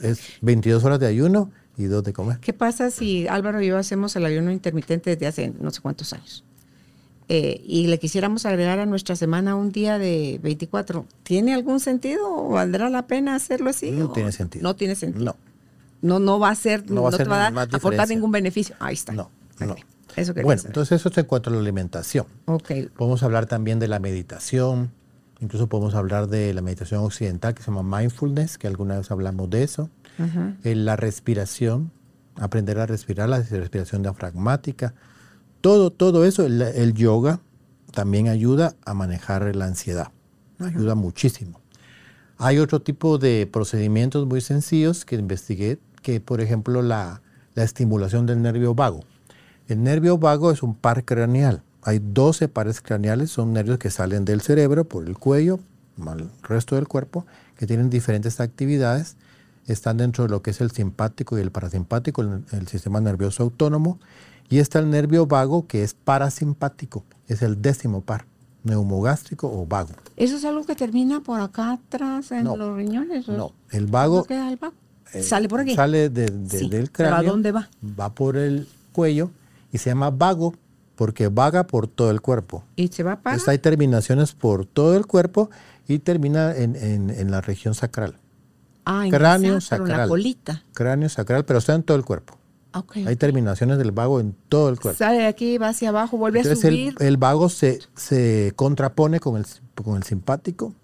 Es 0.00 0.20
22 0.42 0.84
horas 0.84 1.00
de 1.00 1.06
ayuno 1.06 1.50
y 1.76 1.84
dos 1.84 2.04
de 2.04 2.12
comer. 2.12 2.38
¿Qué 2.38 2.52
pasa 2.52 2.90
si 2.90 3.26
Álvaro 3.26 3.60
y 3.62 3.66
yo 3.68 3.78
hacemos 3.78 4.14
el 4.16 4.26
ayuno 4.26 4.52
intermitente 4.52 5.10
desde 5.10 5.26
hace 5.26 5.52
no 5.58 5.70
sé 5.70 5.80
cuántos 5.80 6.12
años? 6.12 6.44
Eh, 7.34 7.62
y 7.66 7.86
le 7.86 7.98
quisiéramos 7.98 8.44
agregar 8.44 8.78
a 8.78 8.84
nuestra 8.84 9.16
semana 9.16 9.54
un 9.56 9.72
día 9.72 9.98
de 9.98 10.38
24. 10.42 11.06
¿Tiene 11.22 11.54
algún 11.54 11.80
sentido 11.80 12.20
o 12.30 12.50
valdrá 12.50 12.90
la 12.90 13.06
pena 13.06 13.34
hacerlo 13.34 13.70
así? 13.70 13.90
No 13.90 14.06
o 14.10 14.12
tiene 14.12 14.32
sentido. 14.32 14.62
No 14.62 14.76
tiene 14.76 14.94
sentido. 14.96 15.24
No. 15.24 15.36
No, 16.02 16.18
no 16.18 16.38
va 16.38 16.50
a 16.50 16.54
ser, 16.54 16.90
No 16.90 17.00
no, 17.02 17.08
a 17.08 17.10
te 17.12 17.16
ser 17.18 17.30
va 17.30 17.46
a 17.46 17.50
dar- 17.50 17.68
aportar 17.74 18.06
ningún 18.08 18.32
beneficio. 18.32 18.76
Ahí 18.80 18.92
está. 18.94 19.12
No, 19.14 19.30
Ok. 19.54 19.60
no. 19.66 19.76
Eso 20.14 20.34
Bueno, 20.34 20.58
saber. 20.60 20.66
entonces 20.66 21.00
eso 21.00 21.08
es 21.08 21.16
en 21.16 21.24
cuanto 21.24 21.48
a 21.48 21.54
la 21.54 21.60
alimentación. 21.60 22.26
Ok. 22.44 22.70
Podemos 22.98 23.22
hablar 23.22 23.46
también 23.46 23.78
de 23.78 23.88
la 23.88 23.98
meditación, 23.98 24.90
incluso 25.40 25.68
podemos 25.68 25.94
hablar 25.94 26.28
de 26.28 26.52
la 26.52 26.60
meditación 26.60 27.02
occidental 27.02 27.54
que 27.54 27.62
se 27.62 27.70
llama 27.70 27.98
mindfulness, 27.98 28.58
que 28.58 28.66
alguna 28.66 28.98
vez 28.98 29.10
hablamos 29.10 29.48
de 29.48 29.62
eso. 29.62 29.88
Ajá. 30.18 30.54
Eh, 30.64 30.74
la 30.74 30.96
respiración, 30.96 31.92
aprender 32.34 32.78
a 32.78 32.84
respirar, 32.84 33.30
la 33.30 33.40
respiración 33.40 34.02
diafragmática, 34.02 34.92
todo, 35.62 35.90
todo 35.90 36.26
eso, 36.26 36.44
el, 36.44 36.60
el 36.60 36.92
yoga 36.92 37.40
también 37.92 38.28
ayuda 38.28 38.74
a 38.84 38.92
manejar 38.92 39.54
la 39.56 39.66
ansiedad, 39.66 40.08
ayuda 40.58 40.94
muchísimo. 40.94 41.60
Hay 42.36 42.58
otro 42.58 42.82
tipo 42.82 43.18
de 43.18 43.48
procedimientos 43.50 44.26
muy 44.26 44.40
sencillos 44.40 45.04
que 45.04 45.14
investigué, 45.14 45.78
que 46.02 46.20
por 46.20 46.40
ejemplo 46.40 46.82
la, 46.82 47.22
la 47.54 47.62
estimulación 47.62 48.26
del 48.26 48.42
nervio 48.42 48.74
vago. 48.74 49.04
El 49.68 49.84
nervio 49.84 50.18
vago 50.18 50.50
es 50.50 50.62
un 50.62 50.74
par 50.74 51.04
craneal. 51.04 51.62
Hay 51.82 52.00
12 52.02 52.48
pares 52.48 52.80
craneales, 52.80 53.30
son 53.30 53.52
nervios 53.52 53.78
que 53.78 53.90
salen 53.90 54.24
del 54.24 54.40
cerebro 54.40 54.84
por 54.84 55.06
el 55.06 55.16
cuello, 55.18 55.60
al 56.04 56.30
resto 56.42 56.74
del 56.74 56.88
cuerpo, 56.88 57.26
que 57.56 57.66
tienen 57.66 57.90
diferentes 57.90 58.40
actividades. 58.40 59.16
Están 59.66 59.98
dentro 59.98 60.24
de 60.24 60.30
lo 60.30 60.42
que 60.42 60.50
es 60.50 60.60
el 60.60 60.72
simpático 60.72 61.38
y 61.38 61.40
el 61.40 61.52
parasimpático, 61.52 62.22
el, 62.22 62.44
el 62.50 62.66
sistema 62.66 63.00
nervioso 63.00 63.44
autónomo. 63.44 64.00
Y 64.52 64.58
está 64.58 64.80
el 64.80 64.90
nervio 64.90 65.24
vago, 65.26 65.66
que 65.66 65.82
es 65.82 65.94
parasimpático, 65.94 67.04
es 67.26 67.40
el 67.40 67.62
décimo 67.62 68.02
par, 68.02 68.26
neumogástrico 68.64 69.46
o 69.50 69.64
vago. 69.64 69.94
¿Eso 70.14 70.36
es 70.36 70.44
algo 70.44 70.66
que 70.66 70.74
termina 70.74 71.20
por 71.22 71.40
acá 71.40 71.72
atrás 71.72 72.30
en 72.32 72.44
No. 72.44 72.56
los 72.58 72.76
riñones? 72.76 73.26
o- 73.30 73.32
No, 73.32 73.52
el 73.70 73.86
¿Dónde 73.86 73.92
vago 73.92 74.24
queda 74.24 74.50
el 74.50 74.56
vago? 74.58 74.74
eh, 75.14 75.22
¿Sale 75.22 75.48
por 75.48 75.60
aquí? 75.60 75.74
Sale 75.74 76.10
de- 76.10 76.26
de- 76.26 76.58
Sí, 76.58 76.68
del 76.68 76.90
pero 76.94 77.08
¿a 77.08 77.12
cráneo. 77.12 77.30
dónde 77.32 77.50
va? 77.50 77.70
Va 77.98 78.14
por 78.14 78.36
el 78.36 78.68
cuello 78.92 79.30
y 79.72 79.78
se 79.78 79.88
llama 79.88 80.10
vago 80.10 80.52
porque 80.96 81.28
vaga 81.28 81.66
por 81.66 81.86
todo 81.88 82.10
el 82.10 82.20
cuerpo. 82.20 82.62
¿Y 82.76 82.88
se 82.88 83.02
va 83.02 83.16
para? 83.16 83.36
Entonces 83.36 83.48
hay 83.48 83.58
terminaciones 83.58 84.32
por 84.34 84.66
todo 84.66 84.98
el 84.98 85.06
cuerpo 85.06 85.48
y 85.88 85.98
termina 85.98 86.54
en, 86.54 86.76
en- 86.76 87.08
en 87.08 87.30
la 87.30 87.40
región 87.40 87.74
sacral. 87.74 88.16
ah, 88.84 89.04
en 89.06 89.10
cráneo 89.12 89.48
en 89.50 89.54
la 89.54 89.60
sacral. 89.62 90.08
colita. 90.10 90.62
Cráneo 90.74 91.08
sacral, 91.08 91.46
pero 91.46 91.58
está 91.60 91.74
en 91.74 91.82
todo 91.84 91.96
el 91.96 92.04
cuerpo. 92.04 92.36
Ok. 92.74 92.96
Hay 93.06 93.16
terminaciones 93.16 93.78
del 93.78 93.92
vago 93.92 94.20
en 94.20 94.34
todo 94.48 94.68
el 94.68 94.80
cuerpo. 94.80 94.98
Sale 94.98 95.18
de 95.18 95.26
aquí, 95.26 95.58
va 95.58 95.68
hacia 95.68 95.90
abajo, 95.90 96.16
vuelve 96.16 96.40
Entonces 96.40 96.64
a 96.64 96.68
el, 96.68 96.74
subir. 96.74 96.94
el 97.00 97.16
vago 97.16 97.48
se, 97.48 97.80
se 97.94 98.52
contrapone 98.56 99.20
con 99.20 99.36
el, 99.36 99.46
con 99.74 99.96
el 99.96 100.02
simpático. 100.02 100.74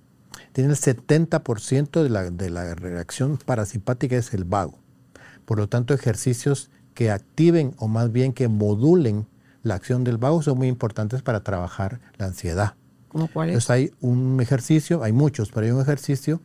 Tiene 0.52 0.70
el 0.70 0.76
70% 0.76 2.02
de 2.02 2.08
la, 2.10 2.30
de 2.30 2.50
la 2.50 2.74
reacción 2.74 3.38
parasimpática 3.38 4.16
es 4.16 4.34
el 4.34 4.44
vago. 4.44 4.78
Por 5.44 5.58
lo 5.58 5.68
tanto, 5.68 5.94
ejercicios 5.94 6.70
que 6.94 7.10
activen 7.10 7.74
o 7.78 7.88
más 7.88 8.12
bien 8.12 8.32
que 8.32 8.48
modulen 8.48 9.26
la 9.62 9.74
acción 9.74 10.04
del 10.04 10.18
vago 10.18 10.42
son 10.42 10.58
muy 10.58 10.68
importantes 10.68 11.22
para 11.22 11.42
trabajar 11.42 12.00
la 12.16 12.26
ansiedad. 12.26 12.74
¿Cómo 13.08 13.28
cuál 13.32 13.48
es? 13.48 13.52
Entonces 13.54 13.70
hay 13.70 13.90
un 14.00 14.40
ejercicio, 14.40 15.02
hay 15.02 15.12
muchos, 15.12 15.50
pero 15.50 15.66
hay 15.66 15.72
un 15.72 15.80
ejercicio 15.80 16.40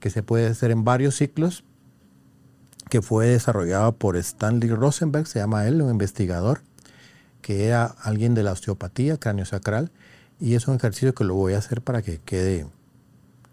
que 0.00 0.10
se 0.10 0.22
puede 0.22 0.46
hacer 0.46 0.70
en 0.70 0.84
varios 0.84 1.16
ciclos 1.16 1.64
que 2.88 3.02
fue 3.02 3.26
desarrollado 3.26 3.92
por 3.92 4.16
Stanley 4.16 4.70
Rosenberg, 4.70 5.26
se 5.26 5.38
llama 5.38 5.66
él, 5.66 5.80
un 5.82 5.90
investigador, 5.90 6.60
que 7.42 7.66
era 7.66 7.84
alguien 8.02 8.34
de 8.34 8.42
la 8.42 8.52
osteopatía 8.52 9.18
sacral 9.44 9.90
y 10.40 10.54
es 10.54 10.68
un 10.68 10.76
ejercicio 10.76 11.14
que 11.14 11.24
lo 11.24 11.34
voy 11.34 11.54
a 11.54 11.58
hacer 11.58 11.82
para 11.82 12.02
que 12.02 12.18
quede 12.18 12.66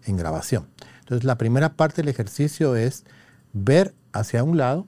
en 0.04 0.16
grabación. 0.16 0.66
Entonces, 1.00 1.24
la 1.24 1.38
primera 1.38 1.74
parte 1.74 2.02
del 2.02 2.08
ejercicio 2.08 2.76
es 2.76 3.04
ver 3.52 3.94
hacia 4.12 4.42
un 4.44 4.56
lado, 4.56 4.86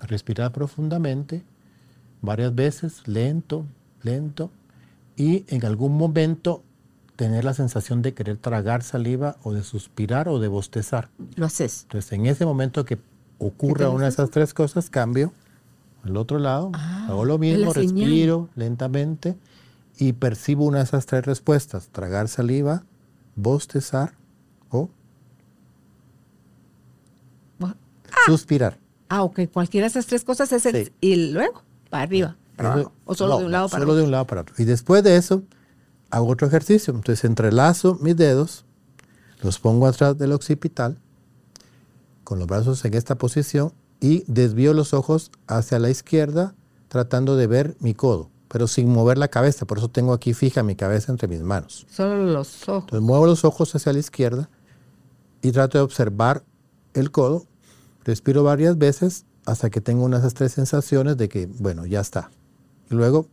respirar 0.00 0.52
profundamente, 0.52 1.44
varias 2.22 2.54
veces, 2.54 3.06
lento, 3.06 3.66
lento, 4.02 4.50
y 5.16 5.44
en 5.48 5.64
algún 5.64 5.96
momento 5.96 6.62
tener 7.16 7.44
la 7.44 7.54
sensación 7.54 8.02
de 8.02 8.14
querer 8.14 8.38
tragar 8.38 8.82
saliva 8.82 9.36
o 9.42 9.52
de 9.52 9.62
suspirar 9.62 10.28
o 10.28 10.38
de 10.38 10.48
bostezar. 10.48 11.10
Lo 11.36 11.46
haces. 11.46 11.82
Entonces, 11.82 12.12
en 12.12 12.26
ese 12.26 12.46
momento 12.46 12.84
que 12.84 12.98
ocurra 13.40 13.78
¿Qué 13.78 13.84
te 13.84 13.88
una 13.90 14.04
de 14.04 14.10
esas 14.10 14.30
tres 14.30 14.54
cosas, 14.54 14.88
cambio 14.90 15.32
al 16.04 16.16
otro 16.16 16.38
lado, 16.38 16.70
Ah, 16.74 17.06
hago 17.10 17.24
lo 17.24 17.36
mismo, 17.38 17.72
respiro 17.72 18.48
lentamente 18.54 19.36
y 19.98 20.12
percibo 20.14 20.64
una 20.64 20.78
de 20.78 20.84
esas 20.84 21.04
tres 21.06 21.26
respuestas, 21.26 21.88
tragar 21.88 22.28
saliva, 22.28 22.84
bostezar 23.36 24.14
o 24.70 24.88
Ah. 27.62 27.74
suspirar. 28.26 28.78
Ah, 29.08 29.22
ok. 29.22 29.40
Cualquiera 29.52 29.84
de 29.86 29.88
esas 29.90 30.06
tres 30.06 30.24
cosas 30.24 30.52
es 30.52 30.66
el. 30.66 30.86
Sí. 30.86 30.92
Y 31.00 31.30
luego, 31.32 31.62
para 31.90 32.02
arriba. 32.04 32.36
para 32.56 32.70
Eso- 32.70 32.78
abajo, 32.80 32.92
O 33.06 33.14
solo 33.14 33.32
no, 33.34 33.38
de 33.40 33.44
un 33.46 33.52
lado 33.52 33.68
para 33.70 33.82
Solo 33.82 33.94
de 33.94 34.02
un 34.02 34.10
lado 34.10 34.26
para 34.26 34.40
otro. 34.42 34.54
Y 34.58 34.64
después 34.64 35.02
de 35.02 35.16
eso, 35.16 35.42
hago 36.10 36.26
otro 36.28 36.46
ejercicio. 36.46 36.92
Entonces 36.94 37.24
entrelazo 37.24 37.96
mis 38.02 38.14
dedos, 38.16 38.66
los 39.42 39.58
pongo 39.58 39.86
atrás 39.86 40.18
del 40.18 40.32
occipital, 40.32 40.98
con 42.30 42.38
los 42.38 42.46
brazos 42.46 42.84
en 42.84 42.94
esta 42.94 43.16
posición, 43.16 43.72
y 43.98 44.22
desvío 44.28 44.72
los 44.72 44.94
ojos 44.94 45.32
hacia 45.48 45.80
la 45.80 45.90
izquierda, 45.90 46.54
tratando 46.86 47.34
de 47.34 47.48
ver 47.48 47.76
mi 47.80 47.92
codo, 47.92 48.30
pero 48.46 48.68
sin 48.68 48.88
mover 48.88 49.18
la 49.18 49.26
cabeza. 49.26 49.66
Por 49.66 49.78
eso 49.78 49.88
tengo 49.88 50.12
aquí 50.12 50.32
fija 50.32 50.62
mi 50.62 50.76
cabeza 50.76 51.10
entre 51.10 51.26
mis 51.26 51.42
manos. 51.42 51.88
Solo 51.90 52.24
los 52.24 52.68
ojos. 52.68 52.84
Entonces 52.84 53.04
muevo 53.04 53.26
los 53.26 53.44
ojos 53.44 53.74
hacia 53.74 53.92
la 53.92 53.98
izquierda 53.98 54.48
y 55.42 55.50
trato 55.50 55.78
de 55.78 55.82
observar 55.82 56.44
el 56.94 57.10
codo. 57.10 57.46
Respiro 58.04 58.44
varias 58.44 58.78
veces 58.78 59.26
hasta 59.44 59.68
que 59.68 59.80
tengo 59.80 60.04
unas 60.04 60.32
tres 60.32 60.52
sensaciones 60.52 61.16
de 61.16 61.28
que, 61.28 61.46
bueno, 61.58 61.84
ya 61.84 61.98
está. 61.98 62.30
Y 62.92 62.94
luego 62.94 63.26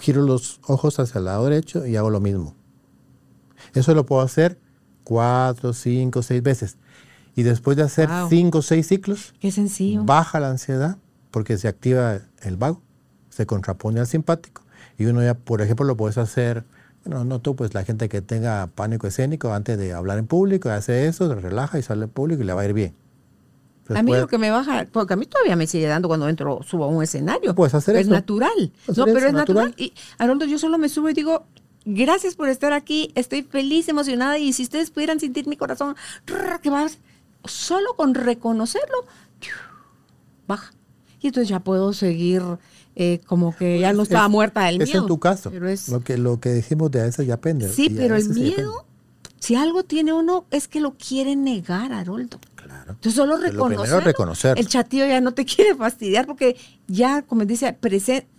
giro 0.00 0.22
los 0.22 0.58
ojos 0.66 0.98
hacia 0.98 1.20
el 1.20 1.26
lado 1.26 1.44
derecho 1.44 1.86
y 1.86 1.94
hago 1.94 2.10
lo 2.10 2.20
mismo. 2.20 2.56
Eso 3.72 3.94
lo 3.94 4.04
puedo 4.04 4.22
hacer 4.22 4.58
cuatro, 5.04 5.72
cinco, 5.72 6.22
seis 6.22 6.42
veces. 6.42 6.76
Y 7.36 7.42
después 7.44 7.76
de 7.76 7.82
hacer 7.84 8.08
cinco 8.28 8.58
o 8.58 8.62
seis 8.62 8.88
ciclos, 8.88 9.34
Qué 9.40 9.50
sencillo. 9.52 10.02
baja 10.04 10.40
la 10.40 10.50
ansiedad 10.50 10.96
porque 11.30 11.58
se 11.58 11.68
activa 11.68 12.18
el 12.42 12.56
vago, 12.56 12.80
se 13.28 13.46
contrapone 13.46 14.00
al 14.00 14.06
simpático. 14.06 14.62
Y 14.98 15.04
uno 15.04 15.22
ya, 15.22 15.34
por 15.34 15.60
ejemplo, 15.60 15.84
lo 15.84 15.96
puedes 15.96 16.16
hacer, 16.16 16.64
bueno, 17.04 17.24
no 17.24 17.40
tú, 17.40 17.54
pues 17.54 17.74
la 17.74 17.84
gente 17.84 18.08
que 18.08 18.22
tenga 18.22 18.68
pánico 18.74 19.06
escénico 19.06 19.52
antes 19.52 19.76
de 19.76 19.92
hablar 19.92 20.16
en 20.18 20.26
público, 20.26 20.70
hace 20.70 21.06
eso, 21.06 21.28
se 21.28 21.34
relaja 21.34 21.78
y 21.78 21.82
sale 21.82 22.04
en 22.04 22.10
público 22.10 22.42
y 22.42 22.46
le 22.46 22.54
va 22.54 22.62
a 22.62 22.64
ir 22.64 22.72
bien. 22.72 22.94
a 23.94 24.02
mí 24.02 24.12
lo 24.14 24.26
que 24.28 24.38
me 24.38 24.50
baja, 24.50 24.86
porque 24.90 25.12
a 25.12 25.16
mí 25.16 25.26
todavía 25.26 25.56
me 25.56 25.66
sigue 25.66 25.86
dando 25.86 26.08
cuando 26.08 26.28
entro, 26.30 26.60
subo 26.62 26.84
a 26.84 26.88
un 26.88 27.02
escenario. 27.02 27.54
Puedes 27.54 27.74
hacer 27.74 27.96
es 27.96 28.02
eso. 28.06 28.10
natural. 28.12 28.72
Hacer 28.88 28.96
No, 28.96 29.04
pero 29.04 29.18
eso, 29.18 29.26
es 29.26 29.32
natural. 29.34 29.66
natural. 29.66 29.74
Y 29.76 29.92
Haroldo, 30.16 30.46
yo 30.46 30.58
solo 30.58 30.78
me 30.78 30.88
subo 30.88 31.10
y 31.10 31.12
digo, 31.12 31.44
gracias 31.84 32.34
por 32.34 32.48
estar 32.48 32.72
aquí, 32.72 33.12
estoy 33.14 33.42
feliz, 33.42 33.88
emocionada. 33.90 34.38
Y 34.38 34.54
si 34.54 34.62
ustedes 34.62 34.90
pudieran 34.90 35.20
sentir 35.20 35.46
mi 35.46 35.56
corazón, 35.58 35.94
que 36.62 36.70
va, 36.70 36.86
solo 37.48 37.94
con 37.96 38.14
reconocerlo, 38.14 39.04
baja. 40.46 40.72
Y 41.20 41.28
entonces 41.28 41.48
ya 41.48 41.60
puedo 41.60 41.92
seguir 41.92 42.42
eh, 42.94 43.20
como 43.26 43.54
que 43.54 43.78
ya 43.80 43.92
no 43.92 44.02
Es- 44.02 44.08
estaba 44.08 44.28
muerta 44.28 44.64
del 44.64 44.80
es 44.80 44.88
miedo. 44.88 45.02
en 45.02 45.06
tu 45.08 45.18
caso. 45.18 45.50
Pero 45.50 45.68
es- 45.68 45.88
Lo, 45.88 46.00
que, 46.00 46.16
lo 46.16 46.40
que 46.40 46.52
dijimos 46.54 46.90
de 46.90 47.00
a 47.00 47.04
veces 47.04 47.26
ya 47.26 47.34
depende. 47.36 47.68
sí, 47.68 47.90
pero 47.90 48.16
el 48.16 48.28
miedo, 48.30 48.86
si 49.38 49.54
algo 49.54 49.82
tiene 49.82 50.12
uno, 50.12 50.46
es 50.50 50.66
que 50.68 50.80
lo 50.80 50.94
quiere 50.94 51.36
negar, 51.36 51.92
Haroldo. 51.92 52.38
Claro. 52.54 52.92
Entonces 52.92 53.14
solo 53.14 53.36
es 53.36 53.42
reconocerlo. 53.42 54.58
El 54.60 54.66
chatillo 54.68 55.06
ya 55.06 55.20
no 55.20 55.32
te 55.34 55.44
quiere 55.44 55.74
fastidiar 55.74 56.26
porque 56.26 56.56
ya, 56.88 57.22
como 57.22 57.44
dice, 57.44 57.76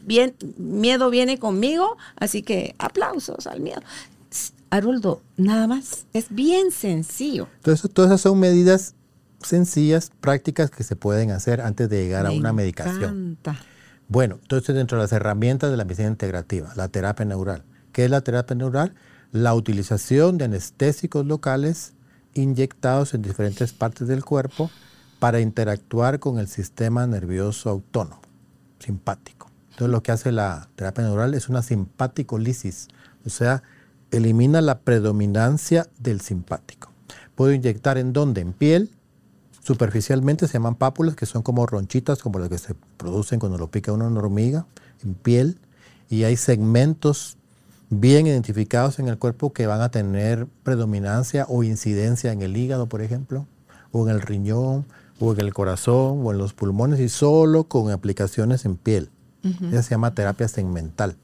bien, 0.01 0.35
miedo 0.57 1.09
viene 1.09 1.37
conmigo, 1.37 1.95
así 2.19 2.41
que 2.41 2.75
aplausos 2.79 3.45
al 3.47 3.59
miedo. 3.61 3.81
Haroldo, 4.69 5.21
nada 5.37 5.67
más. 5.67 6.05
Es 6.13 6.27
bien 6.29 6.71
sencillo. 6.71 7.47
Entonces, 7.57 7.89
todas 7.93 8.11
esas 8.11 8.21
son 8.21 8.39
medidas 8.39 8.95
sencillas, 9.41 10.11
prácticas 10.19 10.69
que 10.71 10.83
se 10.83 10.95
pueden 10.95 11.31
hacer 11.31 11.61
antes 11.61 11.89
de 11.89 12.03
llegar 12.03 12.25
a 12.25 12.29
Me 12.29 12.39
una 12.39 12.53
medicación. 12.53 13.37
encanta. 13.41 13.59
Bueno, 14.09 14.39
entonces 14.41 14.73
dentro 14.75 14.97
de 14.97 15.03
las 15.03 15.11
herramientas 15.11 15.69
de 15.69 15.77
la 15.77 15.83
medicina 15.83 16.07
integrativa, 16.07 16.71
la 16.75 16.87
terapia 16.87 17.25
neural. 17.25 17.63
¿Qué 17.91 18.05
es 18.05 18.11
la 18.11 18.21
terapia 18.21 18.55
neural? 18.55 18.95
La 19.31 19.53
utilización 19.53 20.37
de 20.37 20.45
anestésicos 20.45 21.25
locales 21.25 21.93
inyectados 22.33 23.13
en 23.13 23.21
diferentes 23.21 23.73
partes 23.73 24.07
del 24.07 24.23
cuerpo 24.23 24.71
para 25.19 25.39
interactuar 25.41 26.19
con 26.19 26.39
el 26.39 26.47
sistema 26.47 27.05
nervioso 27.05 27.69
autónomo, 27.69 28.21
simpático. 28.79 29.49
Entonces 29.71 29.91
lo 29.91 30.01
que 30.03 30.11
hace 30.11 30.31
la 30.31 30.69
terapia 30.75 31.03
neural 31.03 31.33
es 31.33 31.49
una 31.49 31.61
simpático-lisis, 31.61 32.87
o 33.25 33.29
sea, 33.29 33.63
elimina 34.11 34.61
la 34.61 34.79
predominancia 34.79 35.87
del 35.99 36.21
simpático. 36.21 36.91
Puedo 37.35 37.53
inyectar 37.53 37.97
en 37.97 38.13
dónde? 38.13 38.41
En 38.41 38.53
piel, 38.53 38.91
Superficialmente 39.67 40.47
se 40.47 40.53
llaman 40.53 40.75
pápulas, 40.75 41.17
que 41.17 41.25
son 41.25 41.41
como 41.41 41.65
ronchitas, 41.65 42.19
como 42.19 42.39
las 42.39 42.47
que 42.47 42.57
se 42.57 42.73
producen 42.95 43.37
cuando 43.37 43.57
lo 43.57 43.69
pica 43.69 43.91
una 43.91 44.07
hormiga 44.07 44.65
en 45.03 45.13
piel. 45.13 45.59
Y 46.09 46.23
hay 46.23 46.37
segmentos 46.37 47.35
bien 47.89 48.27
identificados 48.27 48.97
en 48.99 49.09
el 49.09 49.17
cuerpo 49.17 49.51
que 49.51 49.67
van 49.67 49.81
a 49.81 49.89
tener 49.89 50.47
predominancia 50.63 51.45
o 51.49 51.63
incidencia 51.63 52.31
en 52.31 52.43
el 52.43 52.55
hígado, 52.55 52.87
por 52.87 53.01
ejemplo, 53.01 53.45
o 53.91 54.07
en 54.07 54.15
el 54.15 54.21
riñón, 54.21 54.85
o 55.19 55.33
en 55.33 55.41
el 55.41 55.53
corazón, 55.53 56.21
o 56.23 56.31
en 56.31 56.37
los 56.37 56.53
pulmones, 56.53 57.01
y 57.01 57.09
solo 57.09 57.65
con 57.65 57.91
aplicaciones 57.91 58.63
en 58.63 58.77
piel. 58.77 59.09
Esa 59.43 59.83
se 59.83 59.89
llama 59.89 60.15
terapia 60.15 60.47
segmental. 60.47 61.17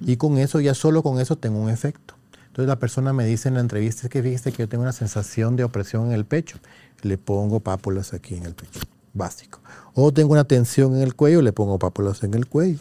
Y 0.00 0.18
con 0.18 0.36
eso, 0.36 0.60
ya 0.60 0.74
solo 0.74 1.02
con 1.02 1.18
eso 1.18 1.36
tengo 1.36 1.58
un 1.58 1.70
efecto. 1.70 2.15
Entonces 2.56 2.68
la 2.68 2.78
persona 2.78 3.12
me 3.12 3.26
dice 3.26 3.48
en 3.48 3.54
la 3.56 3.60
entrevista, 3.60 4.06
es 4.06 4.08
que 4.08 4.22
fíjese 4.22 4.50
que 4.50 4.62
yo 4.62 4.68
tengo 4.70 4.82
una 4.82 4.94
sensación 4.94 5.56
de 5.56 5.64
opresión 5.64 6.06
en 6.06 6.12
el 6.12 6.24
pecho. 6.24 6.56
Le 7.02 7.18
pongo 7.18 7.60
pápulas 7.60 8.14
aquí 8.14 8.34
en 8.34 8.46
el 8.46 8.54
pecho, 8.54 8.80
básico. 9.12 9.58
O 9.92 10.10
tengo 10.10 10.32
una 10.32 10.44
tensión 10.44 10.96
en 10.96 11.02
el 11.02 11.14
cuello, 11.14 11.42
le 11.42 11.52
pongo 11.52 11.78
pápulas 11.78 12.22
en 12.22 12.32
el 12.32 12.46
cuello. 12.46 12.78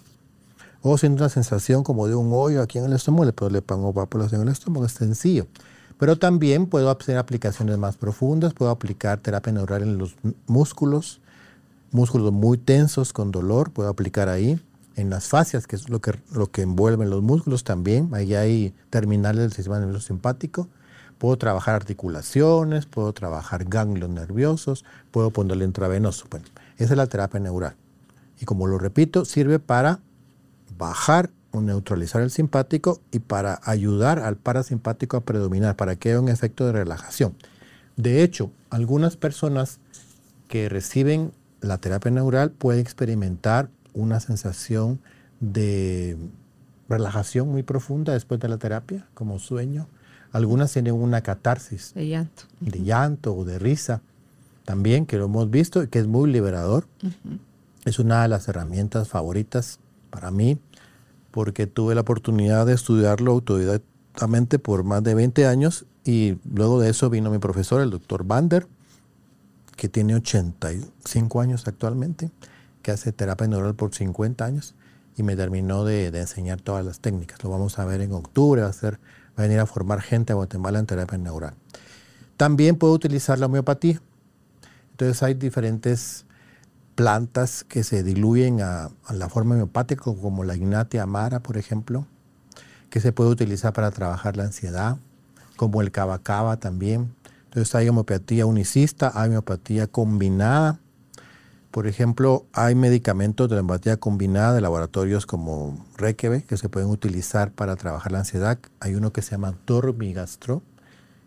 O 0.81 0.97
siento 0.97 1.23
una 1.23 1.27
sensación 1.27 1.83
como 1.83 2.07
de 2.07 2.15
un 2.15 2.29
hoyo 2.31 2.61
aquí 2.61 2.77
en 2.77 2.85
el 2.85 2.93
estómago, 2.93 3.25
le, 3.25 3.33
le 3.51 3.61
pongo 3.61 3.91
pápulas 3.91 4.31
en 4.31 4.43
el 4.43 4.47
estómago, 4.47 4.85
es 4.85 4.93
sencillo. 4.93 5.45
Pero 5.99 6.15
también 6.15 6.67
puedo 6.67 6.89
hacer 6.89 7.17
aplicaciones 7.17 7.77
más 7.77 7.97
profundas, 7.97 8.53
puedo 8.53 8.71
aplicar 8.71 9.19
terapia 9.19 9.51
neural 9.51 9.83
en 9.83 9.97
los 9.97 10.15
músculos, 10.47 11.19
músculos 11.91 12.31
muy 12.31 12.57
tensos 12.57 13.11
con 13.11 13.29
dolor, 13.29 13.71
puedo 13.71 13.89
aplicar 13.89 14.29
ahí. 14.29 14.57
En 14.95 15.09
las 15.09 15.27
fascias, 15.27 15.67
que 15.67 15.75
es 15.75 15.89
lo 15.89 15.99
que, 15.99 16.13
lo 16.31 16.51
que 16.51 16.61
envuelven 16.61 17.09
los 17.09 17.21
músculos 17.21 17.63
también, 17.63 18.09
ahí 18.13 18.33
hay 18.33 18.73
terminales 18.89 19.41
del 19.41 19.53
sistema 19.53 19.79
nervioso 19.79 20.07
simpático. 20.07 20.69
Puedo 21.17 21.37
trabajar 21.37 21.75
articulaciones, 21.75 22.85
puedo 22.85 23.11
trabajar 23.13 23.65
ganglios 23.65 24.09
nerviosos, 24.09 24.85
puedo 25.11 25.31
ponerle 25.31 25.65
intravenoso. 25.65 26.25
Bueno, 26.29 26.45
esa 26.77 26.93
es 26.93 26.97
la 26.97 27.07
terapia 27.07 27.39
neural. 27.39 27.75
Y 28.39 28.45
como 28.45 28.67
lo 28.67 28.77
repito, 28.77 29.25
sirve 29.25 29.59
para 29.59 29.99
bajar 30.77 31.29
o 31.51 31.61
neutralizar 31.61 32.21
el 32.21 32.31
simpático 32.31 33.01
y 33.11 33.19
para 33.19 33.59
ayudar 33.63 34.19
al 34.19 34.35
parasimpático 34.35 35.17
a 35.17 35.21
predominar, 35.21 35.75
para 35.75 35.95
que 35.95 36.09
haya 36.09 36.19
un 36.19 36.29
efecto 36.29 36.65
de 36.65 36.73
relajación. 36.73 37.35
De 37.95 38.23
hecho, 38.23 38.51
algunas 38.69 39.15
personas 39.15 39.79
que 40.49 40.69
reciben 40.69 41.31
la 41.61 41.77
terapia 41.77 42.11
neural 42.11 42.51
pueden 42.51 42.81
experimentar 42.81 43.69
una 43.95 44.19
sensación 44.19 44.99
de 45.39 46.17
relajación 46.87 47.49
muy 47.49 47.63
profunda 47.63 48.13
después 48.13 48.39
de 48.39 48.47
la 48.47 48.57
terapia, 48.57 49.07
como 49.13 49.39
sueño. 49.39 49.87
Algunas 50.31 50.71
tienen 50.71 50.93
una 50.93 51.21
catarsis 51.21 51.93
De 51.93 52.07
llanto. 52.07 52.43
de 52.59 52.83
llanto 52.83 53.33
o 53.33 53.45
de 53.45 53.57
risa, 53.57 54.01
también 54.65 55.05
que 55.05 55.17
lo 55.17 55.25
hemos 55.25 55.49
visto 55.49 55.81
y 55.81 55.87
que 55.87 55.99
es 55.99 56.07
muy 56.07 56.29
liberador. 56.31 56.87
Es 57.85 57.99
una 57.99 58.21
de 58.23 58.27
las 58.27 58.47
herramientas 58.47 59.07
favoritas 59.09 59.79
para 60.09 60.31
mí 60.31 60.59
porque 61.31 61.67
tuve 61.67 61.95
la 61.95 62.01
oportunidad 62.01 62.65
de 62.65 62.73
estudiarlo 62.73 63.31
autodidactamente 63.31 64.59
por 64.59 64.83
más 64.83 65.03
de 65.03 65.15
20 65.15 65.45
años 65.47 65.85
y 66.03 66.37
luego 66.53 66.79
de 66.79 66.89
eso 66.89 67.09
vino 67.09 67.29
mi 67.29 67.39
profesor, 67.39 67.81
el 67.81 67.89
doctor 67.89 68.23
Bander, 68.25 68.67
que 69.75 69.89
tiene 69.89 70.15
85 70.15 71.41
años 71.41 71.67
actualmente, 71.67 72.31
que 72.85 72.91
hace 72.91 73.11
terapia 73.11 73.47
neural 73.47 73.73
por 73.73 73.95
50 73.95 74.45
años 74.45 74.75
y 75.17 75.23
me 75.23 75.35
terminó 75.35 75.85
de, 75.85 76.11
de 76.11 76.21
enseñar 76.21 76.61
todas 76.61 76.85
las 76.85 76.99
técnicas. 76.99 77.43
Lo 77.43 77.49
vamos 77.49 77.79
a 77.79 77.85
ver 77.85 77.99
en 78.01 78.13
octubre, 78.13 78.61
va 78.61 78.67
a, 78.67 78.73
ser, 78.73 78.99
va 79.29 79.37
a 79.37 79.41
venir 79.41 79.59
a 79.59 79.65
formar 79.65 80.01
gente 80.01 80.33
a 80.33 80.35
Guatemala 80.35 80.77
en 80.77 80.85
terapia 80.85 81.17
neural. 81.17 81.55
También 82.37 82.75
puedo 82.75 82.93
utilizar 82.93 83.39
la 83.39 83.47
homeopatía. 83.47 83.99
Entonces 84.91 85.23
hay 85.23 85.33
diferentes 85.33 86.27
plantas 86.93 87.63
que 87.63 87.83
se 87.83 88.03
diluyen 88.03 88.61
a, 88.61 88.91
a 89.05 89.13
la 89.13 89.29
forma 89.29 89.55
homeopática, 89.55 90.03
como 90.03 90.43
la 90.43 90.55
Ignatia 90.55 91.01
amara, 91.01 91.39
por 91.39 91.57
ejemplo, 91.57 92.05
que 92.91 92.99
se 92.99 93.11
puede 93.11 93.31
utilizar 93.31 93.73
para 93.73 93.89
trabajar 93.89 94.37
la 94.37 94.43
ansiedad, 94.43 94.97
como 95.55 95.81
el 95.81 95.89
cabacaba 95.89 96.57
también. 96.57 97.15
Entonces 97.45 97.73
hay 97.73 97.89
homeopatía 97.89 98.45
unicista, 98.45 99.11
hay 99.15 99.29
homeopatía 99.29 99.87
combinada. 99.87 100.79
Por 101.75 101.87
ejemplo, 101.87 102.45
hay 102.53 102.73
medicamentos 102.73 103.49
de 103.49 103.55
la 103.55 103.59
homeopatía 103.59 103.97
combinada 103.97 104.53
de 104.53 104.61
laboratorios 104.61 105.25
como 105.25 105.85
Requebe 105.97 106.41
que 106.45 106.55
se 106.55 106.69
pueden 106.69 106.89
utilizar 106.89 107.51
para 107.51 107.75
trabajar 107.75 108.13
la 108.13 108.19
ansiedad. 108.19 108.57
Hay 108.79 108.95
uno 108.95 109.11
que 109.11 109.21
se 109.21 109.31
llama 109.31 109.57
Dormigastro, 109.67 110.61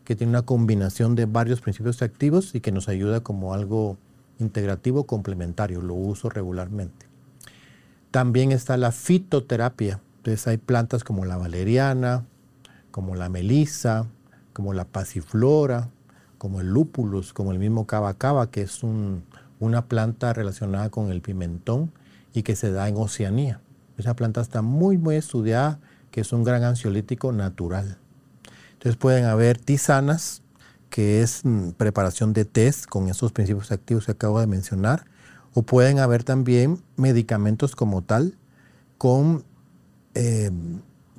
que 0.06 0.16
tiene 0.16 0.30
una 0.30 0.46
combinación 0.46 1.16
de 1.16 1.26
varios 1.26 1.60
principios 1.60 2.00
activos 2.00 2.54
y 2.54 2.60
que 2.60 2.72
nos 2.72 2.88
ayuda 2.88 3.20
como 3.20 3.52
algo 3.52 3.98
integrativo 4.38 5.04
complementario. 5.04 5.82
Lo 5.82 5.92
uso 5.92 6.30
regularmente. 6.30 7.04
También 8.10 8.50
está 8.50 8.78
la 8.78 8.90
fitoterapia. 8.90 10.00
Entonces 10.16 10.46
hay 10.46 10.56
plantas 10.56 11.04
como 11.04 11.26
la 11.26 11.36
valeriana, 11.36 12.24
como 12.90 13.16
la 13.16 13.28
melisa, 13.28 14.06
como 14.54 14.72
la 14.72 14.86
pasiflora, 14.86 15.90
como 16.38 16.62
el 16.62 16.68
lúpulus, 16.68 17.34
como 17.34 17.52
el 17.52 17.58
mismo 17.58 17.86
cava 17.86 18.14
cava, 18.14 18.50
que 18.50 18.62
es 18.62 18.82
un, 18.82 19.24
una 19.60 19.86
planta 19.86 20.32
relacionada 20.32 20.90
con 20.90 21.10
el 21.10 21.20
pimentón 21.20 21.92
y 22.32 22.42
que 22.42 22.56
se 22.56 22.70
da 22.70 22.88
en 22.88 22.96
Oceanía. 22.96 23.60
Esa 23.96 24.14
planta 24.14 24.40
está 24.40 24.62
muy, 24.62 24.96
muy 24.96 25.16
estudiada, 25.16 25.80
que 26.10 26.20
es 26.20 26.32
un 26.32 26.44
gran 26.44 26.62
ansiolítico 26.64 27.32
natural. 27.32 27.98
Entonces 28.74 28.96
pueden 28.96 29.24
haber 29.24 29.58
tisanas, 29.58 30.42
que 30.88 31.22
es 31.22 31.44
mm, 31.44 31.70
preparación 31.70 32.32
de 32.32 32.44
test 32.44 32.86
con 32.86 33.08
esos 33.08 33.32
principios 33.32 33.72
activos 33.72 34.06
que 34.06 34.12
acabo 34.12 34.40
de 34.40 34.46
mencionar, 34.46 35.04
o 35.54 35.62
pueden 35.62 35.98
haber 35.98 36.22
también 36.22 36.82
medicamentos 36.96 37.74
como 37.74 38.02
tal 38.02 38.36
con 38.98 39.44
eh, 40.14 40.50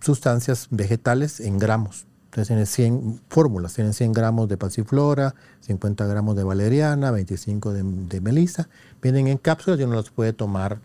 sustancias 0.02 0.68
vegetales 0.72 1.40
en 1.40 1.58
gramos. 1.58 2.08
Entonces 2.30 2.48
tienen 2.48 2.66
100 2.68 3.22
fórmulas, 3.28 3.74
tienen 3.74 3.94
100 3.94 4.14
gramos 4.14 4.48
de 4.48 4.56
pasiflora, 4.58 5.34
50 5.62 6.06
gramos 6.06 6.36
de 6.36 6.44
valeriana, 6.44 7.10
25 7.12 7.74
de, 7.74 7.82
de 7.84 8.22
melisa. 8.22 8.70
Vienen 9.02 9.28
en 9.28 9.38
cápsulas 9.40 9.80
y 9.80 9.84
uno 9.84 9.96
las 9.96 10.12
puede 10.12 10.32
tomar 10.34 10.78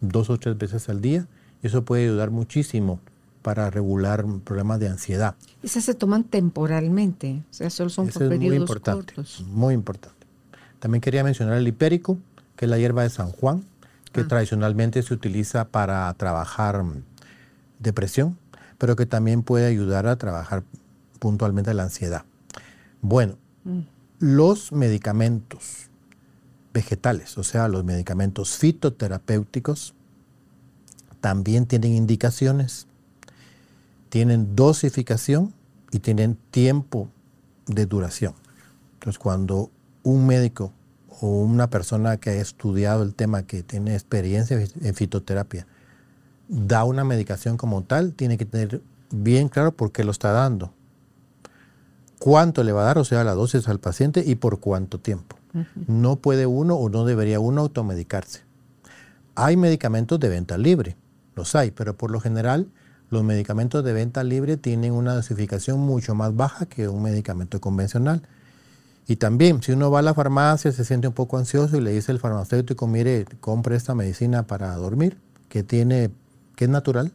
dos 0.00 0.30
o 0.30 0.38
tres 0.38 0.56
veces 0.56 0.88
al 0.88 1.02
día. 1.02 1.26
Eso 1.62 1.84
puede 1.84 2.04
ayudar 2.04 2.30
muchísimo 2.30 2.98
para 3.42 3.68
regular 3.70 4.24
problemas 4.44 4.80
de 4.80 4.88
ansiedad. 4.88 5.34
Esas 5.62 5.84
se 5.84 5.94
toman 5.94 6.24
temporalmente, 6.24 7.42
o 7.50 7.54
sea, 7.54 7.68
solo 7.70 7.90
son 7.90 8.08
Eso 8.08 8.18
por 8.18 8.22
es 8.24 8.28
muy 8.30 8.38
periodos 8.38 8.60
importante, 8.60 9.14
cortos. 9.14 9.44
muy 9.48 9.74
importante. 9.74 10.26
También 10.80 11.00
quería 11.02 11.22
mencionar 11.24 11.56
el 11.58 11.68
hipérico, 11.68 12.18
que 12.56 12.64
es 12.64 12.70
la 12.70 12.78
hierba 12.78 13.02
de 13.02 13.10
San 13.10 13.30
Juan, 13.32 13.62
que 14.12 14.22
Ah. 14.22 14.28
tradicionalmente 14.28 15.02
se 15.02 15.12
utiliza 15.12 15.66
para 15.68 16.12
trabajar 16.14 16.82
mm, 16.82 17.02
depresión, 17.78 18.36
pero 18.78 18.96
que 18.96 19.06
también 19.06 19.42
puede 19.42 19.66
ayudar 19.66 20.06
a 20.06 20.16
trabajar 20.16 20.64
puntualmente 21.26 21.74
la 21.74 21.82
ansiedad. 21.82 22.22
Bueno, 23.02 23.36
los 24.20 24.70
medicamentos 24.70 25.90
vegetales, 26.72 27.36
o 27.36 27.42
sea, 27.42 27.66
los 27.66 27.82
medicamentos 27.82 28.56
fitoterapéuticos, 28.56 29.92
también 31.20 31.66
tienen 31.66 31.94
indicaciones, 31.94 32.86
tienen 34.08 34.54
dosificación 34.54 35.52
y 35.90 35.98
tienen 35.98 36.38
tiempo 36.52 37.08
de 37.66 37.86
duración. 37.86 38.34
Entonces, 38.94 39.18
cuando 39.18 39.72
un 40.04 40.28
médico 40.28 40.72
o 41.20 41.40
una 41.40 41.70
persona 41.70 42.18
que 42.18 42.30
ha 42.30 42.34
estudiado 42.34 43.02
el 43.02 43.16
tema, 43.16 43.42
que 43.48 43.64
tiene 43.64 43.94
experiencia 43.94 44.64
en 44.80 44.94
fitoterapia, 44.94 45.66
da 46.46 46.84
una 46.84 47.02
medicación 47.02 47.56
como 47.56 47.82
tal, 47.82 48.12
tiene 48.12 48.38
que 48.38 48.44
tener 48.44 48.80
bien 49.10 49.48
claro 49.48 49.72
por 49.72 49.90
qué 49.90 50.04
lo 50.04 50.12
está 50.12 50.30
dando, 50.30 50.72
cuánto 52.18 52.64
le 52.64 52.72
va 52.72 52.82
a 52.82 52.86
dar, 52.86 52.98
o 52.98 53.04
sea, 53.04 53.24
la 53.24 53.34
dosis 53.34 53.68
al 53.68 53.80
paciente 53.80 54.22
y 54.26 54.36
por 54.36 54.60
cuánto 54.60 54.98
tiempo. 54.98 55.36
No 55.86 56.16
puede 56.16 56.44
uno 56.44 56.74
o 56.76 56.90
no 56.90 57.06
debería 57.06 57.40
uno 57.40 57.62
automedicarse. 57.62 58.42
Hay 59.34 59.56
medicamentos 59.56 60.20
de 60.20 60.28
venta 60.28 60.58
libre, 60.58 60.96
los 61.34 61.54
hay, 61.54 61.70
pero 61.70 61.96
por 61.96 62.10
lo 62.10 62.20
general 62.20 62.68
los 63.08 63.24
medicamentos 63.24 63.82
de 63.82 63.92
venta 63.94 64.22
libre 64.22 64.58
tienen 64.58 64.92
una 64.92 65.14
dosificación 65.14 65.80
mucho 65.80 66.14
más 66.14 66.36
baja 66.36 66.66
que 66.66 66.88
un 66.88 67.02
medicamento 67.02 67.60
convencional. 67.60 68.22
Y 69.06 69.16
también, 69.16 69.62
si 69.62 69.72
uno 69.72 69.90
va 69.90 70.00
a 70.00 70.02
la 70.02 70.12
farmacia, 70.12 70.72
se 70.72 70.84
siente 70.84 71.08
un 71.08 71.14
poco 71.14 71.38
ansioso 71.38 71.76
y 71.76 71.80
le 71.80 71.92
dice 71.92 72.12
el 72.12 72.18
farmacéutico, 72.18 72.86
mire, 72.86 73.24
compre 73.40 73.76
esta 73.76 73.94
medicina 73.94 74.42
para 74.46 74.74
dormir, 74.74 75.16
que 75.48 75.62
tiene, 75.62 76.10
que 76.56 76.64
es 76.64 76.70
natural, 76.70 77.12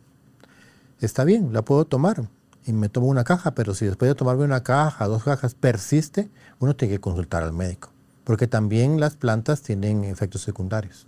está 1.00 1.26
bien, 1.26 1.54
la 1.54 1.64
puedo 1.64 1.86
tomar 1.86 2.28
y 2.66 2.74
me 2.74 2.90
tomo 2.90 3.08
una 3.08 3.24
caja, 3.24 3.52
pero 3.56 3.74
si 3.74 3.86
después 3.86 4.10
de 4.10 4.16
tomarme 4.16 4.44
una 4.44 4.64
caja, 4.64 5.08
dos 5.08 5.24
cajas, 5.24 5.56
persiste, 5.56 6.30
uno 6.60 6.76
tiene 6.76 6.96
que 6.96 7.00
consultar 7.02 7.44
al 7.44 7.54
médico, 7.54 7.90
porque 8.24 8.48
también 8.48 9.00
las 9.00 9.16
plantas 9.16 9.62
tienen 9.62 10.04
efectos 10.04 10.42
secundarios 10.42 11.08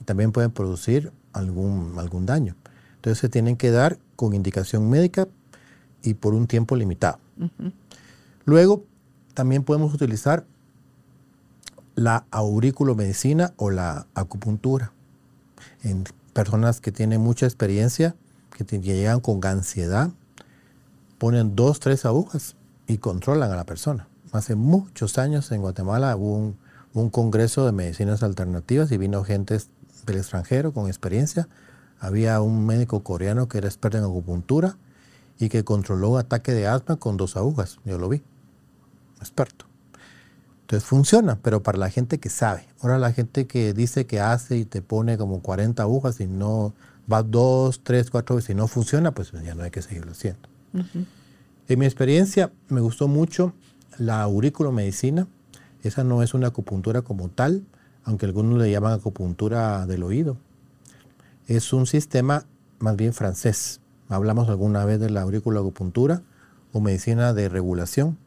y 0.00 0.04
también 0.04 0.32
pueden 0.32 0.50
producir 0.50 1.12
algún, 1.32 1.94
algún 1.98 2.26
daño. 2.26 2.56
Entonces 2.96 3.18
se 3.18 3.28
tienen 3.28 3.56
que 3.56 3.70
dar 3.70 3.98
con 4.16 4.34
indicación 4.34 4.90
médica 4.90 5.28
y 6.02 6.14
por 6.14 6.34
un 6.34 6.46
tiempo 6.46 6.74
limitado. 6.74 7.18
Luego, 8.44 8.84
también 9.34 9.62
podemos 9.62 9.94
utilizar 9.94 10.44
la 11.94 12.24
aurículomedicina 12.30 13.52
o 13.56 13.70
la 13.70 14.06
acupuntura 14.14 14.92
en 15.82 16.04
personas 16.32 16.80
que 16.80 16.92
tienen 16.92 17.20
mucha 17.20 17.46
experiencia, 17.46 18.14
que, 18.56 18.64
te- 18.64 18.80
que 18.80 18.94
llegan 18.96 19.20
con 19.20 19.44
ansiedad, 19.44 20.10
ponen 21.18 21.56
dos, 21.56 21.80
tres 21.80 22.04
agujas 22.04 22.56
y 22.86 22.98
controlan 22.98 23.50
a 23.52 23.56
la 23.56 23.64
persona. 23.64 24.08
Hace 24.32 24.54
muchos 24.54 25.18
años 25.18 25.50
en 25.52 25.60
Guatemala 25.60 26.16
hubo 26.16 26.54
un, 26.94 27.10
congreso 27.10 27.64
de 27.64 27.72
medicinas 27.72 28.22
alternativas 28.22 28.90
y 28.90 28.98
vino 28.98 29.22
gente 29.22 29.58
del 30.06 30.16
extranjero 30.16 30.72
con 30.72 30.88
experiencia. 30.88 31.48
Había 32.00 32.40
un 32.40 32.66
médico 32.66 33.04
coreano 33.04 33.48
que 33.48 33.58
era 33.58 33.68
experto 33.68 33.98
en 33.98 34.04
acupuntura 34.04 34.76
y 35.38 35.48
que 35.48 35.64
controló 35.64 36.10
un 36.10 36.18
ataque 36.18 36.52
de 36.52 36.66
asma 36.66 36.96
con 36.96 37.16
dos 37.16 37.36
agujas. 37.36 37.78
Yo 37.84 37.98
lo 37.98 38.08
vi, 38.08 38.22
experto. 39.20 39.66
Entonces 40.62 40.88
funciona, 40.88 41.38
pero 41.40 41.62
para 41.62 41.78
la 41.78 41.88
gente 41.88 42.18
que 42.18 42.28
sabe. 42.28 42.66
Ahora 42.80 42.98
la 42.98 43.12
gente 43.12 43.46
que 43.46 43.72
dice 43.72 44.06
que 44.06 44.20
hace 44.20 44.56
y 44.56 44.64
te 44.64 44.82
pone 44.82 45.16
como 45.16 45.40
40 45.40 45.82
agujas 45.82 46.20
y 46.20 46.26
no 46.26 46.74
va 47.10 47.22
dos, 47.22 47.80
tres, 47.82 48.10
cuatro 48.10 48.36
veces 48.36 48.50
y 48.50 48.54
no 48.54 48.68
funciona, 48.68 49.12
pues 49.12 49.32
ya 49.32 49.54
no 49.54 49.62
hay 49.62 49.70
que 49.70 49.82
seguirlo 49.82 50.12
haciendo. 50.12 50.48
En 50.72 51.78
mi 51.78 51.86
experiencia 51.86 52.50
me 52.68 52.80
gustó 52.80 53.08
mucho 53.08 53.52
la 53.98 54.22
auriculomedicina. 54.22 55.26
Esa 55.82 56.04
no 56.04 56.22
es 56.22 56.34
una 56.34 56.48
acupuntura 56.48 57.02
como 57.02 57.28
tal, 57.28 57.64
aunque 58.04 58.26
algunos 58.26 58.58
le 58.58 58.70
llaman 58.70 58.94
acupuntura 58.94 59.86
del 59.86 60.02
oído. 60.02 60.36
Es 61.46 61.72
un 61.72 61.86
sistema 61.86 62.46
más 62.78 62.96
bien 62.96 63.12
francés. 63.12 63.80
Hablamos 64.08 64.48
alguna 64.48 64.84
vez 64.84 65.00
de 65.00 65.10
la 65.10 65.22
auriculoacupuntura 65.22 66.22
o 66.72 66.80
medicina 66.80 67.32
de 67.34 67.48
regulación, 67.48 68.18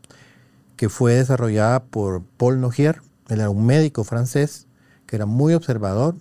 que 0.76 0.90
fue 0.90 1.16
desarrollada 1.16 1.84
por 1.84 2.24
Paul 2.38 2.60
Nogier. 2.62 3.02
Él 3.30 3.40
era 3.40 3.50
un 3.50 3.66
médico 3.66 4.04
francés 4.04 4.68
que 5.06 5.16
era 5.16 5.26
muy 5.26 5.54
observador 5.54 6.16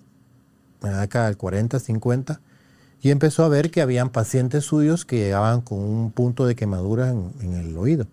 en 0.83 0.91
la 0.91 1.01
década 1.01 1.27
del 1.27 1.37
40, 1.37 1.79
50, 1.79 2.41
y 3.01 3.09
empezó 3.09 3.43
a 3.43 3.49
ver 3.49 3.71
que 3.71 3.81
habían 3.81 4.09
pacientes 4.09 4.65
suyos 4.65 5.05
que 5.05 5.17
llegaban 5.17 5.61
con 5.61 5.79
un 5.79 6.11
punto 6.11 6.45
de 6.45 6.55
quemadura 6.55 7.09
en, 7.09 7.31
en 7.41 7.53
el 7.53 7.77
oído, 7.77 8.05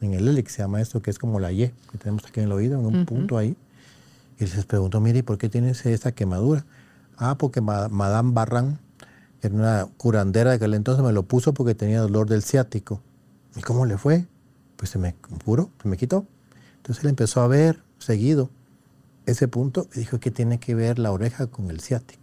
en 0.00 0.14
el 0.14 0.28
hélix, 0.28 0.52
se 0.52 0.62
llama 0.62 0.80
esto, 0.80 1.02
que 1.02 1.10
es 1.10 1.18
como 1.18 1.40
la 1.40 1.50
Y 1.52 1.72
que 1.90 1.98
tenemos 1.98 2.24
aquí 2.24 2.40
en 2.40 2.46
el 2.46 2.52
oído, 2.52 2.78
en 2.78 2.86
un 2.86 3.06
punto 3.06 3.38
ahí. 3.38 3.56
Y 4.38 4.44
les 4.44 4.64
preguntó, 4.66 5.00
mire, 5.00 5.20
¿y 5.20 5.22
por 5.22 5.38
qué 5.38 5.48
tienes 5.48 5.84
esa 5.86 6.12
quemadura? 6.12 6.64
Ah, 7.16 7.36
porque 7.38 7.60
ma- 7.60 7.88
Madame 7.88 8.32
Barran, 8.32 8.78
que 9.40 9.46
era 9.46 9.56
una 9.56 9.88
curandera 9.96 10.50
de 10.50 10.56
aquel 10.56 10.74
entonces, 10.74 11.02
me 11.04 11.12
lo 11.12 11.22
puso 11.22 11.54
porque 11.54 11.74
tenía 11.74 12.00
dolor 12.00 12.28
del 12.28 12.42
ciático. 12.42 13.00
¿Y 13.56 13.62
cómo 13.62 13.86
le 13.86 13.96
fue? 13.96 14.26
Pues 14.76 14.90
se 14.90 14.98
me 14.98 15.14
curó, 15.44 15.70
se 15.82 15.88
me 15.88 15.96
quitó. 15.96 16.26
Entonces 16.76 17.02
él 17.04 17.10
empezó 17.10 17.40
a 17.40 17.48
ver 17.48 17.82
seguido 17.98 18.50
ese 19.24 19.48
punto 19.48 19.88
y 19.94 20.00
dijo 20.00 20.20
que 20.20 20.30
tiene 20.30 20.60
que 20.60 20.74
ver 20.74 20.98
la 20.98 21.10
oreja 21.10 21.46
con 21.46 21.70
el 21.70 21.80
ciático. 21.80 22.22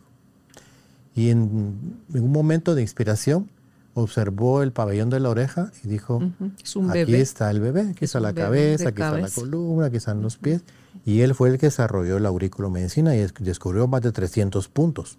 Y 1.16 1.30
en, 1.30 1.98
en 2.14 2.24
un 2.24 2.32
momento 2.32 2.76
de 2.76 2.82
inspiración 2.82 3.50
observó 3.96 4.64
el 4.64 4.72
pabellón 4.72 5.10
de 5.12 5.20
la 5.20 5.30
oreja 5.30 5.72
y 5.84 5.88
dijo, 5.88 6.16
Ujú, 6.18 6.52
Es 6.64 6.76
un 6.76 6.90
aquí 6.90 7.00
bebé. 7.06 7.22
está 7.22 7.52
el 7.52 7.60
bebé, 7.60 7.82
aquí 7.82 8.06
Es 8.06 8.10
está 8.10 8.20
la 8.20 8.34
cabeza, 8.34 8.90
aquí 8.90 9.02
está 9.02 9.18
la 9.20 9.30
columna, 9.30 9.86
aquí 9.88 9.98
están 9.98 10.22
los 10.24 10.38
pies. 10.38 10.64
Y 11.06 11.22
él 11.22 11.36
fue 11.36 11.50
el 11.50 11.58
que 11.60 11.68
desarrolló 11.68 12.18
la 12.20 12.30
auriculomedicina 12.30 13.16
y 13.16 13.20
des- 13.20 13.34
descubrió 13.40 13.88
más 13.88 14.02
de 14.02 14.12
300 14.12 14.68
puntos. 14.68 15.18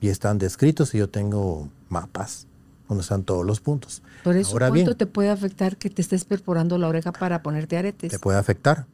Y 0.00 0.08
están 0.08 0.38
descritos 0.38 0.94
y 0.94 0.98
yo 0.98 1.08
tengo 1.10 1.68
mapas 1.90 2.46
donde 2.88 3.02
están 3.02 3.22
todos 3.22 3.44
los 3.46 3.60
puntos. 3.60 4.02
Por 4.24 4.36
eso, 4.36 4.52
Ahora 4.52 4.68
¿cuánto 4.68 4.84
bien, 4.86 4.96
te 4.96 5.06
puede 5.06 5.28
afectar 5.30 5.76
que 5.76 5.90
te 5.90 6.00
estés 6.02 6.24
perforando 6.24 6.76
la 6.78 6.88
oreja 6.88 7.12
para 7.12 7.42
ponerte 7.42 7.76
aretes? 7.76 8.10
te 8.10 8.18
puede 8.18 8.38
afectar. 8.38 8.86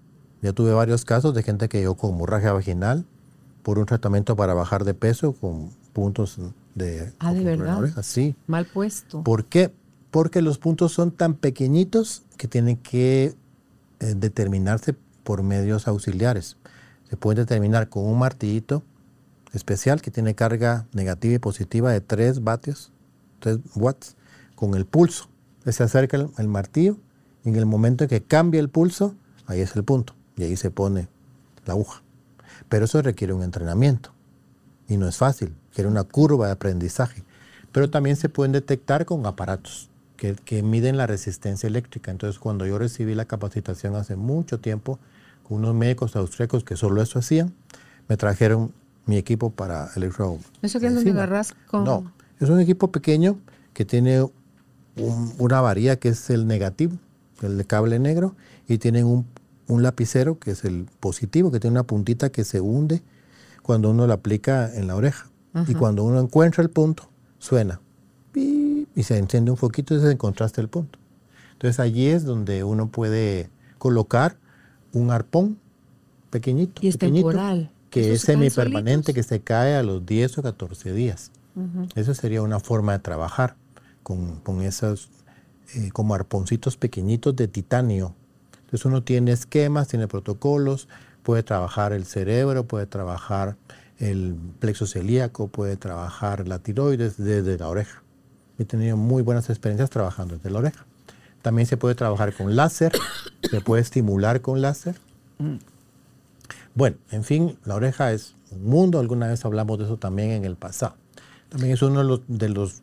Ya 0.42 0.52
tuve 0.52 0.72
varios 0.72 1.04
casos 1.04 1.34
de 1.34 1.42
gente 1.42 1.68
que 1.68 1.78
llegó 1.78 1.94
con 1.96 2.10
hemorragia 2.14 2.52
vaginal 2.52 3.04
por 3.62 3.78
un 3.78 3.86
tratamiento 3.86 4.36
para 4.36 4.52
bajar 4.54 4.84
de 4.84 4.94
peso 4.94 5.32
con 5.32 5.70
puntos 5.96 6.38
de, 6.74 7.10
Ah, 7.20 7.32
¿de 7.32 7.42
verdad? 7.42 7.78
oreja. 7.78 8.02
Sí. 8.02 8.36
Mal 8.46 8.66
puesto. 8.66 9.24
¿Por 9.24 9.46
qué? 9.46 9.72
Porque 10.10 10.42
los 10.42 10.58
puntos 10.58 10.92
son 10.92 11.10
tan 11.10 11.32
pequeñitos 11.34 12.22
que 12.36 12.48
tienen 12.48 12.76
que 12.76 13.34
eh, 14.00 14.14
determinarse 14.14 14.94
por 15.24 15.42
medios 15.42 15.88
auxiliares. 15.88 16.58
Se 17.08 17.16
pueden 17.16 17.38
determinar 17.38 17.88
con 17.88 18.04
un 18.04 18.18
martillito 18.18 18.82
especial 19.54 20.02
que 20.02 20.10
tiene 20.10 20.34
carga 20.34 20.86
negativa 20.92 21.34
y 21.34 21.38
positiva 21.38 21.90
de 21.92 22.02
3 22.02 22.44
vatios, 22.44 22.92
3 23.40 23.58
watts, 23.74 24.16
con 24.54 24.74
el 24.74 24.84
pulso. 24.84 25.30
Se 25.66 25.82
acerca 25.82 26.18
el, 26.18 26.28
el 26.36 26.48
martillo 26.48 26.98
y 27.42 27.48
en 27.48 27.56
el 27.56 27.64
momento 27.64 28.04
en 28.04 28.10
que 28.10 28.22
cambia 28.22 28.60
el 28.60 28.68
pulso, 28.68 29.14
ahí 29.46 29.60
es 29.62 29.74
el 29.76 29.82
punto 29.82 30.14
y 30.36 30.42
ahí 30.42 30.56
se 30.56 30.70
pone 30.70 31.08
la 31.64 31.72
aguja. 31.72 32.02
Pero 32.68 32.84
eso 32.84 33.00
requiere 33.00 33.32
un 33.32 33.42
entrenamiento 33.42 34.10
y 34.88 34.98
no 34.98 35.08
es 35.08 35.16
fácil, 35.16 35.54
quiere 35.76 35.90
una 35.90 36.04
curva 36.04 36.46
de 36.46 36.52
aprendizaje. 36.52 37.22
Pero 37.70 37.90
también 37.90 38.16
se 38.16 38.30
pueden 38.30 38.52
detectar 38.52 39.04
con 39.04 39.26
aparatos 39.26 39.90
que, 40.16 40.34
que 40.34 40.62
miden 40.62 40.96
la 40.96 41.06
resistencia 41.06 41.66
eléctrica. 41.66 42.10
Entonces, 42.10 42.38
cuando 42.40 42.64
yo 42.64 42.78
recibí 42.78 43.14
la 43.14 43.26
capacitación 43.26 43.94
hace 43.94 44.16
mucho 44.16 44.58
tiempo 44.58 44.98
con 45.46 45.58
unos 45.58 45.74
médicos 45.74 46.16
austríacos 46.16 46.64
que 46.64 46.76
solo 46.76 47.02
eso 47.02 47.18
hacían, 47.18 47.52
me 48.08 48.16
trajeron 48.16 48.72
mi 49.04 49.18
equipo 49.18 49.50
para 49.50 49.90
electro. 49.94 50.38
¿Eso 50.62 50.80
que 50.80 50.86
es 50.86 50.94
donde 50.94 51.10
agarras 51.10 51.54
con...? 51.66 51.84
No, 51.84 52.10
es 52.40 52.48
un 52.48 52.58
equipo 52.58 52.90
pequeño 52.90 53.36
que 53.74 53.84
tiene 53.84 54.22
un- 54.22 55.34
una 55.36 55.60
varilla 55.60 55.96
que 55.96 56.08
es 56.08 56.30
el 56.30 56.46
negativo, 56.46 56.96
el 57.42 57.58
de 57.58 57.66
cable 57.66 57.98
negro, 57.98 58.34
y 58.66 58.78
tienen 58.78 59.04
un, 59.04 59.26
un 59.68 59.82
lapicero 59.82 60.38
que 60.38 60.52
es 60.52 60.64
el 60.64 60.86
positivo, 61.00 61.52
que 61.52 61.60
tiene 61.60 61.72
una 61.72 61.82
puntita 61.84 62.30
que 62.30 62.44
se 62.44 62.62
hunde 62.62 63.02
cuando 63.62 63.90
uno 63.90 64.06
la 64.06 64.14
aplica 64.14 64.74
en 64.74 64.86
la 64.86 64.96
oreja. 64.96 65.28
Y 65.66 65.74
cuando 65.74 66.04
uno 66.04 66.20
encuentra 66.20 66.62
el 66.62 66.70
punto, 66.70 67.08
suena. 67.38 67.80
Y 68.34 69.02
se 69.02 69.18
enciende 69.18 69.50
un 69.50 69.56
foquito 69.56 69.94
y 69.94 70.00
se 70.00 70.10
encontraste 70.10 70.60
el 70.60 70.68
punto. 70.68 70.98
Entonces 71.52 71.80
allí 71.80 72.06
es 72.06 72.24
donde 72.24 72.64
uno 72.64 72.88
puede 72.88 73.50
colocar 73.78 74.36
un 74.92 75.10
arpón 75.10 75.58
pequeñito. 76.30 76.82
Y 76.84 76.88
es 76.88 76.96
pequeñito, 76.96 77.28
temporal. 77.28 77.70
Que 77.90 78.12
¿Esos 78.12 78.14
es 78.14 78.22
semipermanente, 78.22 79.14
que 79.14 79.22
se 79.22 79.40
cae 79.40 79.74
a 79.76 79.82
los 79.82 80.04
10 80.04 80.38
o 80.38 80.42
14 80.42 80.92
días. 80.92 81.30
Eso 81.94 82.12
sería 82.12 82.42
una 82.42 82.60
forma 82.60 82.92
de 82.92 82.98
trabajar 82.98 83.56
con, 84.02 84.40
con 84.40 84.60
esos 84.60 85.08
eh, 85.74 85.90
como 85.90 86.14
arponcitos 86.14 86.76
pequeñitos 86.76 87.34
de 87.34 87.48
titanio. 87.48 88.14
Entonces 88.52 88.84
uno 88.84 89.02
tiene 89.02 89.32
esquemas, 89.32 89.88
tiene 89.88 90.06
protocolos, 90.06 90.88
puede 91.22 91.42
trabajar 91.42 91.92
el 91.92 92.04
cerebro, 92.04 92.66
puede 92.66 92.86
trabajar 92.86 93.56
el 93.98 94.36
plexo 94.58 94.86
celíaco, 94.86 95.48
puede 95.48 95.76
trabajar 95.76 96.46
la 96.46 96.58
tiroides 96.58 97.16
desde 97.16 97.58
la 97.58 97.68
oreja. 97.68 98.02
He 98.58 98.64
tenido 98.64 98.96
muy 98.96 99.22
buenas 99.22 99.50
experiencias 99.50 99.90
trabajando 99.90 100.36
desde 100.36 100.50
la 100.50 100.58
oreja. 100.58 100.86
También 101.42 101.66
se 101.66 101.76
puede 101.76 101.94
trabajar 101.94 102.34
con 102.34 102.56
láser, 102.56 102.92
se 103.50 103.60
puede 103.60 103.82
estimular 103.82 104.40
con 104.40 104.60
láser. 104.60 104.96
Bueno, 106.74 106.96
en 107.10 107.24
fin, 107.24 107.58
la 107.64 107.74
oreja 107.74 108.12
es 108.12 108.34
un 108.50 108.64
mundo, 108.64 108.98
alguna 108.98 109.28
vez 109.28 109.44
hablamos 109.44 109.78
de 109.78 109.84
eso 109.84 109.96
también 109.96 110.30
en 110.30 110.44
el 110.44 110.56
pasado. 110.56 110.96
También 111.48 111.72
es 111.72 111.82
uno 111.82 112.18
de 112.26 112.48
los 112.48 112.82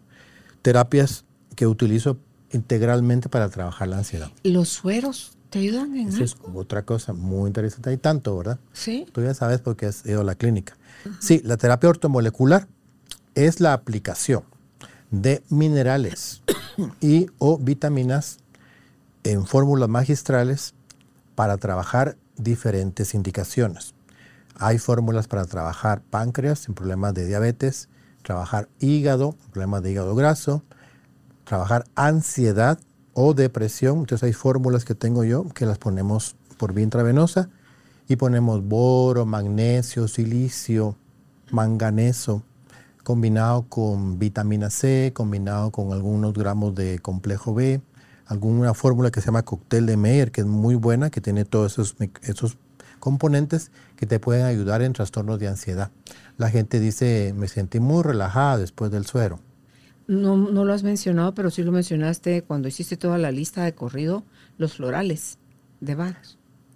terapias 0.62 1.26
que 1.56 1.68
utilizo 1.68 2.18
integralmente 2.52 3.30
para 3.30 3.50
trabajar 3.50 3.88
la 3.88 3.98
ansiedad. 3.98 4.32
¿Los 4.44 4.70
sueros 4.70 5.38
te 5.50 5.60
ayudan 5.60 5.96
en 5.96 6.10
Eso 6.10 6.24
es 6.24 6.38
otra 6.54 6.84
cosa 6.84 7.14
muy 7.14 7.48
interesante. 7.48 7.90
Hay 7.90 7.98
tanto, 7.98 8.38
¿verdad? 8.38 8.60
Sí. 8.72 9.06
Tú 9.12 9.22
ya 9.22 9.34
sabes 9.34 9.60
porque 9.60 9.86
has 9.88 10.06
ido 10.06 10.22
a 10.22 10.24
la 10.24 10.36
clínica. 10.36 10.76
Sí, 11.20 11.42
la 11.44 11.58
terapia 11.58 11.90
ortomolecular 11.90 12.68
es 13.36 13.60
la 13.60 13.74
aplicación 13.74 14.44
de 15.12 15.44
minerales 15.50 16.42
y 17.02 17.28
o 17.38 17.58
vitaminas 17.58 18.38
en 19.24 19.46
fórmulas 19.46 19.90
magistrales 19.90 20.74
para 21.36 21.58
trabajar 21.58 22.18
diferentes 22.38 23.14
indicaciones. 23.14 23.94
Hay 24.56 24.78
fórmulas 24.78 25.28
para 25.28 25.46
trabajar 25.46 26.02
páncreas 26.02 26.68
en 26.68 26.76
problemas 26.76 27.14
de 27.14 27.26
diabetes, 27.26 27.90
trabajar 28.22 28.70
hígado, 28.80 29.36
problemas 29.52 29.84
de 29.84 29.92
hígado 29.92 30.16
graso, 30.16 30.64
trabajar 31.44 31.86
ansiedad 31.96 32.80
o 33.14 33.34
depresión. 33.34 34.00
Entonces 34.00 34.24
hay 34.24 34.34
fórmulas 34.34 34.86
que 34.86 34.96
tengo 34.96 35.24
yo 35.24 35.48
que 35.50 35.66
las 35.66 35.78
ponemos 35.78 36.36
por 36.58 36.74
vía 36.74 36.84
intravenosa 36.84 37.50
y 38.08 38.16
ponemos 38.16 38.64
boro, 38.64 39.26
magnesio, 39.26 40.08
silicio, 40.08 40.96
manganeso, 41.52 42.44
combinado 43.04 43.64
con 43.64 44.20
vitamina 44.20 44.70
C, 44.70 45.12
combinado 45.14 45.72
con 45.72 45.92
algunos 45.94 46.34
gramos 46.34 46.76
de 46.76 47.00
complejo 47.00 47.54
B, 47.54 47.82
alguna 48.26 48.74
fórmula 48.74 49.12
que 49.12 49.22
se 49.22 49.28
llama 49.28 49.44
cóctel 49.44 49.86
de 49.86 49.98
Meyer, 49.98 50.32
que 50.32 50.42
es 50.42 50.48
muy 50.48 50.76
buena, 50.76 51.10
que 51.10 51.22
tiene 51.22 51.46
todos 51.46 51.74
esos, 51.74 51.96
esos 52.22 52.58
componentes 53.00 53.72
que 53.98 54.06
te 54.06 54.20
pueden 54.20 54.46
ayudar 54.46 54.82
en 54.82 54.94
trastornos 54.94 55.40
de 55.40 55.48
ansiedad. 55.50 55.92
La 56.38 56.50
gente 56.50 56.80
dice, 56.80 57.34
me 57.36 57.48
sentí 57.48 57.80
muy 57.80 58.02
relajada 58.02 58.58
después 58.58 58.92
del 58.92 59.06
suero. 59.06 59.40
No, 60.08 60.38
no 60.38 60.66
lo 60.66 60.74
has 60.74 60.84
mencionado, 60.84 61.34
pero 61.34 61.50
sí 61.50 61.64
lo 61.64 61.72
mencionaste 61.72 62.44
cuando 62.44 62.68
hiciste 62.68 62.98
toda 62.98 63.18
la 63.18 63.32
lista 63.32 63.64
de 63.64 63.74
corrido, 63.74 64.24
los 64.58 64.76
florales 64.76 65.38
de 65.80 65.96
Bach. 65.96 66.18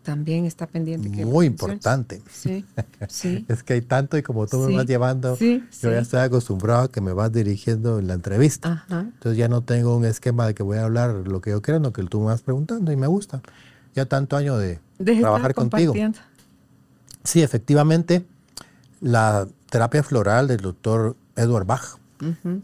También 0.07 0.45
está 0.45 0.67
pendiente. 0.67 1.11
Que 1.11 1.25
Muy 1.25 1.45
importante. 1.45 2.21
Sí, 2.31 2.65
sí. 3.09 3.45
es 3.49 3.61
que 3.63 3.73
hay 3.73 3.81
tanto 3.81 4.17
y 4.17 4.23
como 4.23 4.47
tú 4.47 4.63
Sí, 4.65 4.71
me 4.71 4.77
vas 4.77 4.85
llevando, 4.85 5.35
sí, 5.35 5.63
yo 5.81 5.91
ya 5.91 5.99
estoy 5.99 6.21
acostumbrado 6.21 6.83
a 6.83 6.91
que 6.91 7.01
me 7.01 7.11
vas 7.13 7.31
dirigiendo 7.31 7.99
en 7.99 8.07
la 8.07 8.13
entrevista. 8.13 8.85
Ajá. 8.87 9.01
Entonces 9.01 9.37
ya 9.37 9.47
no 9.49 9.61
tengo 9.63 9.95
un 9.97 10.05
esquema 10.05 10.47
de 10.47 10.55
que 10.55 10.63
voy 10.63 10.77
a 10.77 10.85
hablar 10.85 11.11
lo 11.13 11.41
que 11.41 11.49
yo 11.51 11.61
quiera, 11.61 11.79
no 11.79 11.91
que 11.91 12.03
tú 12.05 12.21
me 12.21 12.27
vas 12.27 12.41
preguntando 12.41 12.91
y 12.91 12.95
me 12.95 13.07
gusta. 13.07 13.41
Ya 13.95 14.05
tanto 14.05 14.37
año 14.37 14.57
de 14.57 14.79
trabajar 15.19 15.53
contigo. 15.53 15.93
Sí, 17.23 17.41
efectivamente, 17.43 18.25
la 19.01 19.47
terapia 19.69 20.03
floral 20.03 20.47
del 20.47 20.57
doctor 20.61 21.15
Edward 21.35 21.65
Bach, 21.65 21.97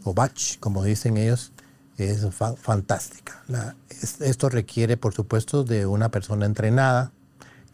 o 0.04 0.14
Bach, 0.14 0.58
como 0.60 0.82
dicen 0.82 1.16
ellos, 1.18 1.52
es 1.98 2.26
fa- 2.34 2.56
fantástica. 2.56 3.42
La- 3.46 3.76
es- 3.90 4.20
esto 4.20 4.48
requiere, 4.48 4.96
por 4.96 5.14
supuesto, 5.14 5.62
de 5.62 5.86
una 5.86 6.08
persona 6.08 6.46
entrenada, 6.46 7.12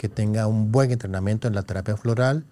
que 0.01 0.09
tenga 0.09 0.47
un 0.47 0.73
buen 0.73 0.91
entrenamiento 0.93 1.47
en 1.47 1.55
la 1.55 1.63
terapia 1.63 1.95
floral, 1.95 2.47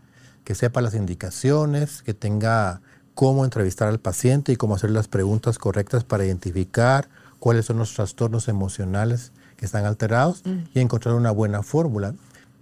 que 0.44 0.54
sepa 0.54 0.82
las 0.82 0.92
indicaciones, 0.92 2.02
que 2.02 2.12
tenga 2.12 2.82
cómo 3.14 3.42
entrevistar 3.42 3.88
al 3.88 4.00
paciente 4.00 4.52
y 4.52 4.56
cómo 4.56 4.74
hacer 4.74 4.90
las 4.90 5.08
preguntas 5.08 5.56
correctas 5.56 6.04
para 6.04 6.26
identificar 6.26 7.08
cuáles 7.38 7.64
son 7.64 7.78
los 7.78 7.94
trastornos 7.94 8.48
emocionales 8.48 9.32
que 9.56 9.64
están 9.64 9.86
alterados 9.86 10.42
y 10.74 10.80
encontrar 10.80 11.14
una 11.14 11.30
buena 11.30 11.62
fórmula. 11.62 12.12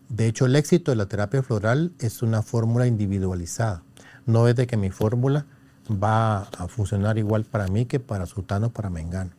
De 0.09 0.29
hecho, 0.29 0.47
el 0.47 0.55
éxito 0.55 0.93
de 0.93 0.97
la 0.97 1.07
terapia 1.07 1.43
floral 1.43 1.91
es 1.99 2.23
una 2.23 2.43
fórmula 2.43 2.87
individualizada. 2.87 3.83
No 4.25 4.47
es 4.47 4.55
de 4.55 4.69
que 4.69 4.77
mi 4.77 4.91
fórmula 4.91 5.47
va 5.91 6.43
a 6.43 6.69
funcionar 6.69 7.19
igual 7.19 7.43
para 7.43 7.67
mí 7.67 7.87
que 7.87 7.99
para 7.99 8.27
Sultano, 8.27 8.71
para 8.71 8.89
Mengano. 8.89 9.33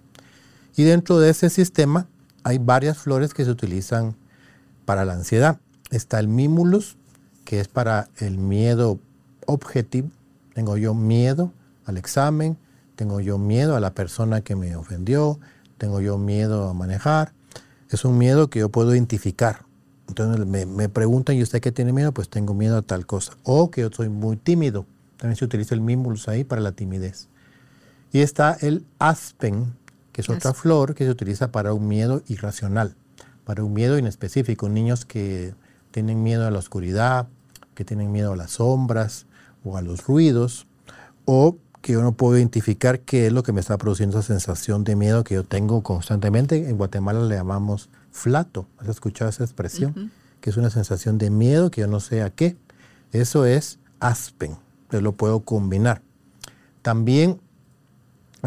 Y 0.76 0.84
dentro 0.84 1.20
de 1.20 1.30
ese 1.30 1.50
sistema 1.50 2.06
hay 2.44 2.58
varias 2.58 2.98
flores 2.98 3.34
que 3.34 3.46
se 3.46 3.52
utilizan 3.52 4.18
para 4.88 5.04
la 5.04 5.14
ansiedad. 5.14 5.60
Está 5.92 6.18
el 6.22 6.30
mimulus, 6.30 6.96
que 7.44 7.60
es 7.60 7.68
para 7.68 8.08
el 8.20 8.38
miedo 8.38 9.00
objetivo. 9.46 10.10
Tengo 10.54 10.78
yo 10.78 10.94
miedo 10.94 11.52
al 11.86 11.98
examen, 11.98 12.58
tengo 12.96 13.20
yo 13.20 13.38
miedo 13.38 13.76
a 13.76 13.82
la 13.82 13.94
persona 13.94 14.40
que 14.40 14.56
me 14.56 14.78
ofendió, 14.78 15.40
tengo 15.78 16.00
yo 16.00 16.18
miedo 16.18 16.70
a 16.70 16.74
manejar. 16.74 17.34
Es 17.90 18.06
un 18.06 18.18
miedo 18.18 18.50
que 18.50 18.60
yo 18.60 18.70
puedo 18.70 18.96
identificar. 18.96 19.66
Entonces 20.08 20.46
me, 20.46 20.66
me 20.66 20.88
preguntan, 20.88 21.36
¿y 21.36 21.44
usted 21.44 21.60
qué 21.60 21.74
tiene 21.74 21.92
miedo? 21.92 22.14
Pues 22.14 22.30
tengo 22.30 22.54
miedo 22.54 22.78
a 22.78 22.82
tal 22.82 23.06
cosa. 23.06 23.34
O 23.44 23.70
que 23.70 23.82
yo 23.82 23.90
soy 23.92 24.08
muy 24.08 24.38
tímido. 24.38 24.86
También 25.18 25.36
se 25.36 25.44
utiliza 25.44 25.76
el 25.76 25.82
mimulus 25.82 26.30
ahí 26.30 26.46
para 26.46 26.62
la 26.62 26.72
timidez. 26.72 27.28
Y 28.14 28.22
está 28.22 28.58
el 28.62 28.86
aspen, 29.00 29.74
que 30.14 30.22
es 30.22 30.30
otra 30.30 30.54
flor 30.54 30.96
que 30.96 31.04
se 31.04 31.12
utiliza 31.12 31.52
para 31.52 31.74
un 31.74 31.90
miedo 31.90 32.24
irracional, 32.28 32.96
para 33.48 33.64
un 33.64 33.72
miedo 33.72 33.98
inespecífico. 33.98 34.68
Niños 34.68 35.06
que 35.06 35.54
tienen 35.92 36.22
miedo 36.22 36.46
a 36.46 36.52
la 36.52 36.60
oscuridad, 36.60 37.30
que 37.76 37.86
tienen 37.86 38.12
miedo 38.12 38.34
a 38.34 38.36
las 38.36 38.52
sombras 38.52 39.26
o 39.64 39.78
a 39.78 39.82
los 39.82 40.06
ruidos, 40.06 40.68
o 41.24 41.56
que 41.82 41.94
yo 41.94 42.02
no 42.02 42.12
puedo 42.12 42.38
identificar 42.38 43.00
qué 43.00 43.28
es 43.28 43.32
lo 43.32 43.44
que 43.44 43.54
me 43.54 43.62
está 43.62 43.78
produciendo 43.78 44.20
esa 44.20 44.28
sensación 44.28 44.84
de 44.84 44.98
miedo 44.98 45.24
que 45.24 45.36
yo 45.36 45.46
tengo 45.46 45.82
constantemente. 45.82 46.70
En 46.70 46.76
Guatemala 46.76 47.22
le 47.22 47.36
llamamos 47.36 47.90
flato. 48.12 48.68
¿Has 48.80 48.90
escuchado 48.90 49.30
esa 49.30 49.46
expresión? 49.46 50.12
Que 50.42 50.50
es 50.50 50.58
una 50.58 50.70
sensación 50.70 51.18
de 51.18 51.30
miedo 51.30 51.72
que 51.72 51.80
yo 51.80 51.88
no 51.88 52.02
sé 52.02 52.24
a 52.24 52.32
qué. 52.32 52.58
Eso 53.14 53.46
es 53.46 53.80
aspen. 54.02 54.58
Yo 54.92 55.00
lo 55.00 55.14
puedo 55.14 55.40
combinar. 55.40 56.02
También 56.82 57.40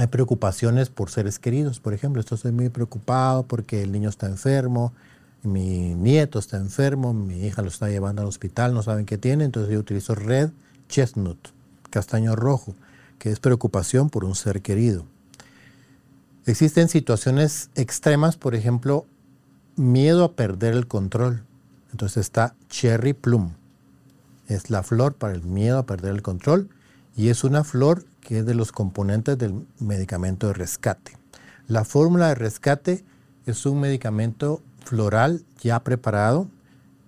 hay 0.01 0.07
preocupaciones 0.07 0.89
por 0.89 1.11
seres 1.11 1.39
queridos, 1.39 1.79
por 1.79 1.93
ejemplo. 1.93 2.23
Estoy 2.23 2.53
muy 2.53 2.71
preocupado 2.71 3.43
porque 3.43 3.83
el 3.83 3.93
niño 3.93 4.09
está 4.09 4.29
enfermo, 4.29 4.95
mi 5.43 5.95
nieto 5.95 6.39
está 6.39 6.57
enfermo, 6.57 7.13
mi 7.13 7.45
hija 7.45 7.61
lo 7.61 7.69
está 7.69 7.91
llevando 7.91 8.23
al 8.23 8.29
hospital, 8.29 8.73
no 8.73 8.83
saben 8.83 9.05
qué 9.05 9.19
tiene, 9.19 9.45
entonces 9.45 9.71
yo 9.71 9.79
utilizo 9.79 10.15
red 10.15 10.53
chestnut, 10.89 11.37
castaño 11.91 12.35
rojo, 12.35 12.75
que 13.19 13.31
es 13.31 13.41
preocupación 13.41 14.09
por 14.09 14.25
un 14.25 14.35
ser 14.35 14.63
querido. 14.63 15.05
Existen 16.47 16.89
situaciones 16.89 17.69
extremas, 17.75 18.39
por 18.39 18.55
ejemplo, 18.55 19.05
miedo 19.77 20.25
a 20.25 20.33
perder 20.33 20.73
el 20.73 20.87
control. 20.87 21.43
Entonces 21.93 22.23
está 22.23 22.55
cherry 22.71 23.13
plum. 23.13 23.51
Es 24.49 24.71
la 24.71 24.83
flor 24.83 25.13
para 25.13 25.35
el 25.35 25.43
miedo 25.43 25.77
a 25.77 25.85
perder 25.85 26.15
el 26.15 26.23
control 26.23 26.71
y 27.15 27.29
es 27.29 27.45
una 27.45 27.65
flor 27.65 28.07
que 28.21 28.39
es 28.39 28.47
de 28.47 28.55
los 28.55 28.73
componentes 28.73 29.39
del 29.39 29.67
medicamento 29.79 30.47
de 30.49 30.53
rescate. 30.55 31.17
La 31.67 31.85
fórmula 31.85 32.29
de 32.29 32.35
rescate 32.35 33.05
es 33.47 33.67
un 33.67 33.81
medicamento 33.81 34.63
floral 34.85 35.43
ya 35.63 35.83
preparado 35.83 36.49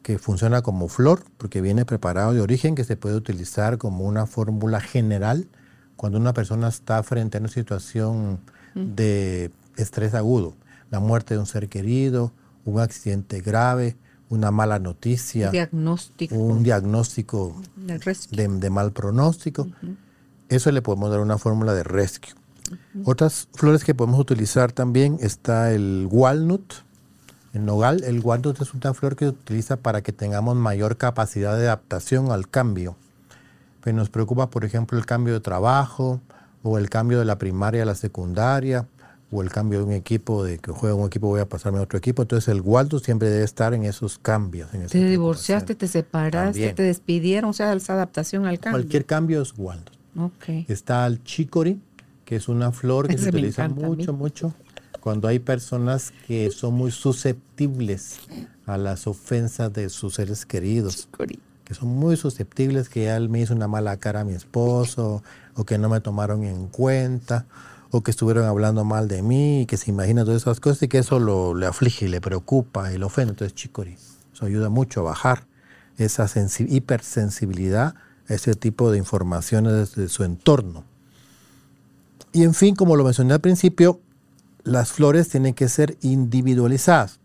que 0.03 0.19
funciona 0.19 0.63
como 0.63 0.89
flor 0.89 1.25
porque 1.39 1.61
viene 1.61 1.85
preparado 1.85 2.33
de 2.33 2.41
origen 2.41 2.75
que 2.75 2.85
se 2.85 2.97
puede 2.97 3.17
utilizar 3.17 3.79
como 3.79 4.05
una 4.05 4.27
fórmula 4.27 4.81
general 4.81 5.49
cuando 5.97 6.19
una 6.19 6.35
persona 6.35 6.69
está 6.69 7.03
frente 7.03 7.39
a 7.39 7.41
una 7.41 7.49
situación 7.49 8.41
de 8.75 9.51
estrés 9.77 10.15
agudo, 10.15 10.55
la 10.91 10.99
muerte 10.99 11.35
de 11.35 11.41
un 11.41 11.47
ser 11.47 11.69
querido, 11.69 12.33
un 12.65 12.81
accidente 12.81 13.41
grave, 13.41 13.97
una 14.29 14.51
mala 14.51 14.79
noticia, 14.79 15.51
Diagnóstico. 15.51 16.35
un 16.35 16.63
diagnóstico 16.63 17.61
de 17.77 18.71
mal 18.71 18.93
pronóstico. 18.93 19.69
Eso 20.53 20.71
le 20.71 20.83
podemos 20.83 21.11
dar 21.11 21.21
una 21.21 21.39
fórmula 21.39 21.73
de 21.73 21.83
rescue. 21.83 22.35
Otras 23.05 23.49
flores 23.55 23.85
que 23.85 23.95
podemos 23.95 24.21
utilizar 24.21 24.71
también 24.73 25.17
está 25.21 25.73
el 25.73 26.09
walnut, 26.11 26.75
el 27.55 27.65
nogal. 27.65 28.05
El 28.05 28.21
walnut 28.21 28.61
es 28.61 28.75
una 28.75 28.93
flor 28.93 29.17
que 29.17 29.25
se 29.25 29.31
utiliza 29.31 29.79
para 29.79 30.03
que 30.03 30.13
tengamos 30.13 30.57
mayor 30.57 30.99
capacidad 30.99 31.57
de 31.57 31.65
adaptación 31.65 32.31
al 32.31 32.49
cambio. 32.49 32.97
Pero 33.83 33.97
nos 33.97 34.11
preocupa, 34.11 34.51
por 34.51 34.67
ejemplo, 34.67 34.99
el 34.99 35.07
cambio 35.07 35.33
de 35.33 35.41
trabajo 35.41 36.21
o 36.63 36.77
el 36.77 36.91
cambio 36.91 37.19
de 37.19 37.25
la 37.25 37.39
primaria 37.39 37.83
a 37.83 37.87
la 37.87 37.95
secundaria 37.95 38.87
o 39.31 39.41
el 39.41 39.49
cambio 39.49 39.79
de 39.79 39.85
un 39.87 39.93
equipo, 39.93 40.45
de 40.45 40.59
que 40.59 40.71
juega 40.71 40.95
un 40.95 41.07
equipo 41.07 41.29
voy 41.29 41.41
a 41.41 41.49
pasarme 41.49 41.79
a 41.79 41.83
otro 41.83 41.99
equipo. 41.99 42.21
Entonces 42.21 42.49
el 42.49 42.61
walnut 42.61 43.03
siempre 43.03 43.31
debe 43.31 43.45
estar 43.45 43.73
en 43.73 43.85
esos 43.85 44.19
cambios. 44.19 44.73
En 44.75 44.87
Te 44.87 45.03
divorciaste, 45.03 45.75
te 45.75 45.89
separaste, 45.89 46.53
También. 46.53 46.75
te 46.75 46.83
despidieron, 46.83 47.49
o 47.49 47.53
sea, 47.55 47.73
esa 47.73 47.95
adaptación 47.95 48.45
al 48.45 48.61
cambio. 48.61 48.83
Cualquier 48.83 49.07
cambio 49.07 49.41
es 49.41 49.55
walnut. 49.57 50.02
Ok. 50.17 50.49
Está 50.69 51.07
el 51.07 51.23
chicory, 51.25 51.81
que 52.25 52.37
es 52.37 52.49
una 52.49 52.73
flor 52.73 53.07
que 53.09 53.15
se 53.15 53.25
Ese 53.25 53.33
me 53.33 53.39
utiliza 53.39 53.69
mucho, 53.69 54.13
mucho 54.13 54.55
cuando 55.01 55.27
hay 55.29 55.39
personas 55.39 56.13
que 56.27 56.51
son 56.51 56.75
muy 56.75 56.91
susceptibles 56.93 58.21
a 58.67 58.77
las 58.77 59.07
ofensas 59.07 59.73
de 59.73 59.89
sus 59.89 60.15
seres 60.15 60.47
queridos, 60.47 61.09
Cori. 61.11 61.41
que 61.65 61.75
son 61.75 61.89
muy 61.89 62.17
susceptibles, 62.17 62.89
que 62.89 63.05
ya 63.05 63.17
él 63.17 63.29
me 63.29 63.41
hizo 63.41 63.55
una 63.55 63.67
mala 63.67 63.97
cara 63.97 64.21
a 64.21 64.25
mi 64.25 64.35
esposo, 64.35 65.23
o 65.55 65.65
que 65.65 65.79
no 65.79 65.89
me 65.89 66.01
tomaron 66.01 66.45
en 66.45 66.69
cuenta, 66.69 67.47
o 67.91 68.03
que 68.03 68.11
estuvieron 68.13 68.45
hablando 68.45 68.85
mal 68.85 69.09
de 69.09 69.23
mí, 69.23 69.63
y 69.63 69.67
que 69.67 69.77
se 69.77 69.91
imagina 69.91 70.25
todas 70.25 70.43
esas 70.43 70.61
cosas 70.61 70.83
y 70.85 70.89
que 70.89 70.99
eso 70.99 71.19
lo, 71.19 71.55
le 71.55 71.67
aflige, 71.67 72.09
le 72.09 72.21
preocupa 72.21 72.93
y 72.93 72.99
lo 72.99 73.07
ofende. 73.07 73.33
Entonces, 73.33 73.55
chicory, 73.55 73.97
eso 74.33 74.47
ayuda 74.47 74.69
mucho 74.69 75.01
a 75.01 75.03
bajar 75.03 75.47
esa 75.99 76.25
sensi- 76.27 76.67
hipersensibilidad 76.71 77.95
ese 78.29 78.55
tipo 78.55 78.91
de 78.91 78.99
informaciones 78.99 79.73
desde 79.73 80.09
su 80.09 80.25
entorno. 80.25 80.85
Y 82.33 82.45
en 82.45 82.55
fin, 82.55 82.75
como 82.75 82.97
lo 82.97 83.05
mencioné 83.05 83.35
al 83.35 83.41
principio, 83.41 84.01
las 84.65 84.93
flores 84.93 85.29
tienen 85.29 85.55
que 85.55 85.69
ser 85.69 85.97
individualizadas. 86.01 87.21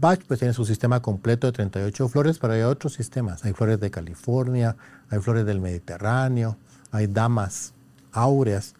Bach 0.00 0.20
pues 0.26 0.40
tiene 0.40 0.54
su 0.54 0.64
sistema 0.64 1.00
completo 1.00 1.46
de 1.46 1.52
38 1.52 2.08
flores, 2.08 2.38
pero 2.38 2.52
hay 2.52 2.62
otros 2.62 2.94
sistemas. 2.94 3.44
Hay 3.44 3.52
flores 3.52 3.80
de 3.80 3.90
California, 3.90 4.76
hay 5.08 5.20
flores 5.20 5.46
del 5.46 5.60
Mediterráneo, 5.60 6.56
hay 6.90 7.06
damas 7.06 7.74
áureas. 8.12 8.74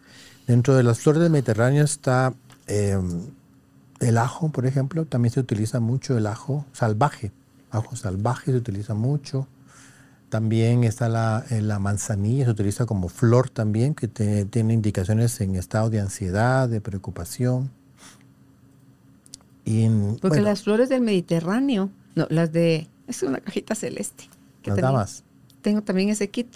Dentro 0.47 0.75
de 0.75 0.83
las 0.83 0.99
flores 0.99 1.21
del 1.21 1.31
Mediterráneo 1.31 1.83
está 1.83 2.33
eh, 2.67 2.99
el 3.99 4.17
ajo, 4.17 4.49
por 4.49 4.65
ejemplo. 4.65 5.05
También 5.05 5.33
se 5.33 5.39
utiliza 5.39 5.79
mucho 5.79 6.17
el 6.17 6.27
ajo 6.27 6.65
salvaje. 6.73 7.31
Ajo 7.71 7.95
salvaje 7.95 8.51
se 8.51 8.57
utiliza 8.57 8.93
mucho. 8.93 9.47
También 10.29 10.83
está 10.83 11.09
la, 11.09 11.43
eh, 11.49 11.61
la 11.61 11.79
manzanilla, 11.79 12.45
se 12.45 12.51
utiliza 12.51 12.85
como 12.85 13.09
flor 13.09 13.49
también, 13.49 13.95
que 13.95 14.07
te- 14.07 14.45
tiene 14.45 14.73
indicaciones 14.75 15.41
en 15.41 15.55
estado 15.55 15.89
de 15.89 15.99
ansiedad, 15.99 16.69
de 16.69 16.81
preocupación. 16.81 17.71
Y 19.65 19.83
en- 19.83 20.11
Porque 20.21 20.27
bueno, 20.37 20.43
las 20.43 20.63
flores 20.63 20.89
del 20.89 21.01
Mediterráneo, 21.01 21.89
no, 22.15 22.27
las 22.29 22.51
de, 22.51 22.87
es 23.07 23.23
una 23.23 23.39
cajita 23.39 23.75
celeste. 23.75 24.25
que 24.61 24.71
las 24.71 24.77
también- 24.79 24.93
damas. 24.93 25.23
Tengo 25.61 25.81
también 25.81 26.09
ese 26.09 26.29
kit. 26.29 26.47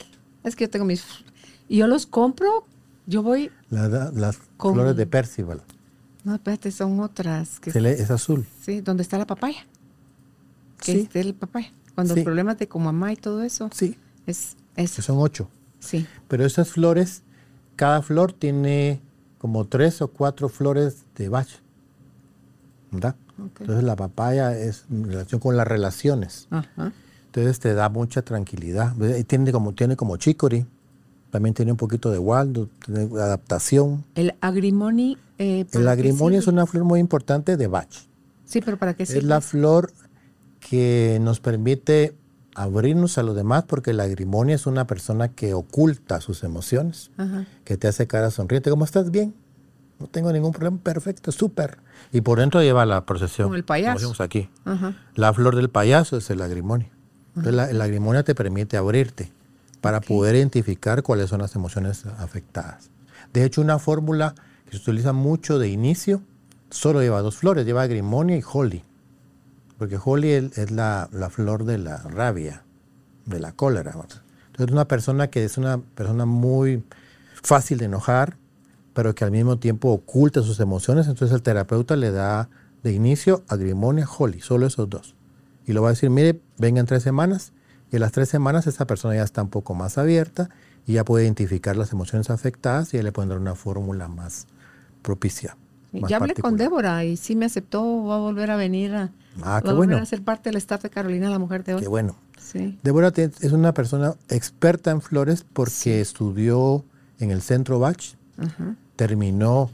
Es 0.44 0.56
que 0.56 0.66
yo 0.66 0.70
tengo 0.70 0.86
mis, 0.86 1.04
y 1.70 1.78
yo 1.78 1.88
los 1.88 2.06
compro, 2.06 2.66
yo 3.08 3.24
voy, 3.24 3.50
La- 3.70 3.88
la- 3.88 4.12
las 4.12 4.38
Con- 4.58 4.74
flores 4.74 4.96
de 4.98 5.06
Percival. 5.08 5.62
no, 6.26 6.36
espérate, 6.36 6.70
son 6.72 7.00
otras. 7.00 7.60
Que, 7.60 7.72
Se 7.72 7.80
lee- 7.82 7.90
es 7.92 8.12
azul. 8.12 8.46
Sí, 8.62 8.82
donde 8.82 9.04
está 9.04 9.18
la 9.18 9.26
papaya. 9.26 9.66
Que 10.80 10.92
Sí. 10.92 11.00
es 11.00 11.10
del 11.14 11.34
papaya. 11.34 11.72
Cuando 11.96 12.14
Sí. 12.14 12.20
los 12.22 12.26
problemas 12.26 12.58
de 12.58 12.68
como 12.68 12.86
mamá 12.86 13.14
y 13.14 13.16
todo 13.16 13.44
eso, 13.44 13.70
Sí, 13.74 13.98
es 14.26 14.56
que 14.76 14.84
eso. 14.84 15.02
son 15.02 15.18
ocho. 15.20 15.50
Sí. 15.80 16.08
Pero 16.28 16.46
esas 16.46 16.70
flores, 16.70 17.24
cada 17.76 18.02
flor 18.02 18.34
tiene 18.34 19.02
como 19.38 19.66
tres 19.66 20.02
o 20.02 20.08
cuatro 20.08 20.50
flores 20.50 21.04
de 21.16 21.30
Bach. 21.30 21.48
¿Verdad? 22.92 23.16
Ok. 23.44 23.62
Entonces 23.62 23.84
la 23.84 23.96
papaya 23.96 24.58
es 24.58 24.86
en 24.92 25.06
relación 25.06 25.42
con 25.42 25.58
las 25.58 25.68
relaciones. 25.68 26.48
Ajá. 26.52 26.94
Entonces 27.26 27.60
te 27.60 27.74
da 27.74 27.90
mucha 27.90 28.22
tranquilidad. 28.22 28.94
Tiene 29.28 29.52
como, 29.52 29.74
tiene 29.74 29.96
como 29.96 30.18
chicory. 30.18 30.66
También 31.32 31.56
tiene 31.56 31.72
un 31.72 31.78
poquito 31.78 32.12
de 32.12 32.20
waldo, 32.20 32.70
tiene 32.86 33.10
adaptación. 33.20 34.06
El 34.14 34.36
agrimoni. 34.40 35.18
eh, 35.40 35.62
El 35.62 35.66
¿para 35.66 35.84
qué 35.86 35.90
agrimonio 36.02 36.38
es 36.38 36.46
una 36.46 36.68
flor 36.68 36.84
muy 36.84 37.00
importante 37.00 37.58
de 37.58 37.66
Bach. 37.66 37.90
Sí, 38.46 38.62
pero 38.62 38.78
¿para 38.78 38.94
qué 38.94 39.02
Es 39.04 39.10
sirve? 39.10 39.24
la 39.28 39.42
flor 39.42 39.92
que 40.70 41.20
nos 41.22 41.40
permite 41.40 42.16
abrirnos 42.56 43.18
a 43.18 43.24
los 43.24 43.36
demás 43.36 43.64
porque 43.64 43.94
la 43.94 44.04
agrimonia 44.04 44.56
es 44.56 44.66
una 44.66 44.86
persona 44.86 45.30
que 45.30 45.54
oculta 45.54 46.22
sus 46.22 46.44
emociones, 46.44 47.12
Ajá. 47.18 47.46
que 47.64 47.78
te 47.78 47.88
hace 47.88 48.08
cara 48.08 48.32
sonriente. 48.32 48.70
¿Cómo 48.70 48.86
estás? 48.86 49.12
Bien. 49.12 49.34
No 50.00 50.08
tengo 50.08 50.32
ningún 50.32 50.52
problema. 50.52 50.78
Perfecto, 50.82 51.32
súper. 51.32 51.78
Y 52.12 52.22
por 52.22 52.40
dentro 52.40 52.62
lleva 52.62 52.86
la 52.86 53.06
procesión. 53.06 53.48
Como 53.48 53.56
el 53.56 53.64
payaso. 53.64 54.12
Como 54.12 54.24
aquí. 54.24 54.50
Ajá. 54.66 54.96
La 55.16 55.34
flor 55.34 55.56
del 55.56 55.70
payaso 55.70 56.18
es 56.18 56.30
el 56.30 56.42
agrimonia. 56.42 56.90
Entonces 57.36 57.76
la, 57.76 57.84
agrimonia 57.84 58.24
te 58.24 58.36
permite 58.36 58.78
abrirte 58.78 59.32
para 59.82 60.02
poder 60.02 60.36
identificar 60.36 61.02
cuáles 61.04 61.30
son 61.30 61.42
las 61.42 61.56
emociones 61.56 62.06
afectadas. 62.06 62.90
De 63.34 63.44
hecho, 63.44 63.62
una 63.62 63.80
fórmula 63.80 64.36
que 64.66 64.78
se 64.78 64.78
utiliza 64.78 65.14
mucho 65.14 65.58
de 65.58 65.70
inicio 65.70 66.22
solo 66.70 67.02
lleva 67.02 67.22
dos 67.22 67.38
flores, 67.38 67.66
lleva 67.66 67.82
agrimonia 67.82 68.38
y 68.38 68.44
holly. 68.46 68.84
Porque 69.84 70.00
holly 70.02 70.32
es, 70.32 70.72
la, 70.72 71.10
flor 71.30 71.66
de 71.66 71.78
la 71.78 71.98
rabia, 71.98 72.64
de 73.26 73.42
la 73.42 73.52
cólera. 73.52 73.92
Entonces 73.92 74.68
es 74.68 74.72
una 74.72 74.88
persona 74.88 75.28
que 75.28 75.44
es 75.44 75.58
una 75.58 75.78
persona 75.78 76.26
muy 76.26 76.86
fácil 77.34 77.80
de 77.80 77.86
enojar, 77.88 78.38
pero 78.94 79.14
que 79.14 79.26
al 79.26 79.32
mismo 79.32 79.60
tiempo 79.60 79.90
oculta 79.90 80.42
sus 80.42 80.62
emociones. 80.62 81.10
Entonces 81.10 81.36
el 81.36 81.42
terapeuta 81.42 81.98
le 81.98 82.12
da 82.12 82.48
de 82.82 82.94
inicio 82.94 83.44
agrimonia, 83.50 84.08
holly, 84.08 84.40
solo 84.40 84.68
esos 84.68 84.90
dos. 84.90 85.16
Y 85.66 85.74
lo 85.74 85.82
va 85.82 85.90
a 85.90 85.92
decir, 85.92 86.10
mire, 86.10 86.40
venga 86.58 86.80
en 86.80 86.86
tres 86.86 87.04
semanas. 87.04 87.52
Y 87.92 87.98
en 87.98 88.04
las 88.04 88.14
tres 88.14 88.30
semanas 88.30 88.68
esa 88.68 88.88
persona 88.88 89.16
ya 89.16 89.24
está 89.24 89.44
un 89.44 89.50
poco 89.50 89.74
más 89.74 89.98
abierta 89.98 90.50
y 90.88 90.94
ya 90.94 91.04
puede 91.04 91.26
identificar 91.26 91.76
las 91.76 91.92
emociones 91.92 92.30
afectadas 92.30 92.94
y 92.94 92.98
ya 93.00 93.04
le 93.04 93.12
dar 93.12 93.38
una 93.38 93.56
fórmula 93.56 94.08
más 94.08 94.48
propicia. 95.02 95.58
Más 96.02 96.10
Ya 96.10 96.18
hablé 96.18 96.34
con. 96.36 96.58
Débora 96.58 97.04
y 97.06 97.18
sí 97.18 97.36
me 97.36 97.46
aceptó, 97.46 98.04
va 98.06 98.16
a 98.16 98.20
volver 98.20 98.52
a 98.52 98.56
venir 98.56 98.96
a, 98.96 99.12
Ah, 99.42 99.60
qué 99.62 99.68
va 99.68 99.72
a 99.72 99.76
volver 99.76 99.76
bueno. 99.90 99.98
a 99.98 100.06
ser 100.06 100.22
parte 100.24 100.50
del 100.50 100.58
staff 100.58 100.84
de 100.84 100.90
Carolina, 100.90 101.30
la 101.30 101.40
mujer 101.40 101.64
de 101.64 101.76
hoy. 101.76 101.82
Qué 101.82 101.88
bueno. 101.88 102.16
Sí. 102.40 102.78
Débora 102.84 103.12
es 103.16 103.52
una 103.52 103.74
persona 103.74 104.14
experta 104.30 104.92
en 104.92 105.02
flores 105.02 105.46
porque 105.54 106.02
estudió 106.02 106.84
en 107.20 107.32
el 107.32 107.42
centro 107.42 107.80
Bach, 107.80 108.16
terminó 108.96 109.70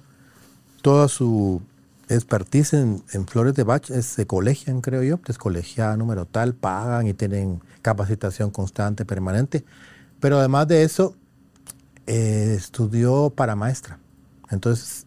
toda 0.81 1.07
su 1.07 1.61
expertise 2.07 2.73
en, 2.73 3.03
en 3.13 3.27
flores 3.27 3.53
de 3.55 3.63
Bach, 3.63 3.89
es- 3.89 4.05
se 4.05 4.25
colegian, 4.25 4.81
creo 4.81 5.03
yo, 5.03 5.19
es 5.27 5.37
colegiada 5.37 5.95
número 5.97 6.25
tal, 6.25 6.53
pagan 6.53 7.07
y 7.07 7.13
tienen 7.13 7.61
capacitación 7.81 8.49
constante, 8.51 9.05
permanente. 9.05 9.63
Pero 10.19 10.37
además 10.39 10.67
de 10.67 10.83
eso, 10.83 11.15
eh, 12.07 12.53
estudió 12.57 13.29
para 13.29 13.55
maestra. 13.55 13.99
Entonces, 14.49 15.05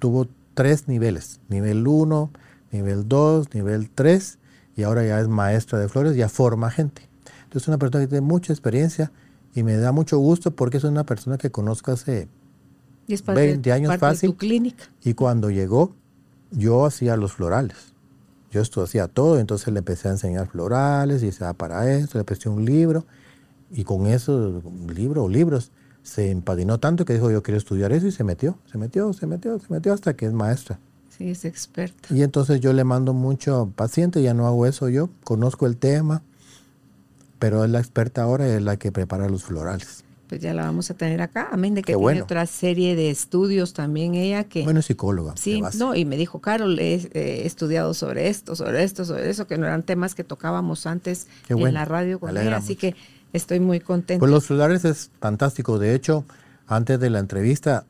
tuvo 0.00 0.26
tres 0.54 0.88
niveles, 0.88 1.40
nivel 1.48 1.86
1, 1.86 2.30
nivel 2.72 3.08
2, 3.08 3.54
nivel 3.54 3.90
3, 3.90 4.38
y 4.76 4.82
ahora 4.82 5.04
ya 5.06 5.20
es 5.20 5.28
maestra 5.28 5.78
de 5.78 5.88
flores, 5.88 6.16
ya 6.16 6.28
forma 6.28 6.70
gente. 6.70 7.02
Entonces, 7.44 7.62
es 7.62 7.68
una 7.68 7.78
persona 7.78 8.04
que 8.04 8.08
tiene 8.08 8.26
mucha 8.26 8.52
experiencia 8.52 9.10
y 9.54 9.62
me 9.62 9.76
da 9.76 9.92
mucho 9.92 10.18
gusto 10.18 10.50
porque 10.50 10.76
es 10.76 10.84
una 10.84 11.04
persona 11.04 11.38
que 11.38 11.50
conozco 11.50 11.92
hace 11.92 12.28
Y 13.06 13.14
es 13.14 13.22
parte, 13.22 13.40
20 13.46 13.72
años 13.72 13.88
parte 13.90 14.00
fácil. 14.00 14.28
de 14.30 14.32
tu 14.34 14.38
clínica. 14.38 14.84
y 15.02 15.14
cuando 15.14 15.50
llegó, 15.50 15.94
yo 16.50 16.84
hacía 16.86 17.16
los 17.16 17.32
florales. 17.32 17.94
Yo 18.50 18.60
esto 18.62 18.82
hacía 18.82 19.08
todo, 19.08 19.38
entonces 19.38 19.72
le 19.72 19.78
empecé 19.80 20.08
a 20.08 20.12
enseñar 20.12 20.48
florales 20.48 21.22
y 21.22 21.30
"Ah, 21.42 21.52
para 21.54 21.90
esto, 21.92 22.16
le 22.18 22.24
presté 22.24 22.48
un 22.48 22.64
libro. 22.64 23.04
Y 23.70 23.84
con 23.84 24.06
eso, 24.06 24.62
libro 24.94 25.24
o 25.24 25.28
libros, 25.28 25.70
se 26.02 26.30
empadinó 26.30 26.78
tanto 26.78 27.04
que 27.04 27.14
dijo, 27.14 27.30
yo 27.30 27.42
quiero 27.42 27.58
estudiar 27.58 27.92
eso 27.92 28.06
y 28.06 28.12
se 28.12 28.24
metió, 28.24 28.58
se 28.70 28.78
metió, 28.78 29.12
se 29.12 29.26
metió, 29.26 29.58
se 29.58 29.72
metió 29.72 29.92
hasta 29.92 30.14
que 30.14 30.26
es 30.26 30.32
maestra. 30.32 30.78
Sí, 31.16 31.30
es 31.30 31.44
experta. 31.44 32.14
Y 32.14 32.22
entonces 32.22 32.60
yo 32.60 32.72
le 32.72 32.84
mando 32.84 33.12
mucho 33.12 33.70
paciente, 33.74 34.22
ya 34.22 34.34
no 34.34 34.46
hago 34.46 34.66
eso 34.66 34.88
yo, 34.88 35.10
conozco 35.24 35.66
el 35.66 35.76
tema, 35.76 36.22
pero 37.38 37.64
es 37.64 37.70
la 37.70 37.78
experta 37.78 38.22
ahora 38.22 38.46
y 38.48 38.52
es 38.52 38.62
la 38.62 38.76
que 38.76 38.92
prepara 38.92 39.28
los 39.28 39.44
florales. 39.44 40.04
Pues 40.28 40.42
ya 40.42 40.52
la 40.52 40.62
vamos 40.62 40.90
a 40.90 40.94
tener 40.94 41.22
acá. 41.22 41.48
Amén 41.50 41.74
de 41.74 41.80
que 41.80 41.86
Qué 41.86 41.92
tiene 41.92 42.02
bueno. 42.02 42.24
otra 42.24 42.44
serie 42.44 42.94
de 42.94 43.10
estudios 43.10 43.72
también 43.72 44.14
ella 44.14 44.44
que... 44.44 44.62
Bueno, 44.62 44.80
es 44.80 44.86
psicóloga. 44.86 45.34
Sí, 45.36 45.62
no, 45.78 45.94
y 45.94 46.04
me 46.04 46.18
dijo, 46.18 46.40
Carol, 46.40 46.78
he, 46.78 47.08
he 47.14 47.46
estudiado 47.46 47.94
sobre 47.94 48.28
esto, 48.28 48.54
sobre 48.54 48.84
esto, 48.84 49.06
sobre 49.06 49.30
eso, 49.30 49.46
que 49.46 49.56
no 49.56 49.64
eran 49.64 49.82
temas 49.82 50.14
que 50.14 50.24
tocábamos 50.24 50.86
antes 50.86 51.28
en 51.48 51.72
la 51.72 51.86
radio 51.86 52.16
me 52.16 52.20
con 52.20 52.28
alegra 52.30 52.48
ella, 52.48 52.56
así 52.58 52.76
que 52.76 52.94
estoy 53.32 53.60
muy 53.60 53.80
contenta. 53.80 54.20
Pues 54.20 54.30
los 54.30 54.46
florales 54.46 54.84
es 54.84 55.10
fantástico. 55.20 55.78
De 55.78 55.94
hecho, 55.94 56.24
antes 56.66 56.98
de 57.00 57.10
la 57.10 57.18
entrevista, 57.18 57.84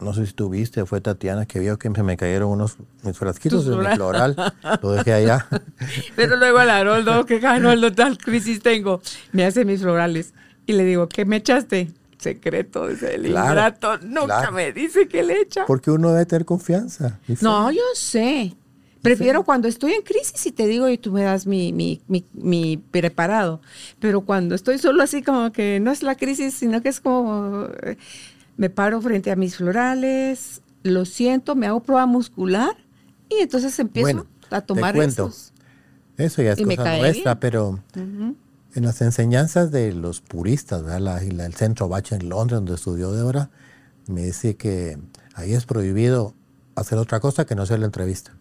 no 0.00 0.12
sé 0.12 0.26
si 0.26 0.32
tuviste, 0.32 0.84
fue 0.84 1.00
Tatiana 1.00 1.46
que 1.46 1.60
vio 1.60 1.78
que 1.78 1.90
se 1.90 2.02
me 2.02 2.16
cayeron 2.16 2.50
unos 2.50 2.76
mis 3.02 3.16
frasquitos 3.16 3.66
de 3.66 3.76
mi 3.76 3.86
floral. 3.94 4.36
Lo 4.82 4.92
dejé 4.92 5.12
allá. 5.12 5.46
Pero 6.16 6.36
luego 6.36 6.60
el 6.60 6.70
Haroldo, 6.70 7.24
que 7.24 7.44
Haroldo 7.46 7.92
tal 7.92 8.18
crisis 8.18 8.60
tengo, 8.62 9.00
me 9.32 9.44
hace 9.44 9.64
mis 9.64 9.80
florales. 9.80 10.34
Y 10.66 10.72
le 10.72 10.84
digo, 10.84 11.08
¿qué 11.08 11.24
me 11.24 11.36
echaste? 11.36 11.90
Secreto, 12.18 12.86
dice 12.86 13.16
el 13.16 13.22
Claro, 13.22 13.48
ingrato. 13.48 13.98
Nunca 13.98 14.26
claro. 14.26 14.52
me 14.52 14.72
dice 14.72 15.08
qué 15.08 15.24
le 15.24 15.40
echa. 15.40 15.66
Porque 15.66 15.90
uno 15.90 16.12
debe 16.12 16.24
tener 16.26 16.44
confianza. 16.44 17.18
No, 17.40 17.70
yo 17.72 17.82
sé. 17.94 18.54
Prefiero 19.02 19.44
cuando 19.44 19.68
estoy 19.68 19.92
en 19.92 20.02
crisis 20.02 20.46
y 20.46 20.52
te 20.52 20.66
digo 20.66 20.88
y 20.88 20.96
tú 20.96 21.10
me 21.12 21.22
das 21.22 21.46
mi, 21.46 21.72
mi, 21.72 22.00
mi, 22.06 22.24
mi 22.32 22.76
preparado. 22.76 23.60
Pero 23.98 24.20
cuando 24.22 24.54
estoy 24.54 24.78
solo 24.78 25.02
así 25.02 25.22
como 25.22 25.50
que 25.52 25.80
no 25.80 25.90
es 25.90 26.02
la 26.02 26.14
crisis, 26.14 26.54
sino 26.54 26.80
que 26.80 26.88
es 26.88 27.00
como 27.00 27.66
eh, 27.82 27.96
me 28.56 28.70
paro 28.70 29.00
frente 29.00 29.30
a 29.32 29.36
mis 29.36 29.56
florales, 29.56 30.62
lo 30.84 31.04
siento, 31.04 31.54
me 31.56 31.66
hago 31.66 31.80
prueba 31.80 32.06
muscular 32.06 32.76
y 33.28 33.42
entonces 33.42 33.78
empiezo 33.78 34.06
Bueno, 34.06 34.26
a 34.50 34.60
te 34.60 34.66
tomar 34.68 34.94
cuento. 34.94 35.26
esos. 35.26 35.52
Eso 36.16 36.42
ya 36.42 36.52
es 36.52 36.60
Y 36.60 36.64
cosa 36.64 36.98
nuestra, 36.98 37.40
pero. 37.40 37.80
En 38.74 38.84
las 38.84 39.02
enseñanzas 39.02 39.70
de 39.70 39.92
los 39.92 40.22
puristas, 40.22 40.82
el 40.86 41.54
centro 41.54 41.88
Bach 41.88 42.10
en 42.12 42.30
Londres, 42.30 42.56
donde 42.56 42.74
estudió 42.74 43.12
Débora, 43.12 43.50
me 44.06 44.22
dice 44.22 44.56
que 44.56 44.98
ahí 45.34 45.52
es 45.52 45.66
prohibido 45.66 46.34
hacer 46.74 46.96
otra 46.96 47.20
cosa 47.20 47.44
que 47.44 47.54
no 47.54 47.62
hacer 47.62 47.80
la 47.80 47.86
entrevista. 47.86 48.34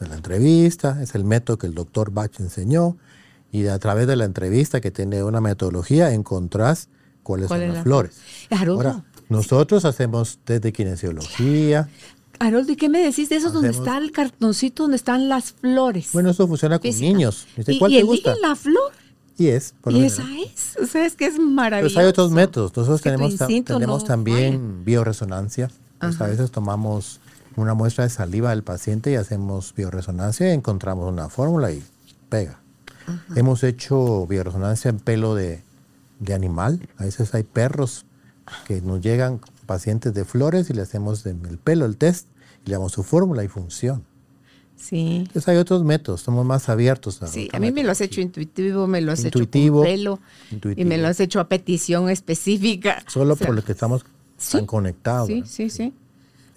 Entonces, 0.00 0.08
la 0.08 0.16
entrevista 0.16 1.02
es 1.02 1.14
el 1.14 1.24
método 1.24 1.58
que 1.58 1.66
el 1.66 1.74
doctor 1.74 2.10
Bach 2.10 2.32
enseñó 2.38 2.96
y 3.52 3.66
a 3.66 3.78
través 3.78 4.06
de 4.06 4.16
la 4.16 4.24
entrevista 4.24 4.80
que 4.80 4.90
tiene 4.90 5.22
una 5.22 5.42
metodología 5.42 6.14
encontrás 6.14 6.88
cuáles 7.22 7.48
son 7.48 7.68
las 7.68 7.82
flores. 7.82 8.16
Ahora, 8.50 9.04
nosotros 9.28 9.84
hacemos 9.84 10.38
desde 10.46 10.72
kinesiología. 10.72 11.88
Harold, 12.38 12.70
¿y 12.70 12.76
qué 12.76 12.88
me 12.88 13.02
decís 13.02 13.28
de 13.28 13.36
eso 13.36 13.50
donde 13.50 13.68
está 13.68 13.98
el 13.98 14.10
cartoncito 14.12 14.84
donde 14.84 14.96
están 14.96 15.28
las 15.28 15.52
flores? 15.52 16.08
Bueno, 16.14 16.30
eso 16.30 16.48
funciona 16.48 16.78
con 16.78 16.90
niños. 16.98 17.46
¿Y, 17.58 17.78
¿Cuál 17.78 17.92
te 17.92 18.02
gusta? 18.02 18.34
la 18.40 18.56
flor? 18.56 18.92
Y 19.36 19.48
es. 19.48 19.74
y 19.90 20.04
esa 20.04 20.24
es. 20.38 20.78
O 20.82 20.86
sea, 20.86 21.04
es 21.04 21.14
que 21.14 21.26
es 21.26 21.38
maravilloso. 21.38 21.94
Pues 21.94 22.04
hay 22.04 22.08
otros 22.08 22.30
métodos. 22.30 22.74
Nosotros 22.74 23.02
tenemos, 23.02 23.36
tenemos 23.36 24.04
también 24.04 24.82
bioresonancia. 24.82 25.70
Pues 25.98 26.18
a 26.18 26.26
veces 26.26 26.50
tomamos 26.50 27.19
una 27.56 27.74
muestra 27.74 28.04
de 28.04 28.10
saliva 28.10 28.50
del 28.50 28.62
paciente 28.62 29.12
y 29.12 29.16
hacemos 29.16 29.74
bioresonancia 29.74 30.48
y 30.48 30.54
encontramos 30.54 31.10
una 31.10 31.28
fórmula 31.28 31.72
y 31.72 31.82
pega. 32.28 32.60
Hemos 33.34 33.64
hecho 33.64 34.26
bioresonancia 34.26 34.88
en 34.88 35.00
pelo 35.00 35.34
de, 35.34 35.62
de 36.20 36.34
animal. 36.34 36.88
A 36.96 37.04
veces 37.04 37.34
hay 37.34 37.42
perros 37.42 38.06
que 38.66 38.80
nos 38.80 39.00
llegan 39.00 39.40
pacientes 39.66 40.14
de 40.14 40.24
flores 40.24 40.70
y 40.70 40.74
le 40.74 40.82
hacemos 40.82 41.26
el 41.26 41.58
pelo 41.58 41.86
el 41.86 41.96
test 41.96 42.28
y 42.64 42.68
le 42.68 42.74
damos 42.74 42.92
su 42.92 43.02
fórmula 43.02 43.42
y 43.42 43.48
funciona. 43.48 44.02
Sí. 44.76 45.18
Entonces 45.26 45.46
hay 45.48 45.58
otros 45.58 45.84
métodos, 45.84 46.20
estamos 46.20 46.46
más 46.46 46.68
abiertos. 46.68 47.22
A 47.22 47.26
sí, 47.26 47.50
a 47.52 47.58
mí 47.58 47.70
me 47.70 47.82
lo 47.82 47.92
has 47.92 48.00
hecho 48.00 48.20
intuitivo, 48.20 48.86
me 48.86 49.00
lo 49.00 49.12
has 49.12 49.24
hecho 49.24 49.38
con 49.38 49.82
pelo 49.82 50.20
y 50.74 50.84
me 50.84 50.96
lo 50.96 51.08
has 51.08 51.20
hecho 51.20 51.38
a 51.38 51.48
petición 51.48 52.08
específica. 52.08 53.02
Solo 53.06 53.36
por 53.36 53.54
lo 53.54 53.62
que 53.62 53.72
estamos 53.72 54.04
tan 54.50 54.66
conectados. 54.66 55.26
Sí, 55.26 55.42
sí, 55.44 55.68
sí. 55.68 55.92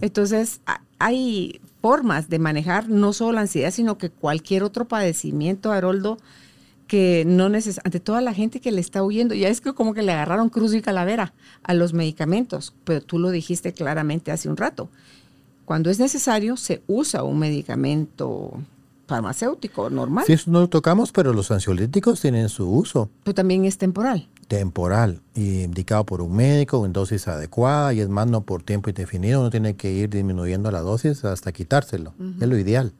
Entonces 0.03 0.59
hay 0.99 1.61
formas 1.81 2.27
de 2.27 2.37
manejar 2.37 2.89
no 2.89 3.13
solo 3.13 3.31
la 3.31 3.41
ansiedad, 3.41 3.71
sino 3.71 3.97
que 3.97 4.09
cualquier 4.09 4.61
otro 4.63 4.85
padecimiento, 4.85 5.71
Haroldo, 5.71 6.17
que 6.87 7.23
no 7.25 7.47
necesita, 7.47 7.83
ante 7.85 8.01
toda 8.01 8.19
la 8.19 8.33
gente 8.33 8.59
que 8.59 8.73
le 8.73 8.81
está 8.81 9.01
huyendo, 9.01 9.33
ya 9.33 9.47
es 9.47 9.61
que 9.61 9.71
como 9.71 9.93
que 9.93 10.01
le 10.01 10.11
agarraron 10.11 10.49
cruz 10.49 10.73
y 10.73 10.81
calavera 10.81 11.33
a 11.63 11.73
los 11.73 11.93
medicamentos, 11.93 12.75
pero 12.83 12.99
tú 12.99 13.17
lo 13.17 13.29
dijiste 13.29 13.71
claramente 13.71 14.33
hace 14.33 14.49
un 14.49 14.57
rato. 14.57 14.89
Cuando 15.63 15.89
es 15.89 15.99
necesario, 15.99 16.57
se 16.57 16.81
usa 16.87 17.23
un 17.23 17.39
medicamento 17.39 18.59
farmacéutico 19.07 19.89
normal. 19.89 20.25
Sí, 20.27 20.33
eso 20.33 20.51
no 20.51 20.59
lo 20.59 20.67
tocamos, 20.67 21.13
pero 21.13 21.31
los 21.31 21.49
ansiolíticos 21.49 22.19
tienen 22.19 22.49
su 22.49 22.69
uso. 22.69 23.09
Pero 23.23 23.35
también 23.35 23.63
es 23.63 23.77
temporal. 23.77 24.27
Temporal, 24.47 25.21
y 25.35 25.61
indicado 25.61 26.05
por 26.05 26.21
un 26.21 26.35
médico 26.35 26.85
en 26.85 26.93
dosis 26.93 27.27
adecuada, 27.27 27.93
y 27.93 28.01
es 28.01 28.09
más, 28.09 28.27
no 28.27 28.41
por 28.41 28.63
tiempo 28.63 28.89
indefinido, 28.89 29.39
uno 29.39 29.49
tiene 29.49 29.75
que 29.75 29.91
ir 29.91 30.09
disminuyendo 30.09 30.69
la 30.71 30.81
dosis 30.81 31.25
hasta 31.25 31.51
quitárselo. 31.51 32.13
Es 32.39 32.47
lo 32.47 32.57
ideal. 32.57 32.93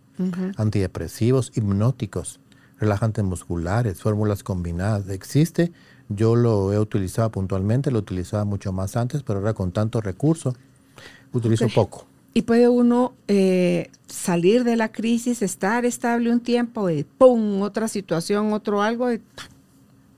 Antidepresivos, 0.58 1.52
hipnóticos 1.56 2.40
relajantes 2.84 3.24
musculares, 3.24 4.02
fórmulas 4.02 4.44
combinadas. 4.44 5.10
Existe, 5.10 5.72
yo 6.10 6.36
lo 6.36 6.74
he 6.74 6.80
utilizado 6.80 7.32
puntualmente, 7.32 7.92
lo 7.92 8.00
utilizaba 8.00 8.46
mucho 8.46 8.72
más 8.72 8.96
antes, 8.96 9.24
pero 9.24 9.40
ahora 9.40 9.54
con 9.54 9.72
tanto 9.72 10.02
recurso, 10.02 10.56
utilizo 11.32 11.68
poco. 11.70 12.06
Y 12.36 12.44
puede 12.44 12.68
uno 12.68 13.14
eh, 13.28 13.92
salir 14.08 14.64
de 14.64 14.76
la 14.76 14.92
crisis, 14.92 15.42
estar 15.42 15.86
estable 15.86 16.32
un 16.32 16.40
tiempo 16.40 16.90
y 16.90 17.04
¡pum! 17.04 17.62
Otra 17.62 17.88
situación, 17.88 18.54
otro 18.54 18.82
algo, 18.82 19.12
y 19.12 19.22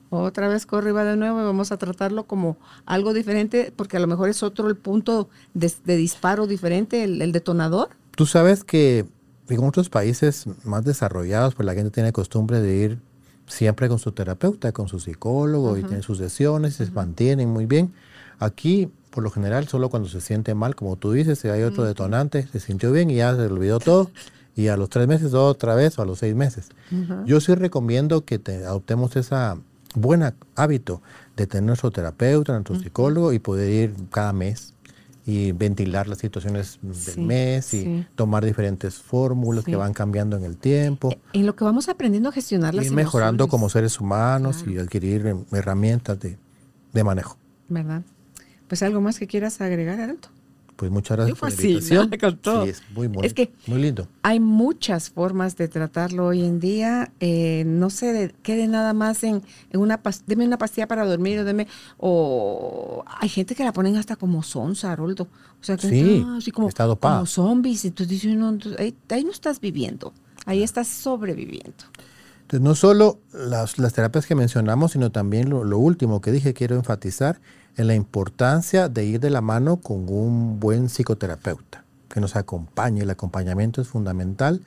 otra 0.10 0.48
vez 0.48 0.66
corre 0.66 0.92
y 0.92 0.94
va 0.94 1.04
de 1.04 1.18
nuevo 1.18 1.42
y 1.42 1.44
vamos 1.44 1.72
a 1.72 1.78
tratarlo 1.78 2.26
como 2.26 2.58
algo 2.86 3.14
diferente, 3.14 3.74
porque 3.76 3.98
a 3.98 4.00
lo 4.00 4.08
mejor 4.08 4.30
es 4.30 4.44
otro 4.44 4.68
el 4.68 4.76
punto 4.76 5.30
de, 5.54 5.72
disparo 5.98 6.48
diferente, 6.48 7.04
el 7.04 7.32
detonador. 7.32 7.90
Tú 8.16 8.26
sabes 8.26 8.64
que 8.64 9.06
en 9.50 9.64
otros 9.64 9.90
países 9.90 10.46
más 10.64 10.84
desarrollados, 10.84 11.56
pues 11.56 11.66
la 11.66 11.74
gente 11.74 11.92
tiene 11.92 12.12
costumbre 12.12 12.62
de 12.62 12.76
ir 12.76 13.00
siempre 13.48 13.88
con 13.88 14.00
su 14.00 14.12
terapeuta, 14.12 14.72
con 14.72 14.88
su 14.88 15.00
psicólogo, 15.00 15.78
y 15.78 15.84
tiene 15.84 16.02
sus 16.02 16.18
sesiones, 16.18 16.76
se 16.76 16.90
mantienen 16.92 17.50
muy 17.50 17.66
bien. 17.66 17.94
Aquí, 18.40 18.90
por 19.12 19.24
lo 19.24 19.30
general, 19.30 19.68
solo 19.68 19.90
cuando 19.90 20.10
se 20.10 20.22
siente 20.22 20.56
mal, 20.56 20.76
como 20.76 20.96
tú 20.96 21.12
dices, 21.12 21.40
si 21.40 21.50
hay 21.50 21.64
otro 21.64 21.84
detonante, 21.84 22.48
se 22.48 22.60
sintió 22.60 22.92
bien 22.92 23.10
y 23.12 23.16
ya 23.16 23.36
se 23.36 23.44
olvidó 23.44 23.80
todo, 23.80 24.10
y 24.56 24.68
a 24.70 24.78
los 24.78 24.90
tres 24.90 25.08
meses 25.08 25.34
otra 25.34 25.76
vez 25.76 26.00
o 26.00 26.02
a 26.02 26.06
los 26.06 26.20
seis 26.20 26.36
meses. 26.36 26.70
Yo 27.26 27.40
sí 27.40 27.54
recomiendo 27.54 28.26
que 28.26 28.40
te 28.40 28.66
adoptemos 28.66 29.16
ese 29.16 29.36
buen 29.96 30.24
hábito 30.56 31.02
de 31.36 31.48
tener 31.48 31.64
nuestro 31.64 31.92
terapeuta, 31.92 32.54
nuestro 32.54 32.80
psicólogo 32.80 33.34
y 33.34 33.40
poder 33.40 33.70
ir 33.70 33.94
cada 34.12 34.34
mes 34.34 34.74
y 35.26 35.54
ventilar 35.54 36.08
las 36.08 36.20
situaciones 36.20 36.78
del 36.82 37.26
mes 37.26 37.74
y 37.74 38.06
tomar 38.14 38.46
diferentes 38.46 38.96
fórmulas 38.96 39.66
que 39.66 39.76
van 39.76 39.94
cambiando 39.94 40.38
en 40.38 40.44
el 40.44 40.58
tiempo. 40.58 41.10
E, 41.10 41.20
en 41.34 41.48
lo 41.48 41.56
que 41.56 41.64
vamos 41.64 41.90
aprendiendo 41.90 42.30
a 42.30 42.32
gestionar 42.32 42.76
las 42.76 42.86
y 42.86 42.90
mejorando 42.92 43.48
como 43.48 43.70
seres 43.70 44.00
humanos 44.00 44.64
y 44.68 44.78
adquirir 44.78 45.36
herramientas 45.52 46.20
de, 46.20 46.38
de, 46.94 47.04
manejo. 47.04 47.38
¿Verdad? 47.70 48.04
Pues 48.68 48.84
algo 48.84 49.02
más 49.02 49.18
que 49.18 49.26
quieras 49.26 49.62
agregar, 49.62 50.00
Alto. 50.00 50.30
Pues 50.76 50.92
muchas 50.92 51.18
gracias 51.18 51.40
por 51.40 51.50
la 51.50 51.56
invitación. 51.56 52.10
Sí, 52.44 52.70
es 52.70 52.84
muy, 52.94 53.08
muy, 53.08 53.26
es 53.26 53.34
que 53.34 53.54
muy 53.68 53.82
lindo. 53.82 54.08
Hay 54.24 54.42
muchas 54.42 55.10
formas 55.10 55.56
de 55.56 55.70
tratarlo 55.70 56.28
hoy 56.28 56.44
en 56.44 56.60
día. 56.60 57.14
Eh, 57.22 57.64
no 57.66 57.90
se 57.90 58.36
quede 58.44 58.68
nada 58.68 58.94
más 58.94 59.24
en, 59.24 59.42
en 59.72 59.80
una 59.80 60.02
deme 60.28 60.46
una 60.46 60.58
pastilla 60.58 60.88
para 60.88 61.06
dormir 61.06 61.40
o 61.40 61.46
deme 61.46 61.68
o 61.98 63.06
hay 63.20 63.30
gente 63.30 63.56
que 63.56 63.64
la 63.64 63.72
ponen 63.72 63.96
hasta 63.96 64.18
como 64.18 64.44
sonsa, 64.44 64.92
Haroldo. 64.92 65.28
O 65.62 65.64
sea, 65.64 65.78
que 65.78 65.90
sí, 65.90 66.26
así 66.38 66.52
como, 66.52 66.70
como 67.00 67.26
zombies. 67.26 67.86
Entonces 67.86 68.22
dices, 68.22 68.36
no, 68.36 68.58
ahí, 68.78 68.96
ahí, 69.10 69.24
no 69.24 69.32
estás 69.32 69.62
viviendo, 69.62 70.14
ahí 70.46 70.62
estás 70.62 70.88
sobreviviendo. 70.88 71.86
Entonces, 72.42 72.62
no 72.62 72.76
solo 72.76 73.20
las, 73.34 73.80
las 73.80 73.94
terapias 73.94 74.28
que 74.28 74.36
mencionamos, 74.36 74.92
sino 74.92 75.12
también 75.12 75.50
lo, 75.50 75.64
lo 75.64 75.80
último 75.80 76.22
que 76.22 76.32
dije, 76.32 76.54
quiero 76.54 76.76
enfatizar, 76.76 77.40
en 77.78 77.88
la 77.88 77.96
importancia 77.96 78.90
de 78.90 79.06
ir 79.06 79.20
de 79.20 79.30
la 79.30 79.42
mano 79.42 79.78
con 79.78 80.10
un 80.10 80.60
buen 80.60 80.90
psicoterapeuta 80.90 81.84
que 82.10 82.22
nos 82.22 82.36
acompañe. 82.36 83.02
El 83.02 83.10
acompañamiento 83.10 83.82
es 83.82 83.88
fundamental 83.88 84.62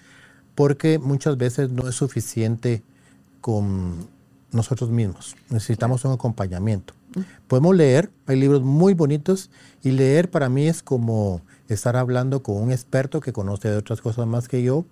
porque 0.54 0.98
muchas 0.98 1.36
veces 1.36 1.70
no 1.70 1.88
es 1.88 1.94
suficiente 1.94 2.82
con 3.40 4.08
nosotros 4.52 4.90
mismos. 4.90 5.36
Necesitamos 5.50 6.04
un 6.04 6.12
acompañamiento. 6.12 6.94
Podemos 7.46 7.74
leer, 7.74 8.10
hay 8.26 8.38
libros 8.38 8.62
muy 8.62 8.94
bonitos 8.94 9.50
y 9.82 9.92
leer 9.92 10.30
para 10.30 10.48
mí 10.48 10.68
es 10.68 10.82
como 10.82 11.40
estar 11.68 11.96
hablando 11.96 12.42
con 12.42 12.56
un 12.56 12.70
experto 12.70 13.20
que 13.20 13.32
conoce 13.32 13.68
de 13.70 13.76
otras 13.76 14.00
cosas 14.00 14.26
más 14.26 14.48
que 14.48 14.62
yo 14.62 14.84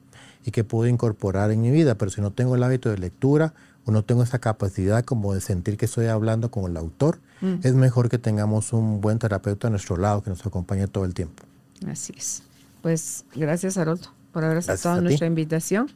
y 0.44 0.50
que 0.50 0.64
puedo 0.64 0.88
incorporar 0.88 1.50
en 1.50 1.60
mi 1.60 1.70
vida, 1.70 1.96
pero 1.96 2.10
si 2.10 2.20
no 2.20 2.32
tengo 2.32 2.54
el 2.54 2.62
hábito 2.62 2.88
de 2.90 2.98
lectura 2.98 3.54
o 3.87 3.93
no 3.93 4.05
tengo 4.05 4.22
esa 4.22 4.41
capacidad 4.41 5.05
como 5.05 5.32
de 5.32 5.41
sentir 5.41 5.76
que 5.76 5.87
estoy 5.87 6.07
hablando 6.07 6.51
con 6.51 6.70
el 6.70 6.76
autor, 6.76 7.20
mm. 7.41 7.55
es 7.62 7.74
mejor 7.74 8.09
que 8.09 8.18
tengamos 8.18 8.72
un 8.72 9.01
buen 9.01 9.18
terapeuta 9.18 9.68
a 9.68 9.70
nuestro 9.70 9.97
lado 9.97 10.22
que 10.22 10.30
nos 10.30 10.45
acompañe 10.45 10.89
todo 10.89 11.05
el 11.05 11.14
tiempo. 11.14 11.45
Así 11.87 12.12
es. 12.16 12.43
Pues 12.82 13.24
gracias, 13.34 13.78
Haroldo, 13.78 14.09
por 14.32 14.45
haber 14.45 14.59
aceptado 14.59 15.01
nuestra 15.01 15.26
invitación. 15.26 15.89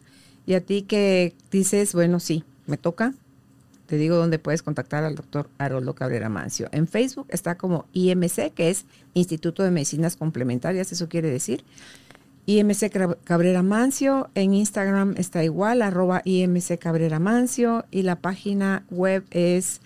Y 0.46 0.54
a 0.54 0.60
ti 0.60 0.82
que 0.82 1.34
dices, 1.50 1.92
bueno, 1.92 2.20
sí, 2.20 2.44
me 2.66 2.76
toca, 2.76 3.12
te 3.86 3.96
digo 3.96 4.16
dónde 4.16 4.38
puedes 4.38 4.62
contactar 4.62 5.02
al 5.02 5.16
doctor 5.16 5.50
Haroldo 5.58 5.94
Cabrera 5.94 6.28
Mancio. 6.28 6.68
En 6.70 6.86
Facebook 6.86 7.26
está 7.28 7.56
como 7.56 7.86
IMC, 7.92 8.52
que 8.54 8.70
es 8.70 8.84
Instituto 9.14 9.64
de 9.64 9.72
Medicinas 9.72 10.16
Complementarias, 10.16 10.92
eso 10.92 11.08
quiere 11.08 11.28
decir. 11.28 11.64
IMC 12.46 12.90
Cabrera 13.24 13.62
Mancio. 13.62 14.30
En 14.34 14.54
Instagram 14.54 15.14
está 15.16 15.44
igual, 15.44 15.82
arroba 15.82 16.22
IMC 16.24 16.78
Cabrera 16.78 17.18
Mancio. 17.18 17.84
Y 17.90 18.02
la 18.02 18.16
página 18.16 18.84
web 18.90 19.24
es 19.30 19.82